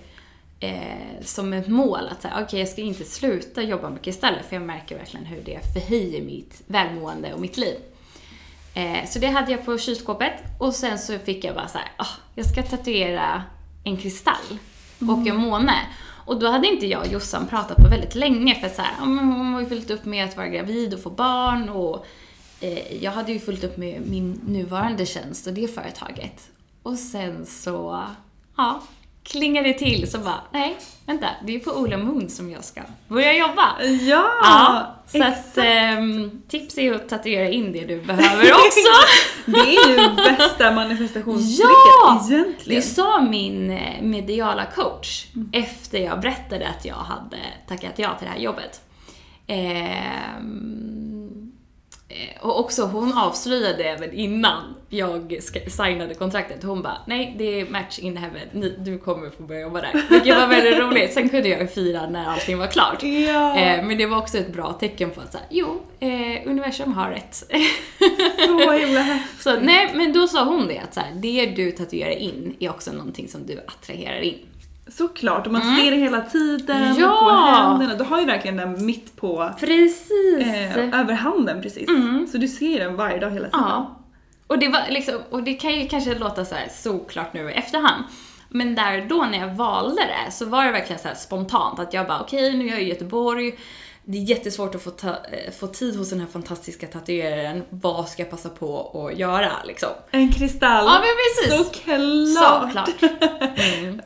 Eh, 0.60 1.22
som 1.24 1.54
ett 1.54 1.68
mål 1.68 2.08
att 2.12 2.22
säga, 2.22 2.40
okej 2.42 2.60
jag 2.60 2.70
ska 2.70 2.82
inte 2.82 3.04
sluta 3.04 3.62
jobba 3.62 3.90
med 3.90 4.02
kristaller 4.02 4.42
för 4.50 4.56
jag 4.56 4.64
märker 4.64 4.98
verkligen 4.98 5.26
hur 5.26 5.42
det 5.42 5.60
förhöjer 5.74 6.22
mitt 6.22 6.62
välmående 6.68 7.34
och 7.34 7.40
mitt 7.40 7.58
liv. 7.58 7.76
Eh, 8.74 9.06
så 9.08 9.20
det 9.20 9.28
hade 9.28 9.52
jag 9.52 9.66
på 9.66 9.78
kylskåpet 9.78 10.34
och 10.60 10.74
sen 10.74 11.00
så 11.00 11.20
fick 11.20 11.44
jag 11.44 11.56
bara 11.56 11.68
så 11.68 11.78
här, 11.78 11.92
ah, 11.98 12.08
jag 12.36 12.46
ska 12.46 12.64
tatuera 12.64 13.44
en 13.84 13.98
kristall 13.98 14.58
och 15.00 15.28
en 15.28 15.36
måne. 15.36 15.76
Och 16.26 16.40
då 16.40 16.48
hade 16.48 16.68
inte 16.68 16.88
jag 16.88 17.02
och 17.02 17.12
Jossan 17.12 17.48
pratat 17.48 17.78
på 17.78 17.90
väldigt 17.90 18.16
länge 18.16 18.56
för 18.56 18.68
att 18.68 18.76
så 18.76 18.82
här, 18.82 18.94
hon 19.00 19.54
har 19.54 19.62
ju 19.62 19.66
fullt 19.66 19.92
upp 19.92 20.06
med 20.06 20.26
att 20.26 20.38
vara 20.38 20.48
gravid 20.48 20.94
och 20.94 21.00
få 21.00 21.10
barn 21.10 21.70
och 21.70 22.06
jag 22.99 23.12
hade 23.12 23.32
ju 23.32 23.39
fullt 23.39 23.64
upp 23.64 23.78
med 23.78 24.01
min 24.01 24.41
nuvarande 24.47 25.06
tjänst 25.06 25.47
och 25.47 25.53
det 25.53 25.68
företaget. 25.76 26.49
Och 26.84 26.97
sen 26.99 27.45
så, 27.45 28.03
ja, 28.58 28.82
klingade 29.24 29.68
det 29.68 29.74
till 29.74 30.12
så 30.12 30.18
bara, 30.18 30.41
nej, 30.51 30.78
vänta, 31.06 31.28
det 31.45 31.56
är 31.56 31.60
på 31.60 31.72
Ola 31.72 31.97
Moon 31.97 32.30
som 32.30 32.51
jag 32.51 32.64
ska 32.64 32.82
börja 33.08 33.34
jobba. 33.34 33.82
Ja, 33.84 34.30
Ja, 34.43 34.95
så 35.08 35.18
exakt. 35.18 35.47
att 35.47 35.58
ehm, 35.58 36.41
tips 36.47 36.78
är 36.78 36.93
att 36.93 37.10
tatuera 37.10 37.49
in 37.49 37.72
det 37.72 37.86
du 37.86 38.01
behöver 38.01 38.51
också. 38.51 38.89
Det 39.45 39.58
är 39.76 39.89
ju 39.89 40.16
bästa 40.38 40.72
manifestationstricket 40.72 41.66
Ja! 42.03 42.26
egentligen. 42.30 42.82
Det 42.82 42.88
sa 42.88 43.22
min 43.22 43.70
eh, 43.72 44.01
mediala 44.01 44.66
coach 44.66 45.26
efter 45.51 45.97
jag 45.99 46.20
berättade 46.22 46.68
att 46.68 46.86
jag 46.86 46.95
hade 46.95 47.38
tackat 47.68 47.99
ja 47.99 48.16
till 48.18 48.26
det 48.28 48.32
här 48.34 48.39
jobbet. 48.39 48.82
Ehm, 49.47 51.12
eh, 51.12 51.14
och 52.41 52.60
också 52.60 52.84
hon 52.84 53.18
avslöjade 53.18 53.84
även 53.84 54.14
innan 54.14 54.76
jag 54.89 55.39
signade 55.68 56.14
kontraktet. 56.14 56.64
Hon 56.64 56.82
bara, 56.82 56.97
nej 57.08 57.36
det 57.38 57.60
är 57.60 57.70
match 57.70 57.99
in 57.99 58.18
heaven, 58.18 58.47
Ni, 58.51 58.76
du 58.80 58.97
kommer 58.97 59.30
få 59.30 59.43
börja 59.43 59.62
jobba 59.62 59.82
där. 59.82 60.06
Vilket 60.10 60.38
var 60.38 60.47
väldigt 60.47 60.80
roligt. 60.80 61.14
Sen 61.14 61.30
kunde 61.30 61.49
jag 61.49 61.72
fira 61.72 62.10
när 62.10 62.26
allting 62.26 62.58
var 62.58 62.68
klart. 62.68 63.03
Ja. 63.03 63.58
Eh, 63.58 63.86
men 63.86 63.97
det 63.97 64.06
var 64.06 64.18
också 64.18 64.38
ett 64.38 64.53
bra 64.53 64.74
tecken 64.74 65.10
på 65.10 65.22
att 65.22 65.32
så 65.32 65.38
här, 65.38 65.47
jo, 65.49 65.82
eh, 65.99 66.49
universum 66.49 66.93
har 66.93 67.10
rätt. 67.10 67.36
Så 68.47 68.72
himla. 68.72 69.20
Så 69.39 69.60
nej, 69.60 69.91
men 69.95 70.14
då 70.14 70.28
sa 70.28 70.45
hon 70.45 70.68
det 70.68 70.80
att 70.80 70.93
så 70.93 70.99
här, 70.99 71.12
det 71.16 71.45
du 71.45 71.72
tatuerar 71.72 72.12
in 72.12 72.56
är 72.60 72.70
också 72.70 72.91
någonting 72.91 73.28
som 73.28 73.45
du 73.45 73.60
attraherar 73.68 74.22
in. 74.22 74.39
Såklart, 74.88 75.46
och 75.48 75.54
man 75.54 75.62
ser 75.76 75.92
det 75.92 75.98
hela 75.98 76.22
tiden 76.22 76.84
Mm. 76.84 77.00
Ja! 77.00 77.20
på 77.20 77.30
händerna. 77.56 77.96
Du 77.96 78.04
har 78.04 78.20
ju 78.20 78.26
verkligen 78.26 78.58
den 78.58 78.86
mitt 78.86 79.16
på, 79.16 79.50
Precis! 79.60 80.48
eh, 80.48 81.00
över 81.00 81.14
handen 81.14 81.62
precis. 81.62 81.90
Så 82.32 82.38
du 82.38 82.48
ser 82.48 82.80
den 82.80 82.96
varje 82.96 83.20
dag 83.20 83.30
hela 83.32 83.46
tiden. 83.46 83.60
Mm. 83.60 83.70
Ja. 83.72 84.00
Och 84.48 84.60
det, 84.60 84.68
var 84.68 84.82
liksom, 84.90 85.16
och 85.30 85.44
det 85.44 85.54
kan 85.54 85.74
ju 85.80 85.88
kanske 85.88 86.16
låta 86.16 86.46
så 86.46 86.56
här 86.56 86.68
såklart 86.72 87.34
nu 87.34 87.50
i 87.50 87.54
efterhand. 87.54 88.04
Men 88.50 88.76
där 88.76 89.06
då 89.10 89.26
när 89.32 89.40
jag 89.40 89.56
valde 89.56 90.02
det 90.02 90.32
så 90.32 90.46
var 90.46 90.66
det 90.66 90.72
verkligen 90.72 91.02
så 91.02 91.10
spontant 91.16 91.80
att 91.80 91.94
jag 91.94 92.08
bara 92.08 92.20
okej 92.20 92.58
nu 92.58 92.68
är 92.68 92.72
jag 92.72 92.82
i 92.82 92.90
Göteborg. 92.90 93.60
Det 94.08 94.18
är 94.18 94.22
jättesvårt 94.22 94.76
att 94.76 94.82
få, 94.82 94.89
ta, 94.91 95.10
eh, 95.10 95.51
få 95.60 95.68
tid 95.68 95.95
hos 95.97 96.10
den 96.10 96.20
här 96.20 96.28
fantastiska 96.28 96.88
tatueraren. 96.88 97.64
Vad 97.70 98.10
ska 98.10 98.22
jag 98.22 98.30
passa 98.30 98.49
på 98.49 99.01
att 99.12 99.20
göra 99.20 99.51
liksom? 99.66 99.89
En 100.12 100.32
kristall. 100.34 100.86
Ja, 100.86 100.91
men 100.93 101.10
precis. 101.47 101.58
Såklart. 101.68 102.88
Såklart. 102.89 103.12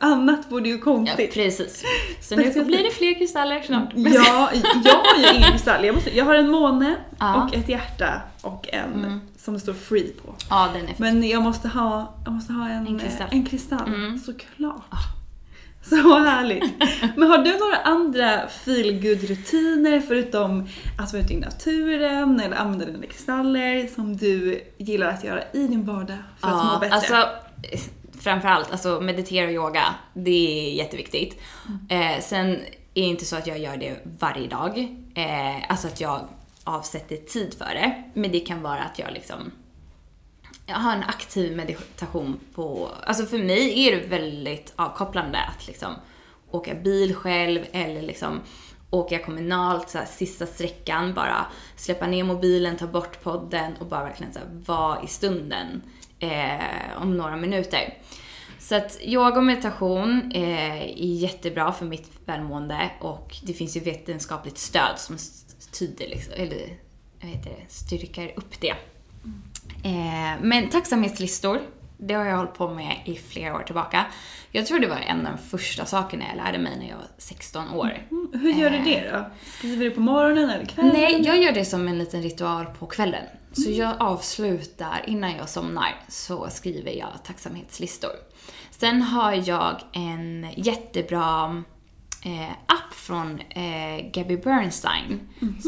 Annat 0.00 0.40
vore 0.48 0.68
ju 0.68 0.74
Ja, 0.76 0.80
konstigt. 0.84 1.34
precis. 1.34 1.82
Så 2.20 2.36
nu 2.36 2.64
blir 2.64 2.82
det 2.84 2.90
fler 2.90 3.14
kristaller 3.14 3.62
snart. 3.62 3.88
Ja, 3.94 4.50
jag 4.84 4.94
har 4.94 5.18
ju 5.18 5.36
ingen 5.38 5.50
kristall. 5.52 5.84
Jag, 5.86 5.94
måste, 5.94 6.16
jag 6.16 6.24
har 6.24 6.34
en 6.34 6.50
måne 6.50 6.96
Ja. 7.18 7.34
Mm. 7.34 7.46
och 7.48 7.54
ett 7.54 7.68
hjärta 7.68 8.22
och 8.42 8.68
en 8.72 9.20
som 9.38 9.54
det 9.54 9.60
står 9.60 9.72
free 9.72 10.12
på. 10.24 10.34
Ja, 10.50 10.68
den 10.74 10.82
är 10.82 10.86
fin. 10.86 10.96
Men 10.98 11.28
jag 11.28 11.42
måste 11.42 11.68
ha, 11.68 12.14
jag 12.24 12.32
måste 12.34 12.52
ha 12.52 12.68
en, 12.68 12.86
En 12.86 12.98
kristall. 12.98 13.26
eh, 13.30 13.36
En 13.38 13.44
kristall. 13.46 13.88
Mm. 13.88 14.18
Såklart. 14.18 14.84
Så 15.90 16.18
härligt. 16.18 16.64
Men 17.16 17.30
har 17.30 17.38
du 17.38 17.58
några 17.58 17.76
andra 17.76 18.48
feelgood-rutiner 18.48 20.00
förutom 20.00 20.68
att 20.98 21.12
vara 21.12 21.22
ute 21.22 21.34
i 21.34 21.36
naturen 21.36 22.40
eller 22.40 22.56
använda 22.56 22.84
dina 22.84 23.06
kristaller 23.06 23.86
som 23.94 24.16
du 24.16 24.62
gillar 24.78 25.06
att 25.06 25.24
göra 25.24 25.42
i 25.52 25.66
din 25.66 25.84
vardag 25.84 26.16
för 26.40 26.48
att 26.48 26.72
må 26.72 26.78
bättre? 26.78 26.94
Alltså, 26.94 27.28
framförallt, 28.20 28.72
alltså 28.72 29.00
meditera 29.00 29.46
och 29.46 29.52
yoga, 29.52 29.84
det 30.14 30.70
är 30.70 30.74
jätteviktigt. 30.74 31.40
Mm. 31.88 32.16
Eh, 32.16 32.20
sen 32.22 32.50
är 32.94 33.02
det 33.02 33.08
inte 33.08 33.24
så 33.24 33.36
att 33.36 33.46
jag 33.46 33.58
gör 33.58 33.76
det 33.76 33.96
varje 34.18 34.48
dag. 34.48 34.78
Eh, 35.14 35.70
alltså 35.70 35.86
att 35.86 36.00
jag 36.00 36.20
avsätter 36.64 37.16
tid 37.16 37.54
för 37.58 37.74
det. 37.74 38.02
Men 38.14 38.32
det 38.32 38.40
kan 38.40 38.62
vara 38.62 38.80
att 38.80 38.98
jag 38.98 39.12
liksom 39.12 39.52
jag 40.70 40.78
har 40.78 40.92
en 40.92 41.02
aktiv 41.02 41.56
meditation 41.56 42.40
på, 42.54 42.90
alltså 43.06 43.26
för 43.26 43.38
mig 43.38 43.88
är 43.88 43.96
det 43.96 44.06
väldigt 44.06 44.72
avkopplande 44.76 45.38
att 45.38 45.66
liksom 45.66 45.94
åka 46.50 46.74
bil 46.74 47.14
själv 47.14 47.64
eller 47.72 48.02
liksom 48.02 48.40
åka 48.90 49.18
kommunalt, 49.18 49.90
så 49.90 49.98
här, 49.98 50.06
sista 50.06 50.46
sträckan, 50.46 51.14
bara 51.14 51.46
släppa 51.76 52.06
ner 52.06 52.24
mobilen, 52.24 52.76
ta 52.76 52.86
bort 52.86 53.22
podden 53.22 53.76
och 53.80 53.86
bara 53.86 54.04
verkligen 54.04 54.32
så 54.32 54.38
här, 54.38 54.48
vara 54.66 55.02
i 55.02 55.06
stunden 55.06 55.82
eh, 56.18 57.02
om 57.02 57.16
några 57.16 57.36
minuter. 57.36 57.94
Så 58.58 58.74
att 58.74 58.98
yoga 59.02 59.36
och 59.36 59.44
meditation 59.44 60.32
eh, 60.34 60.82
är 60.82 61.14
jättebra 61.14 61.72
för 61.72 61.86
mitt 61.86 62.10
välmående 62.24 62.90
och 63.00 63.36
det 63.42 63.52
finns 63.52 63.76
ju 63.76 63.80
vetenskapligt 63.80 64.58
stöd 64.58 64.98
som 64.98 65.16
tyder 65.72 66.08
liksom, 66.08 66.34
eller 66.36 66.76
vad 67.20 67.30
heter 67.30 67.50
det? 67.50 67.64
Styrkar 67.68 68.32
upp 68.36 68.60
det. 68.60 68.74
Eh, 69.82 70.40
men 70.42 70.68
tacksamhetslistor, 70.68 71.60
det 71.98 72.14
har 72.14 72.24
jag 72.24 72.36
hållit 72.36 72.54
på 72.54 72.68
med 72.68 72.96
i 73.04 73.16
flera 73.16 73.56
år 73.56 73.62
tillbaka. 73.62 74.06
Jag 74.52 74.66
tror 74.66 74.78
det 74.78 74.88
var 74.88 74.96
en 74.96 75.26
av 75.26 75.32
de 75.32 75.38
första 75.38 75.86
sakerna 75.86 76.24
jag 76.28 76.36
lärde 76.36 76.58
mig 76.58 76.78
när 76.78 76.88
jag 76.88 76.96
var 76.96 77.06
16 77.18 77.70
år. 77.70 78.06
Mm, 78.10 78.30
hur 78.42 78.52
gör 78.52 78.70
du 78.70 78.78
det 78.78 79.10
då? 79.12 79.30
Skriver 79.58 79.84
du 79.84 79.90
på 79.90 80.00
morgonen 80.00 80.50
eller 80.50 80.66
kvällen? 80.66 80.92
Nej, 80.92 81.22
jag 81.26 81.42
gör 81.42 81.52
det 81.52 81.64
som 81.64 81.88
en 81.88 81.98
liten 81.98 82.22
ritual 82.22 82.66
på 82.66 82.86
kvällen. 82.86 83.24
Så 83.52 83.70
jag 83.70 83.94
avslutar, 83.98 85.04
innan 85.06 85.36
jag 85.36 85.48
somnar, 85.48 86.00
så 86.08 86.48
skriver 86.50 86.92
jag 86.92 87.08
tacksamhetslistor. 87.24 88.10
Sen 88.70 89.02
har 89.02 89.32
jag 89.48 89.80
en 89.92 90.46
jättebra 90.56 91.62
eh, 92.24 92.50
app 92.50 92.94
från 92.94 93.40
eh, 93.40 94.10
Gabby 94.12 94.36
Bernstein. 94.36 95.20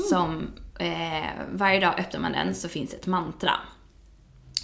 Som 0.09 0.51
eh, 0.79 1.31
varje 1.53 1.81
dag 1.81 1.95
öppnar 1.99 2.21
man 2.21 2.33
den 2.33 2.55
så 2.55 2.69
finns 2.69 2.95
ett 2.95 3.07
mantra. 3.07 3.53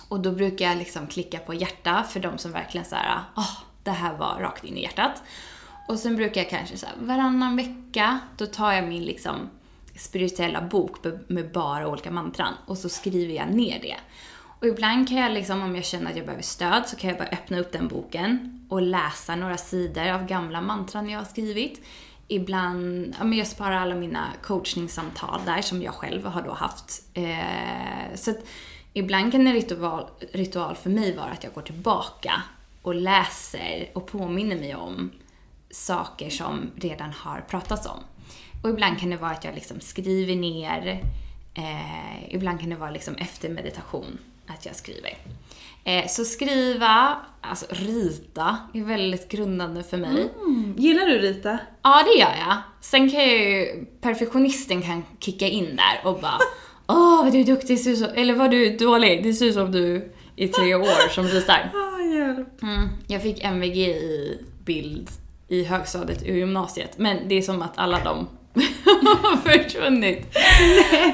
Och 0.08 0.20
då 0.20 0.32
brukar 0.32 0.64
jag 0.64 0.78
liksom 0.78 1.06
klicka 1.06 1.38
på 1.38 1.54
hjärta 1.54 2.04
för 2.10 2.20
de 2.20 2.38
som 2.38 2.52
verkligen 2.52 2.84
såhär, 2.84 3.20
åh, 3.36 3.42
ah, 3.42 3.56
det 3.82 3.90
här 3.90 4.16
var 4.16 4.38
rakt 4.40 4.64
in 4.64 4.76
i 4.76 4.82
hjärtat. 4.82 5.22
Och 5.88 5.98
sen 5.98 6.16
brukar 6.16 6.40
jag 6.40 6.50
kanske 6.50 6.76
såhär, 6.76 6.94
varannan 6.98 7.56
vecka, 7.56 8.18
då 8.36 8.46
tar 8.46 8.72
jag 8.72 8.88
min 8.88 9.04
liksom 9.04 9.50
spirituella 9.96 10.62
bok 10.62 10.96
med 11.28 11.52
bara 11.52 11.88
olika 11.88 12.10
mantran 12.10 12.54
och 12.66 12.78
så 12.78 12.88
skriver 12.88 13.34
jag 13.34 13.50
ner 13.50 13.80
det. 13.82 13.96
Och 14.60 14.66
ibland 14.66 15.08
kan 15.08 15.16
jag 15.16 15.32
liksom, 15.32 15.62
om 15.62 15.76
jag 15.76 15.84
känner 15.84 16.10
att 16.10 16.16
jag 16.16 16.26
behöver 16.26 16.42
stöd, 16.42 16.86
så 16.86 16.96
kan 16.96 17.10
jag 17.10 17.18
bara 17.18 17.28
öppna 17.28 17.58
upp 17.58 17.72
den 17.72 17.88
boken 17.88 18.60
och 18.68 18.82
läsa 18.82 19.36
några 19.36 19.56
sidor 19.56 20.08
av 20.08 20.26
gamla 20.26 20.60
mantran 20.60 21.10
jag 21.10 21.18
har 21.18 21.24
skrivit. 21.24 21.84
Ibland, 22.28 23.14
ja 23.18 23.24
men 23.24 23.38
jag 23.38 23.46
sparar 23.46 23.76
alla 23.76 23.94
mina 23.94 24.26
coachningssamtal 24.42 25.40
där 25.46 25.62
som 25.62 25.82
jag 25.82 25.94
själv 25.94 26.26
har 26.26 26.42
då 26.42 26.52
haft. 26.52 27.02
Eh, 27.14 28.14
så 28.14 28.30
att 28.30 28.38
ibland 28.98 29.32
kan 29.32 29.46
en 29.46 29.52
ritual, 29.52 30.06
ritual 30.32 30.76
för 30.76 30.90
mig 30.90 31.16
vara 31.16 31.30
att 31.30 31.44
jag 31.44 31.52
går 31.52 31.62
tillbaka 31.62 32.42
och 32.82 32.94
läser 32.94 33.90
och 33.94 34.06
påminner 34.06 34.56
mig 34.56 34.74
om 34.74 35.10
saker 35.70 36.30
som 36.30 36.70
redan 36.76 37.12
har 37.12 37.40
pratats 37.40 37.86
om. 37.86 37.98
Och 38.62 38.70
ibland 38.70 39.00
kan 39.00 39.10
det 39.10 39.16
vara 39.16 39.30
att 39.30 39.44
jag 39.44 39.54
liksom 39.54 39.80
skriver 39.80 40.36
ner, 40.36 41.02
eh, 41.54 42.34
ibland 42.34 42.60
kan 42.60 42.70
det 42.70 42.76
vara 42.76 42.90
liksom 42.90 43.14
efter 43.14 43.48
meditation 43.48 44.18
att 44.46 44.66
jag 44.66 44.76
skriver. 44.76 45.16
Eh, 45.84 46.06
så 46.06 46.24
skriva, 46.24 47.16
alltså 47.40 47.66
rita, 47.70 48.58
är 48.74 48.82
väldigt 48.82 49.28
grundande 49.28 49.82
för 49.82 49.96
mig. 49.96 50.32
Mm, 50.46 50.74
Gillar 50.78 51.06
du 51.06 51.18
Rita? 51.18 51.58
Ja, 51.82 52.02
det 52.06 52.20
gör 52.20 52.36
jag. 52.46 52.56
Sen 52.80 53.10
kan 53.10 53.20
jag 53.20 53.38
ju, 53.38 53.84
perfektionisten 54.00 54.82
kan 54.82 55.04
kicka 55.20 55.46
in 55.48 55.76
där 55.76 56.10
och 56.10 56.20
bara 56.20 56.38
Åh, 56.88 57.24
vad 57.24 57.32
du 57.32 57.40
är 57.40 57.44
duktig, 57.44 57.98
som, 57.98 58.08
eller 58.14 58.34
vad 58.34 58.50
du 58.50 58.66
är 58.66 58.78
dålig, 58.78 59.22
det 59.22 59.32
ser 59.32 59.46
ut 59.46 59.54
som 59.54 59.72
du 59.72 60.12
i 60.36 60.48
tre 60.48 60.74
år 60.74 61.08
som 61.10 61.24
ritar. 61.24 61.72
Ah. 61.84 61.98
Mm. 62.62 62.88
Jag 63.06 63.22
fick 63.22 63.44
MVG 63.44 63.76
i 63.78 64.38
bild 64.64 65.10
i 65.48 65.64
högstadiet 65.64 66.22
och 66.22 66.28
gymnasiet, 66.28 66.98
men 66.98 67.28
det 67.28 67.34
är 67.34 67.42
som 67.42 67.62
att 67.62 67.72
alla 67.78 68.04
de 68.04 68.28
försvunnit. 69.44 70.26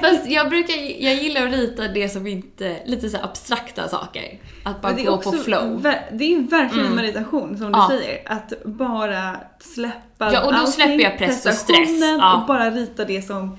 Fast 0.00 0.26
jag 0.26 0.48
brukar, 0.48 0.74
jag 1.04 1.14
gillar 1.14 1.46
att 1.46 1.52
rita 1.52 1.88
det 1.88 2.08
som 2.08 2.26
inte, 2.26 2.76
lite 2.86 3.10
så 3.10 3.18
abstrakta 3.22 3.88
saker. 3.88 4.40
Att 4.62 4.82
bara 4.82 4.92
gå 4.92 5.18
på 5.18 5.32
flow. 5.32 5.86
Mm. 5.86 5.94
Det 6.12 6.24
är 6.24 6.40
verkligen 6.50 6.86
en 6.86 6.94
meditation 6.94 7.58
som 7.58 7.70
Ja. 7.72 7.88
du 7.90 7.98
säger. 7.98 8.22
Att 8.32 8.52
bara 8.64 9.36
släppa 9.60 10.32
Ja, 10.32 10.44
och 10.44 10.52
då 10.52 10.58
allting, 10.58 10.72
släpper 10.72 11.04
jag 11.04 11.18
press 11.18 11.46
och 11.46 11.52
stress. 11.54 12.00
Ja. 12.00 12.14
Mm. 12.14 12.40
och 12.40 12.46
bara 12.46 12.70
rita 12.70 13.04
det 13.04 13.22
som 13.22 13.58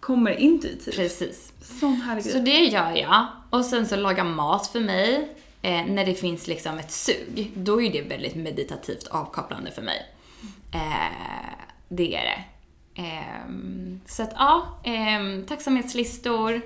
kommer 0.00 0.40
intuitivt. 0.40 0.96
Precis. 0.96 1.52
Sån 1.80 2.22
Så 2.22 2.38
det 2.38 2.58
gör 2.64 2.96
jag. 2.96 3.26
Och 3.50 3.64
sen 3.64 3.86
så 3.86 3.96
laga 3.96 4.24
mat 4.24 4.66
för 4.66 4.80
mig. 4.80 5.28
Eh, 5.62 5.86
när 5.86 6.06
det 6.06 6.14
finns 6.14 6.46
liksom 6.46 6.78
ett 6.78 6.92
sug, 6.92 7.52
då 7.54 7.82
är 7.82 7.92
det 7.92 8.02
väldigt 8.02 8.34
meditativt 8.34 9.06
avkopplande 9.10 9.70
för 9.70 9.82
mig. 9.82 10.06
Eh, 10.74 11.58
det 11.88 12.14
är 12.16 12.22
det. 12.22 12.44
Ehm, 12.94 14.00
så 14.06 14.22
att 14.22 14.32
ja, 14.34 14.80
ehm, 14.84 15.46
tacksamhetslistor, 15.46 16.60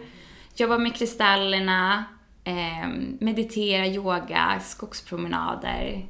jobba 0.56 0.78
med 0.78 0.94
kristallerna, 0.94 2.04
ehm, 2.44 3.18
meditera, 3.20 3.86
yoga, 3.86 4.60
skogspromenader, 4.64 6.06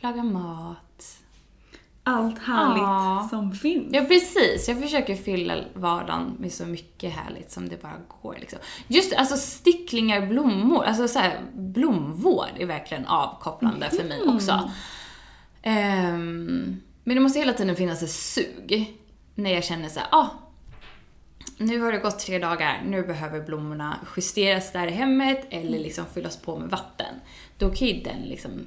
laga 0.00 0.22
mat. 0.22 0.82
Allt 2.08 2.38
härligt 2.38 2.82
Ja. 2.82 3.26
som 3.30 3.52
finns. 3.52 3.88
Ja, 3.92 4.04
precis. 4.04 4.68
Jag 4.68 4.82
försöker 4.82 5.14
fylla 5.16 5.54
vardagen 5.74 6.36
med 6.38 6.52
så 6.52 6.66
mycket 6.66 7.12
härligt 7.14 7.50
som 7.50 7.68
det 7.68 7.82
bara 7.82 8.00
går. 8.22 8.36
Liksom. 8.40 8.58
Just 8.88 9.12
alltså 9.14 9.36
sticklingar, 9.36 10.26
blommor, 10.26 10.84
alltså 10.84 11.08
så 11.08 11.18
här, 11.18 11.40
blomvård 11.54 12.48
är 12.58 12.66
verkligen 12.66 13.06
avkopplande 13.06 13.90
för 13.90 14.04
mig 14.04 14.22
också. 14.26 14.70
Ehm, 15.62 16.80
men 17.06 17.14
det 17.16 17.20
måste 17.20 17.38
hela 17.38 17.52
tiden 17.52 17.76
finnas 17.76 18.02
ett 18.02 18.10
sug. 18.10 18.98
När 19.34 19.50
jag 19.50 19.64
känner 19.64 19.88
så 19.88 20.00
här, 20.00 20.08
ah, 20.12 20.26
nu 21.58 21.80
har 21.80 21.92
det 21.92 21.98
gått 21.98 22.18
tre 22.18 22.38
dagar, 22.38 22.82
nu 22.86 23.02
behöver 23.02 23.40
blommorna 23.40 23.98
justeras 24.16 24.72
där 24.72 24.86
i 24.86 24.90
hemmet 24.90 25.46
eller 25.50 25.78
liksom 25.78 26.04
fyllas 26.14 26.36
på 26.36 26.58
med 26.58 26.70
vatten. 26.70 27.14
Då 27.58 27.70
kan 27.70 27.88
ju 27.88 28.02
den 28.02 28.22
liksom 28.22 28.66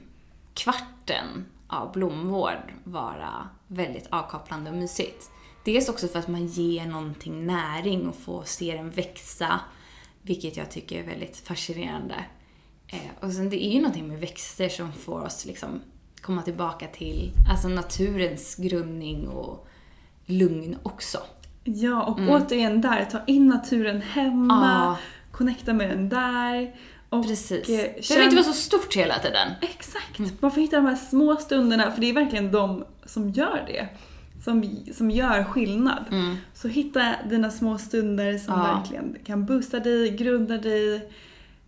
kvarten 0.54 1.46
av 1.68 1.92
blomvård 1.92 2.74
vara 2.84 3.50
väldigt 3.68 4.08
avkopplande 4.10 4.72
och 4.72 4.78
mysigt. 4.78 5.32
Dels 5.66 5.90
också 5.90 6.08
för 6.08 6.20
att 6.20 6.28
man 6.28 6.48
ger 6.48 6.86
någonting 6.86 7.46
näring 7.46 8.08
och 8.08 8.16
får 8.16 8.44
se 8.44 8.76
den 8.76 8.90
växa, 8.90 9.60
vilket 10.22 10.58
jag 10.58 10.72
tycker 10.72 11.00
är 11.00 11.08
väldigt 11.08 11.38
fascinerande. 11.38 12.26
Eh, 12.88 13.12
och 13.20 13.32
sen 13.32 13.50
det 13.50 13.66
är 13.66 13.72
ju 13.72 13.82
någonting 13.82 14.08
med 14.08 14.20
växter 14.20 14.70
som 14.70 14.94
får 14.94 15.22
oss 15.22 15.46
liksom 15.46 15.82
komma 16.30 16.42
tillbaka 16.42 16.88
till 16.88 17.32
alltså 17.50 17.68
naturens 17.68 18.56
grundning 18.56 19.28
och 19.28 19.68
lugn 20.26 20.78
också. 20.84 21.18
Ja, 21.64 22.04
och 22.04 22.20
återigen 22.30 22.82
där, 22.82 23.06
ta 23.12 23.20
in 23.28 23.48
naturen 23.48 24.02
hemma, 24.02 24.56
Mm. 24.56 24.70
Ja. 24.70 24.98
connecta 25.32 25.74
med 25.74 25.90
den 25.90 26.10
där. 26.10 26.76
Och 27.10 27.24
Precis. 27.28 27.70
eh, 27.70 27.76
Det 27.78 28.08
behöver 28.10 28.24
inte 28.24 28.36
vara 28.36 28.46
så 28.46 28.54
stort 28.54 28.96
hela 28.96 29.20
tiden. 29.20 29.48
Exakt! 29.62 30.42
Man 30.42 30.52
får 30.52 30.62
hitta 30.62 30.76
de 30.76 30.86
här 30.86 30.96
små 30.96 31.36
stunderna, 31.36 31.92
för 31.92 32.02
det 32.02 32.10
är 32.10 32.14
verkligen 32.14 32.52
de 32.52 32.84
som 33.06 33.30
gör 33.30 33.64
det. 33.68 33.88
Som, 34.44 34.76
som 34.94 35.12
gör 35.12 35.44
skillnad. 35.44 36.06
Så 36.54 36.68
hitta 36.68 37.16
dina 37.30 37.52
små 37.52 37.78
stunder 37.78 38.38
som 38.38 38.54
Mm. 38.54 38.66
Ja. 38.66 38.76
verkligen 38.78 39.16
kan 39.26 39.46
boosta 39.46 39.80
dig, 39.80 40.10
grunda 40.10 40.58
dig, 40.58 41.12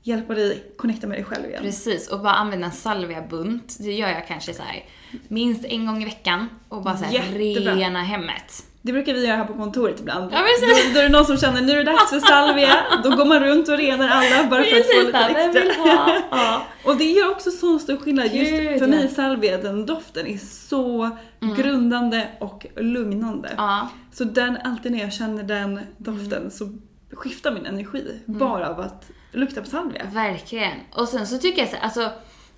hjälpa 0.04 0.34
dig 0.34 0.64
connecta 0.78 1.08
med 1.08 1.18
dig 1.18 1.26
själv 1.26 1.46
igen. 1.46 1.64
Precis, 1.64 2.08
och 2.08 2.20
bara 2.20 2.34
använda 2.34 2.66
en 2.66 2.74
salviabunt. 2.74 3.78
Det 3.80 3.94
gör 3.94 4.10
jag 4.10 4.28
kanske 4.28 4.54
så 4.54 4.64
här 4.64 4.86
minst 5.28 5.66
en 5.66 5.86
gång 5.86 6.02
i 6.02 6.06
veckan 6.06 6.50
och 6.70 6.84
bara 6.84 6.98
så 6.98 7.06
här 7.06 7.14
Jättebra. 7.14 7.76
rena 7.76 8.04
hemmet. 8.04 8.66
Det 8.84 8.94
brukar 8.94 9.14
vi 9.14 9.26
göra 9.26 9.38
här 9.38 9.46
på 9.46 9.54
kontoret 9.54 10.00
ibland. 10.00 10.32
Ja. 10.34 10.38
Då, 10.62 10.94
då 10.94 11.00
är 11.00 11.04
det 11.04 11.10
någon 11.10 11.26
som 11.26 11.38
känner 11.38 11.62
nu 11.62 11.72
är 11.72 11.76
det 11.76 11.92
dags 11.92 12.10
för 12.10 12.20
salvia. 12.20 12.76
Då 13.04 13.10
går 13.10 13.26
man 13.26 13.40
runt 13.40 13.70
och 13.70 13.78
renar 13.78 14.10
alla 14.10 14.50
bara 14.50 14.64
för 14.64 14.80
att 14.80 14.86
få 14.86 15.06
lite 15.06 15.18
extra. 15.18 15.62
Ja. 16.32 16.66
Och 16.86 16.96
det 16.98 17.04
gör 17.04 17.32
också 17.32 17.52
så 17.52 17.80
stor 17.80 17.98
skillnad. 17.98 18.26
Just 18.26 18.52
Gud, 18.52 18.80
för 18.80 18.88
ja. 18.88 18.88
mig 18.88 19.08
salvia, 19.08 19.58
den 19.58 19.86
doften 19.86 20.28
är 20.28 20.38
så 20.38 21.10
grundande 21.58 22.28
och 22.40 22.66
lugnande. 22.76 23.50
Ja. 23.58 23.90
Så 24.12 24.24
den, 24.24 24.58
alltid 24.64 24.92
när 24.92 25.00
jag 25.00 25.14
känner 25.14 25.44
den 25.44 25.80
doften 25.98 26.52
så 26.52 26.70
skiftar 27.14 27.52
min 27.52 27.66
energi 27.66 28.20
bara 28.26 28.70
av 28.70 28.80
att 28.80 29.10
lukta 29.32 29.62
på 29.62 29.68
salvia. 29.68 30.06
Verkligen. 30.14 30.78
Och 30.92 31.08
sen 31.08 31.28
så 31.28 31.38
tycker 31.38 31.62
jag 31.62 31.70
så 31.70 31.78
alltså 31.78 32.12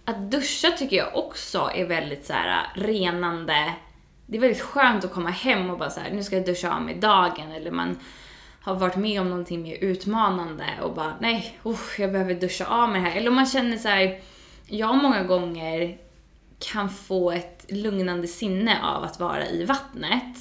att 0.06 0.32
duscha 0.32 0.72
tycker 0.72 0.98
jag 0.98 1.16
också 1.18 1.72
är 1.76 1.86
väldigt 1.86 2.26
så 2.26 2.34
här 2.34 2.68
renande. 2.76 3.74
Det 4.26 4.38
är 4.38 4.42
väldigt 4.42 4.62
skönt 4.62 5.06
att 5.06 5.14
komma 5.14 5.30
hem 5.30 5.70
och 5.70 5.78
bara 5.78 5.90
så 5.90 6.00
här, 6.00 6.12
nu 6.12 6.24
ska 6.24 6.36
jag 6.36 6.46
duscha 6.46 6.76
av 6.76 6.82
mig 6.82 6.96
dagen 6.96 7.52
eller 7.52 7.72
man 7.72 8.00
har 8.62 8.76
varit 8.76 8.96
med 8.96 9.22
om 9.22 9.30
någonting 9.30 9.62
mer 9.64 9.76
utmanande 9.76 10.66
och 10.82 10.94
bara 10.94 11.14
nej, 11.20 11.58
usch, 11.66 12.00
jag 12.00 12.12
behöver 12.12 12.34
duscha 12.34 12.66
av 12.66 12.90
mig 12.90 13.02
här. 13.02 13.16
Eller 13.16 13.30
om 13.30 13.36
man 13.36 13.46
känner 13.46 13.78
så 13.78 13.88
här, 13.88 14.20
jag 14.68 14.98
många 14.98 15.24
gånger 15.24 15.98
kan 16.60 16.90
få 16.90 17.32
ett 17.32 17.66
lugnande 17.70 18.28
sinne 18.28 18.84
av 18.84 19.04
att 19.04 19.20
vara 19.20 19.48
i 19.48 19.66
vattnet. 19.66 20.38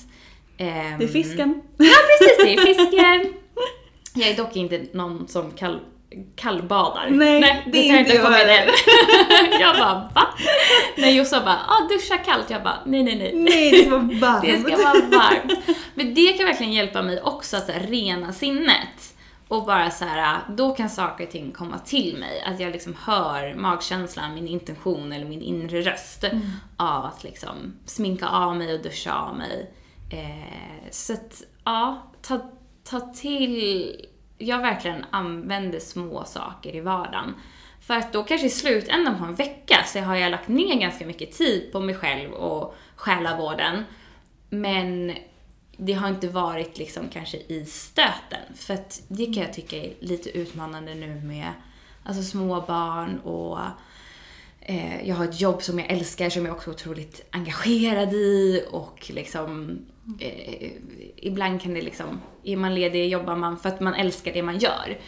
Ehm, 0.57 0.99
Det 0.99 1.05
är 1.05 1.09
fisken. 1.09 1.63
Ja, 1.77 1.95
precis. 2.19 2.37
Det 2.45 2.55
är 2.55 2.75
fisken. 2.75 3.35
Jag 4.15 4.29
är 4.29 4.37
dock 4.37 4.57
inte 4.57 4.87
någon 4.93 5.29
som 5.29 5.51
kall, 5.51 5.81
kallbadar. 6.37 7.11
Nej, 7.11 7.63
det 7.73 7.89
är 7.89 7.93
tar 7.93 7.99
inte 7.99 8.15
jag 8.15 8.31
heller. 8.31 8.73
jag 9.61 9.77
bara, 9.77 10.11
va? 10.15 10.27
När 10.97 11.11
Jossa 11.11 11.41
bara, 11.45 11.59
ah, 11.69 11.89
duscha 11.89 12.19
kallt. 12.19 12.51
Jag 12.51 12.63
bara, 12.63 12.79
nej, 12.87 13.03
nej, 13.03 13.17
nej. 13.17 13.33
Nej, 13.35 13.71
det 13.71 13.83
ska 13.83 13.91
vara 13.91 14.03
varmt. 14.21 14.43
Det 14.43 14.61
ska 14.61 14.77
vara 14.77 15.21
varmt. 15.21 15.53
Men 15.95 16.15
det 16.15 16.33
kan 16.33 16.47
verkligen 16.47 16.73
hjälpa 16.73 17.03
mig 17.03 17.21
också 17.21 17.57
att 17.57 17.67
så 17.67 17.73
här, 17.73 17.87
rena 17.87 18.33
sinnet. 18.33 19.15
Och 19.49 19.65
bara 19.65 19.91
så 19.91 20.05
här, 20.05 20.39
då 20.49 20.75
kan 20.75 20.91
saker 20.91 21.25
och 21.25 21.31
ting 21.31 21.53
komma 21.53 21.79
till 21.79 22.17
mig. 22.17 22.43
Att 22.47 22.61
jag 22.61 22.73
liksom 22.73 22.97
hör 23.05 23.55
magkänslan, 23.55 24.35
min 24.35 24.49
intention 24.49 25.13
eller 25.13 25.27
min 25.27 25.43
inre 25.43 25.81
röst 25.81 26.25
av 26.77 27.05
att 27.05 27.25
liksom 27.25 27.75
sminka 27.87 28.29
av 28.29 28.57
mig 28.57 28.75
och 28.75 28.83
duscha 28.83 29.15
av 29.15 29.37
mig. 29.37 29.71
Eh, 30.11 30.91
så 30.91 31.13
att, 31.13 31.43
ja, 31.65 32.03
ta, 32.23 32.41
ta 32.85 33.01
till... 33.01 34.07
Jag 34.39 34.59
verkligen 34.59 35.05
använder 35.11 35.81
små 35.81 36.25
saker 36.25 36.77
i 36.77 36.81
vardagen. 36.81 37.35
För 37.81 37.95
att 37.95 38.13
då 38.13 38.25
kanske 38.25 38.47
i 38.47 38.51
slutändan 38.51 39.19
på 39.19 39.25
en 39.25 39.35
vecka 39.35 39.77
så 39.87 39.99
har 39.99 40.17
jag 40.17 40.31
lagt 40.31 40.49
ner 40.49 40.81
ganska 40.81 41.07
mycket 41.07 41.33
tid 41.33 41.73
på 41.73 41.81
mig 41.81 41.95
själv 41.95 42.33
och 42.33 42.75
själavården. 42.97 43.85
Men 44.51 45.15
det 45.77 45.93
har 45.93 46.09
inte 46.09 46.29
varit 46.29 46.79
liksom 46.79 47.09
kanske 47.09 47.37
i 47.37 47.65
stöten. 47.67 48.55
För 48.55 48.75
att 48.75 49.03
det 49.09 49.25
kan 49.27 49.43
jag 49.43 49.53
tycka 49.53 49.77
är 49.77 49.93
lite 50.01 50.39
utmanande 50.39 50.95
nu 50.95 51.21
med 51.25 51.53
alltså 52.05 52.23
små 52.23 52.61
barn 52.61 53.19
och 53.19 53.59
eh, 54.61 55.09
jag 55.09 55.17
har 55.17 55.25
ett 55.25 55.41
jobb 55.41 55.63
som 55.63 55.79
jag 55.79 55.91
älskar 55.91 56.31
som 56.31 56.47
jag 56.47 56.57
också 56.57 56.71
är 56.71 56.75
otroligt 56.75 57.27
engagerad 57.31 58.13
i 58.13 58.65
och 58.71 59.11
liksom 59.15 59.79
eh, 60.21 60.73
ibland 61.17 61.61
kan 61.63 61.75
det 61.75 61.83
liksom, 61.83 62.21
är 62.43 62.57
man 62.57 62.75
ledig 62.75 63.09
jobbar 63.09 63.37
man 63.37 63.59
för 63.59 63.69
att 63.69 63.81
man 63.81 63.95
älskar 63.95 64.33
det 64.33 64.43
man 64.43 64.59
gör. 64.59 64.99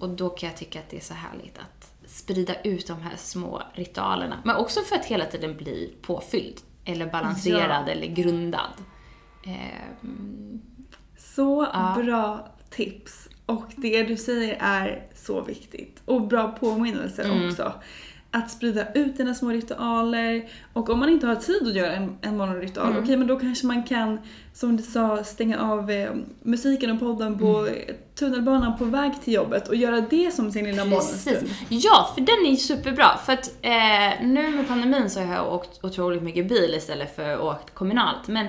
Och 0.00 0.08
då 0.08 0.28
kan 0.28 0.48
jag 0.48 0.58
tycka 0.58 0.78
att 0.78 0.90
det 0.90 0.96
är 0.96 1.00
så 1.00 1.14
härligt 1.14 1.58
att 1.58 1.92
sprida 2.06 2.54
ut 2.62 2.86
de 2.86 3.00
här 3.02 3.16
små 3.16 3.62
ritualerna. 3.74 4.38
Men 4.44 4.56
också 4.56 4.80
för 4.80 4.96
att 4.96 5.04
hela 5.04 5.24
tiden 5.24 5.56
bli 5.56 5.94
påfylld 6.02 6.60
eller 6.84 7.06
balanserad 7.06 7.88
eller 7.88 8.06
grundad. 8.06 8.72
Eh, 9.46 10.08
Så 11.18 11.68
Ja. 11.72 11.94
bra 12.04 12.48
tips. 12.70 13.28
Och 13.46 13.64
det 13.76 14.02
du 14.02 14.16
säger 14.16 14.56
är 14.60 15.06
så 15.14 15.40
viktigt. 15.42 16.02
Och 16.04 16.26
bra 16.26 16.48
påminnelse 16.52 17.22
Mm. 17.22 17.48
också. 17.48 17.72
Att 18.34 18.50
sprida 18.50 18.92
ut 18.92 19.16
dina 19.16 19.34
små 19.34 19.50
ritualer. 19.50 20.48
Och 20.72 20.90
om 20.90 20.98
man 20.98 21.08
inte 21.08 21.26
har 21.26 21.34
tid 21.34 21.68
att 21.68 21.74
göra 21.74 21.92
en, 21.92 22.18
en 22.22 22.36
morgonritual, 22.36 22.90
Mm. 22.90 23.02
okej 23.02 23.16
men 23.16 23.26
då 23.26 23.38
kanske 23.38 23.66
man 23.66 23.82
kan, 23.82 24.20
som 24.54 24.76
du 24.76 24.82
sa, 24.82 25.24
stänga 25.24 25.58
av 25.60 25.90
eh, 25.90 26.10
musiken 26.42 26.90
och 26.90 27.00
podden 27.00 27.38
på 27.38 27.58
Mm. 27.58 27.74
tunnelbanan 28.14 28.78
på 28.78 28.84
väg 28.84 29.12
till 29.24 29.32
jobbet 29.34 29.68
och 29.68 29.76
göra 29.76 30.00
det 30.00 30.30
som 30.34 30.52
sin 30.52 30.64
lilla 30.64 30.84
morgonstund. 30.84 31.50
Ja, 31.68 32.10
för 32.14 32.20
den 32.20 32.52
är 32.52 32.56
superbra. 32.56 33.18
För 33.26 33.32
att 33.32 33.52
eh, 33.62 34.26
nu 34.26 34.50
med 34.50 34.68
pandemin 34.68 35.10
så 35.10 35.20
har 35.20 35.34
jag 35.34 35.54
åkt 35.54 35.84
otroligt 35.84 36.22
mycket 36.22 36.48
bil 36.48 36.74
istället 36.74 37.16
för 37.16 37.28
att 37.34 37.40
åkt 37.40 37.74
kommunalt. 37.74 38.28
Men 38.28 38.46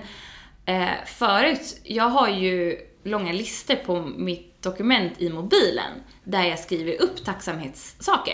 eh, 0.65 0.89
förut, 1.05 1.81
jag 1.83 2.09
har 2.09 2.27
ju 2.29 2.77
långa 3.03 3.33
listor 3.33 3.75
på 3.75 4.01
mitt 4.01 4.61
dokument 4.63 5.13
i 5.17 5.29
mobilen 5.29 5.91
där 6.23 6.43
jag 6.43 6.59
skriver 6.59 7.01
upp 7.01 7.25
tacksamhetssaker. 7.25 8.33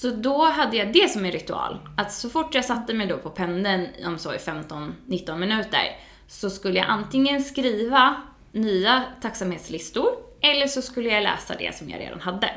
Så 0.00 0.10
då 0.10 0.44
hade 0.44 0.76
jag 0.76 0.92
det 0.92 1.10
som 1.10 1.24
en 1.24 1.32
ritual. 1.32 1.78
Att 1.96 2.12
så 2.12 2.30
fort 2.30 2.54
jag 2.54 2.64
satte 2.64 2.94
mig 2.94 3.06
då 3.06 3.18
på 3.18 3.30
pendeln, 3.30 3.86
om 4.06 4.18
så 4.18 4.34
i 4.34 4.38
15-19 4.38 5.36
minuter, 5.36 5.96
så 6.26 6.50
skulle 6.50 6.78
jag 6.78 6.88
antingen 6.88 7.42
skriva 7.42 8.22
nya 8.52 9.04
tacksamhetslistor, 9.22 10.08
eller 10.40 10.66
så 10.66 10.82
skulle 10.82 11.08
jag 11.08 11.22
läsa 11.22 11.54
det 11.58 11.76
som 11.76 11.90
jag 11.90 12.00
redan 12.00 12.20
hade. 12.20 12.50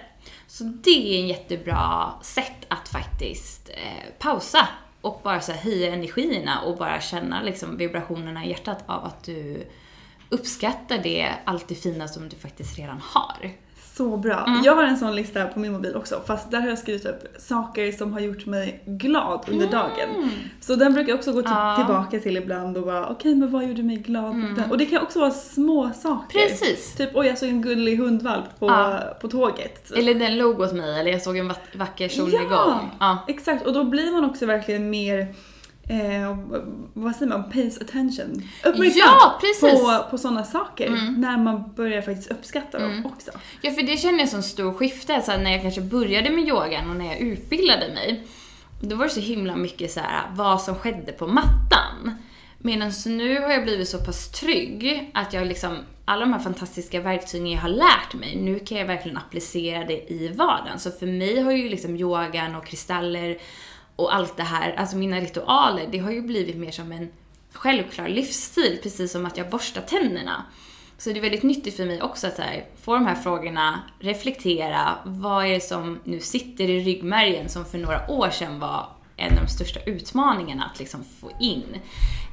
Så 0.48 0.64
det 0.64 1.16
är 1.16 1.22
en 1.22 1.28
jättebra 1.28 2.14
sätt 2.22 2.66
att 2.68 2.90
faktiskt 2.90 3.70
eh, 3.70 4.14
pausa 4.20 4.68
och 5.02 5.22
bara 5.24 5.42
så 5.42 5.52
här 5.52 5.60
höja 5.60 5.94
energierna 5.94 6.62
och 6.62 6.78
bara 6.78 7.02
känna 7.02 7.42
liksom 7.42 7.78
vibrationerna 7.78 8.46
i 8.46 8.50
hjärtat 8.50 8.84
av 8.86 9.06
att 9.06 9.24
du 9.24 9.68
uppskattar 10.30 10.98
det, 10.98 11.34
allt 11.46 11.68
det 11.68 11.76
fina 11.76 12.08
som 12.08 12.30
du 12.30 12.36
faktiskt 12.36 12.78
redan 12.78 13.02
har. 13.04 13.52
Så 13.98 14.18
bra. 14.18 14.44
Mm. 14.48 14.62
Jag 14.64 14.76
har 14.76 14.84
en 14.84 14.98
sån 14.98 15.16
lista 15.16 15.46
på 15.46 15.60
min 15.60 15.72
mobil 15.72 15.96
också 15.96 16.22
fast 16.26 16.52
där 16.52 16.62
har 16.62 16.70
jag 16.70 16.78
skrivit 16.78 17.06
upp 17.06 17.24
saker 17.38 17.92
som 17.92 18.14
har 18.14 18.20
gjort 18.20 18.46
mig 18.46 18.84
glad 18.86 19.46
under 19.52 19.68
dagen. 19.68 20.30
Så 20.62 20.76
den 20.76 20.94
brukar 20.94 21.10
jag 21.10 21.18
också 21.18 21.32
gå 21.34 21.42
till, 21.42 21.52
Mm. 21.52 21.64
Ja. 21.64 21.76
Mm. 21.76 21.86
tillbaka 21.88 22.20
till 22.20 22.38
ibland 22.38 22.78
och 22.78 22.84
bara 22.86 23.08
okej 23.10 23.36
men 23.36 23.52
vad 23.52 23.68
gjorde 23.68 23.84
mig 23.84 23.96
glad? 23.98 24.36
Den? 24.36 24.72
Och 24.72 24.78
det 24.78 24.86
kan 24.86 25.02
också 25.04 25.20
vara 25.20 25.32
små 25.32 25.92
saker. 25.96 26.40
Precis. 26.40 26.96
Typ 26.96 27.10
oj 27.14 27.28
jag 27.28 27.38
såg 27.38 27.50
en 27.50 27.62
gullig 27.62 27.98
hundvalp 27.98 28.60
på, 28.60 28.68
Ja. 28.68 29.00
på 29.22 29.28
tåget. 29.28 29.92
Eller 29.92 30.16
den 30.16 30.38
låg 30.38 30.60
åt 30.60 30.74
mig, 30.74 31.00
eller 31.00 31.12
jag 31.12 31.22
såg 31.22 31.38
en 31.38 31.48
vack- 31.52 31.76
vacker 31.76 32.10
solnedgång. 32.10 32.50
Ja, 32.50 32.90
Ja. 33.00 33.18
exakt. 33.28 33.66
Och 33.68 33.74
då 33.74 33.84
blir 33.84 34.12
man 34.12 34.26
också 34.26 34.46
verkligen 34.46 34.90
mer 34.90 35.28
Eh, 35.92 36.38
vad 36.94 37.16
säger 37.16 37.30
man? 37.30 37.50
Pays 37.50 37.82
attention. 37.82 38.44
Uppmärksam 38.66 39.02
Ja, 39.06 39.40
precis. 39.42 39.64
Mm. 39.64 39.76
på, 39.86 40.10
på 40.10 40.18
sådana 40.18 40.44
saker. 40.44 40.90
När 41.18 41.38
man 41.38 41.74
börjar 41.76 42.02
faktiskt 42.02 42.32
uppskatta 42.32 42.80
dem 42.80 43.06
också. 43.06 43.32
Ja, 43.62 43.72
för 43.72 43.82
det 43.82 43.98
känner 43.98 44.20
jag 44.20 44.30
som 44.30 44.44
stor 44.44 44.74
skifte. 44.74 45.22
Så 45.22 45.38
när 45.38 45.52
jag 45.52 45.62
kanske 45.62 45.82
började 45.82 46.30
med 46.30 46.48
yogan 46.48 46.90
och 46.90 46.96
när 46.96 47.06
jag 47.06 47.20
utbildade 47.20 47.94
mig, 47.94 48.24
då 48.82 48.96
var 48.96 49.06
det 49.06 49.12
så 49.12 49.20
himla 49.20 49.56
mycket 49.56 49.92
så 49.92 50.00
här, 50.00 50.22
vad 50.34 50.62
som 50.62 50.76
skedde 50.76 51.12
på 51.12 51.28
mattan. 51.28 52.18
Medan 52.58 52.92
nu 53.06 53.42
har 53.42 53.52
jag 53.52 53.64
blivit 53.64 53.90
så 53.90 53.98
pass 53.98 54.32
trygg 54.32 55.12
att 55.14 55.34
jag 55.34 55.48
liksom, 55.48 55.78
alla 56.06 56.22
de 56.22 56.34
här 56.34 56.40
fantastiska 56.40 57.02
verktygen 57.02 57.48
jag 57.48 57.62
har 57.62 57.70
lärt 57.70 58.14
mig, 58.14 58.36
nu 58.36 58.60
kan 58.60 58.78
jag 58.78 58.86
verkligen 58.86 59.18
applicera 59.18 59.86
det 59.86 60.12
i 60.12 60.32
vardagen. 60.36 60.80
Så 60.80 60.92
för 60.92 61.08
mig 61.08 61.42
har 61.42 61.52
ju 61.52 61.70
liksom 61.70 61.96
yogan 61.96 62.56
och 62.56 62.66
kristaller 62.66 63.38
och 64.02 64.16
allt 64.16 64.38
det 64.38 64.44
här, 64.44 64.74
alltså 64.74 64.98
mina 64.98 65.20
ritualer, 65.20 65.88
det 65.92 65.98
har 65.98 66.12
ju 66.12 66.22
blivit 66.22 66.56
mer 66.56 66.72
som 66.72 66.92
en 66.92 67.12
självklar 67.54 68.08
livsstil, 68.08 68.80
precis 68.84 69.12
som 69.12 69.26
att 69.26 69.38
jag 69.38 69.50
borstar 69.50 69.82
tänderna. 69.82 70.46
Så 70.98 71.10
det 71.10 71.20
är 71.20 71.22
väldigt 71.22 71.44
nyttigt 71.44 71.78
för 71.78 71.86
mig 71.86 72.02
också 72.02 72.28
att 72.28 72.38
här, 72.38 72.66
få 72.82 72.94
de 72.94 73.06
här 73.06 73.16
frågorna, 73.16 73.80
reflektera, 74.00 74.98
vad 75.06 75.46
är 75.46 75.50
det 75.50 75.60
som 75.60 76.00
nu 76.04 76.20
sitter 76.20 76.70
i 76.70 76.80
ryggmärgen 76.80 77.50
som 77.50 77.66
för 77.66 77.78
några 77.78 78.12
år 78.12 78.30
sedan 78.30 78.60
var 78.60 78.90
en 79.18 79.38
av 79.38 79.46
de 79.46 79.52
största 79.52 79.80
utmaningarna 79.84 80.66
att 80.74 80.80
liksom 80.80 81.04
få 81.20 81.32
in. 81.40 81.64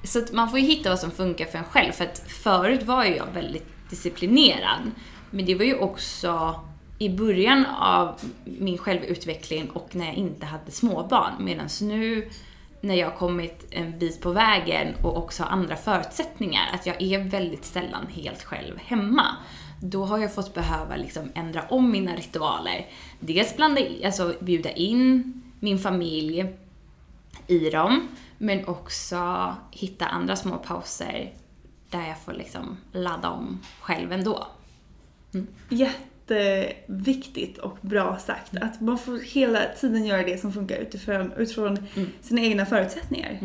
Så 0.05 0.19
att 0.19 0.33
man 0.33 0.51
får 0.51 0.59
ju 0.59 0.67
hitta 0.67 0.91
vad 0.91 0.99
som 0.99 1.11
funkar 1.11 1.45
för 1.45 1.59
en 1.59 1.65
själv, 1.65 1.93
för 1.93 2.05
att 2.05 2.23
förut 2.29 2.83
var 2.83 3.05
ju 3.05 3.17
jag 3.17 3.27
väldigt 3.35 3.67
disciplinerad. 3.91 4.91
Men 5.31 5.45
det 5.45 5.55
var 5.55 5.65
ju 5.65 5.79
också 5.79 6.61
i 6.99 7.09
början 7.09 7.67
av 7.67 8.21
min 8.45 8.79
självutveckling 8.79 9.71
och 9.71 9.97
när 9.97 10.07
jag 10.07 10.15
inte 10.15 10.47
hade 10.47 10.71
småbarn. 10.71 11.33
Medan 11.45 11.69
nu 11.83 12.31
när 12.81 12.95
jag 12.95 13.11
har 13.11 13.17
kommit 13.17 13.67
en 13.71 13.99
bit 13.99 14.21
på 14.21 14.33
vägen 14.33 14.95
och 15.03 15.17
också 15.17 15.43
har 15.43 15.51
andra 15.51 15.77
förutsättningar, 15.77 16.63
att 16.75 16.87
jag 16.87 17.03
är 17.03 17.19
väldigt 17.19 17.65
sällan 17.65 18.07
helt 18.07 18.43
själv 18.43 18.79
hemma. 18.79 19.27
Då 19.83 20.05
har 20.05 20.19
jag 20.19 20.35
fått 20.35 20.55
behöva 20.55 20.97
liksom 20.97 21.31
ändra 21.35 21.63
om 21.69 21.91
mina 21.91 22.17
ritualer. 22.17 22.87
Dels 23.21 23.57
blanda, 23.57 23.81
alltså 24.05 24.35
bjuda 24.41 24.71
in 24.71 25.43
min 25.61 25.79
familj 25.79 26.47
i 27.47 27.71
dem, 27.71 28.09
men 28.39 28.69
också 28.69 29.55
hitta 29.71 30.07
andra 30.07 30.37
små 30.37 30.57
pauser 30.57 31.33
där 31.91 32.07
jag 32.09 32.21
får 32.21 32.33
liksom 32.33 32.77
ladda 32.93 33.31
om 33.31 33.61
själv 33.81 34.13
ändå. 34.13 34.47
Mm. 35.35 35.47
Jätteviktigt 36.31 37.59
och 37.59 37.79
bra 37.81 38.19
sagt. 38.19 38.57
Att 38.57 38.81
man 38.81 38.99
får 38.99 39.19
hela 39.19 39.61
tiden 39.81 40.07
göra 40.07 40.23
det 40.23 40.41
som 40.41 40.53
funkar 40.53 40.77
utifrån, 40.77 41.33
utifrån 41.37 41.79
Mm. 41.97 42.09
sina 42.21 42.41
egna 42.41 42.67
förutsättningar. 42.67 43.39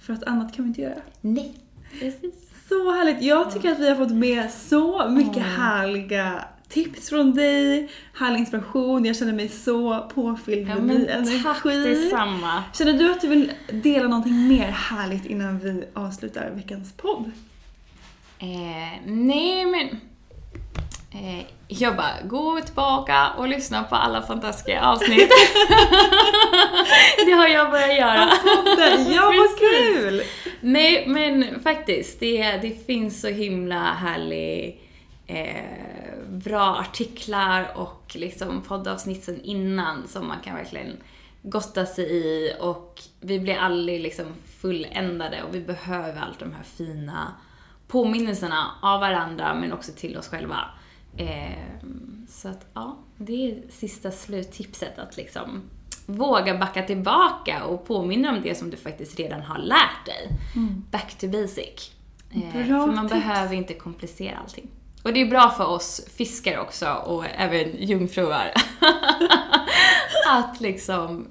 För 0.00 0.12
att 0.12 0.24
annat 0.24 0.54
kan 0.56 0.64
vi 0.64 0.68
inte 0.68 0.80
göra. 0.80 0.94
Nej, 1.20 1.54
precis. 2.00 2.34
Så 2.68 2.92
härligt! 2.92 3.22
Jag 3.22 3.50
tycker 3.52 3.72
att 3.72 3.78
vi 3.78 3.88
har 3.88 3.96
fått 3.96 4.12
med 4.14 4.50
så 4.50 5.08
mycket 5.08 5.42
härliga 5.42 6.44
tips 6.68 7.08
från 7.08 7.34
dig, 7.34 7.88
härlig 8.14 8.38
inspiration. 8.38 9.04
Jag 9.04 9.16
känner 9.16 9.32
mig 9.32 9.48
så 9.48 10.10
påfylld 10.14 10.68
Ja, 10.68 10.74
med 10.74 10.84
men 10.84 10.96
ny 10.96 11.06
energi. 11.06 11.42
tack 11.42 11.62
detsamma. 11.64 12.64
Känner 12.74 12.92
du 12.92 13.12
att 13.12 13.20
du 13.20 13.28
vill 13.28 13.52
dela 13.72 14.08
någonting 14.08 14.48
mer 14.48 14.70
härligt 14.70 15.26
innan 15.26 15.58
vi 15.58 15.84
avslutar 15.94 16.50
veckans 16.50 16.92
podd? 16.92 17.30
Eh, 18.38 19.00
nej 19.06 19.64
men... 19.66 20.00
Eh, 21.14 21.46
jag 21.68 21.96
bara, 21.96 22.22
gå 22.24 22.60
tillbaka 22.60 23.30
och 23.38 23.48
lyssna 23.48 23.82
på 23.82 23.94
alla 23.94 24.22
fantastiska 24.22 24.82
avsnitt. 24.82 25.30
det 27.26 27.32
har 27.32 27.48
jag 27.48 27.70
börjat 27.70 27.98
göra. 27.98 28.30
Ja, 29.14 29.32
vad 29.38 29.58
kul! 29.58 30.22
Nej, 30.60 31.04
men 31.06 31.60
faktiskt. 31.60 32.20
Det, 32.20 32.56
det 32.62 32.86
finns 32.86 33.20
så 33.20 33.28
himla 33.28 33.82
härlig, 33.92 34.80
eh, 35.26 36.28
bra 36.28 36.76
artiklar 36.76 37.72
och 37.74 38.12
liksom 38.14 38.62
poddavsnitt 38.62 39.24
sen 39.24 39.40
innan 39.42 40.08
som 40.08 40.28
man 40.28 40.40
kan 40.44 40.54
verkligen 40.54 40.96
gotta 41.42 41.86
sig 41.86 42.04
i 42.04 42.52
och 42.60 43.00
vi 43.20 43.40
blir 43.40 43.56
aldrig 43.56 44.00
liksom 44.00 44.26
fulländade 44.60 45.42
och 45.42 45.54
vi 45.54 45.60
behöver 45.60 46.20
allt 46.20 46.38
de 46.38 46.52
här 46.52 46.62
fina 46.62 47.32
påminnelserna 47.88 48.70
av 48.82 49.00
varandra 49.00 49.54
men 49.54 49.72
också 49.72 49.92
till 49.96 50.18
oss 50.18 50.28
själva. 50.28 50.56
Ehm, 51.16 52.26
så 52.28 52.48
att 52.48 52.66
ja, 52.74 52.98
det 53.16 53.50
är 53.50 53.62
sista 53.70 54.10
sluttipset 54.10 54.98
att 54.98 55.16
liksom 55.16 55.62
våga 56.06 56.58
backa 56.58 56.82
tillbaka 56.82 57.64
och 57.64 57.86
påminna 57.86 58.30
om 58.30 58.42
det 58.42 58.54
som 58.54 58.70
du 58.70 58.76
faktiskt 58.76 59.18
redan 59.18 59.40
har 59.42 59.58
lärt 59.58 60.06
dig. 60.06 60.28
Back 60.90 61.18
to 61.18 61.28
basic. 61.28 61.92
Eh, 62.30 62.66
Bra 62.66 62.86
för 62.86 62.92
man 62.92 63.08
tips. 63.08 63.20
behöver 63.20 63.54
inte 63.54 63.74
komplicera 63.74 64.36
allting. 64.38 64.68
Och 65.02 65.12
det 65.12 65.20
är 65.20 65.26
bra 65.30 65.50
för 65.50 65.66
oss 65.66 66.06
fiskar 66.16 66.58
också 66.58 66.92
och 66.92 67.24
även 67.26 67.76
jungfrur 67.76 68.32
att 70.30 70.60
liksom 70.60 71.28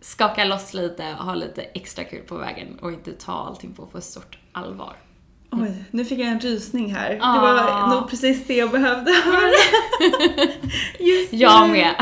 skaka 0.00 0.44
loss 0.44 0.74
lite 0.74 1.14
och 1.18 1.24
ha 1.24 1.34
lite 1.34 1.62
extra 1.62 2.04
kul 2.04 2.22
på 2.22 2.36
vägen 2.36 2.78
och 2.82 2.92
inte 2.92 3.12
ta 3.12 3.32
allting 3.32 3.72
på 3.74 3.86
för 3.86 4.00
stort 4.00 4.38
allvar. 4.52 4.96
Oj, 5.62 5.84
nu 5.90 6.04
fick 6.04 6.18
jag 6.18 6.28
en 6.28 6.40
rysning 6.40 6.94
här. 6.94 7.10
Det 7.10 7.18
Ah. 7.22 7.40
var 7.40 7.94
nog 8.00 8.10
precis 8.10 8.46
det 8.46 8.54
jag 8.56 8.70
behövde 8.70 9.10
höra. 9.12 9.50
Just 10.98 11.32
Jag 11.32 11.70
med. 11.70 11.94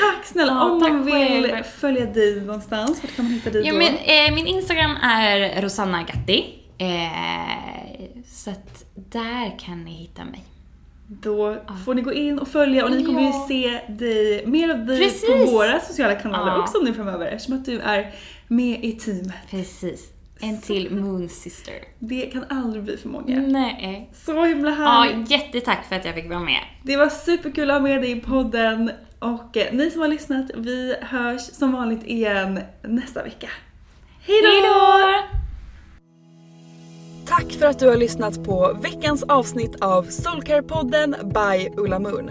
Tack 0.00 0.24
snälla. 0.24 0.52
Ja, 0.52 0.64
Om 0.70 0.80
tack 0.80 0.90
man 0.92 1.04
vill 1.04 1.50
själv. 1.50 1.62
följa 1.64 2.06
dig 2.06 2.40
någonstans, 2.40 3.02
vart 3.02 3.16
kan 3.16 3.24
man 3.24 3.34
hitta 3.34 3.50
dig 3.50 3.66
Ja, 3.66 3.72
då? 3.72 3.78
men, 3.78 3.94
eh, 3.94 4.34
min 4.34 4.46
Instagram 4.46 4.96
är 5.02 5.62
Rosanna 5.62 6.02
Gatti. 6.02 6.44
Eh, 6.78 8.22
så 8.32 8.50
att 8.50 8.84
där 8.94 9.58
kan 9.58 9.84
ni 9.84 9.90
hitta 9.90 10.24
mig. 10.24 10.44
Då 11.10 11.56
får 11.84 11.94
ni 11.94 12.02
gå 12.02 12.12
in 12.12 12.38
och 12.38 12.48
följa 12.48 12.84
och 12.84 12.90
ni 12.90 13.04
kommer 13.04 13.22
Ja. 13.22 13.26
ju 13.48 13.54
se 13.54 13.80
dig, 13.88 14.46
mer 14.46 14.68
av 14.70 14.86
dig 14.86 14.98
Precis. 14.98 15.26
på 15.26 15.36
våra 15.52 15.80
sociala 15.80 16.14
kanaler 16.14 16.52
Ja. 16.52 16.58
också 16.62 16.78
nu 16.78 16.94
framöver 16.94 17.26
eftersom 17.26 17.54
att 17.58 17.64
du 17.64 17.80
är 17.80 18.14
med 18.48 18.84
i 18.84 18.92
teamet. 18.92 19.34
Precis. 19.50 20.08
En 20.40 20.60
till 20.60 20.90
Moon 21.00 21.28
Sister. 21.28 21.74
Det 21.98 22.20
kan 22.20 22.44
aldrig 22.50 22.84
bli 22.84 22.96
för 22.96 23.08
många. 23.08 23.40
Nej. 23.40 24.10
Så 24.14 24.44
himla 24.44 24.70
Ja, 24.70 24.74
härligt. 24.76 25.30
jättetack 25.30 25.84
för 25.88 25.96
att 25.96 26.04
jag 26.04 26.14
fick 26.14 26.28
vara 26.28 26.40
med. 26.40 26.60
Det 26.82 26.96
var 26.96 27.08
superkul 27.08 27.70
att 27.70 27.76
ha 27.76 27.80
med 27.88 28.02
dig 28.02 28.10
i 28.10 28.20
podden 28.20 28.90
och 29.18 29.56
eh, 29.56 29.72
ni 29.72 29.90
som 29.90 30.00
har 30.00 30.08
lyssnat, 30.08 30.50
vi 30.56 30.94
hörs 31.00 31.40
som 31.40 31.72
vanligt 31.72 32.04
igen 32.06 32.60
nästa 32.82 33.22
vecka. 33.22 33.48
Hej 34.26 34.42
då! 34.62 35.14
Tack 37.26 37.52
för 37.52 37.66
att 37.66 37.78
du 37.78 37.88
har 37.88 37.96
lyssnat 37.96 38.44
på 38.44 38.78
veckans 38.82 39.22
avsnitt 39.22 39.80
av 39.80 40.06
Soulcare-podden 40.06 41.14
by 41.24 41.68
Ulla 41.80 41.98
Moon. 41.98 42.30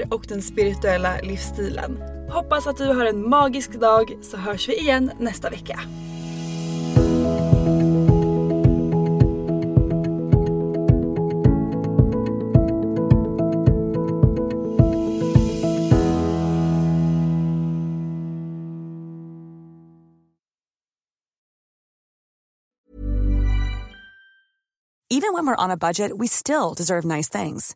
och 0.09 0.25
den 0.27 0.41
spirituella 0.41 1.17
livsstilen. 1.23 2.03
Hoppas 2.29 2.67
att 2.67 2.77
du 2.77 2.85
har 2.85 3.05
en 3.05 3.29
magisk 3.29 3.71
dag 3.71 4.17
så 4.21 4.37
hörs 4.37 4.69
vi 4.69 4.79
igen 4.79 5.11
nästa 5.19 5.49
vecka. 5.49 5.79
Even 25.13 25.33
when 25.33 25.45
we're 25.45 25.63
on 25.63 25.71
a 25.71 25.77
budget, 25.77 26.17
we 26.17 26.25
still 26.25 26.73
deserve 26.73 27.05
nice 27.05 27.29
things. 27.29 27.75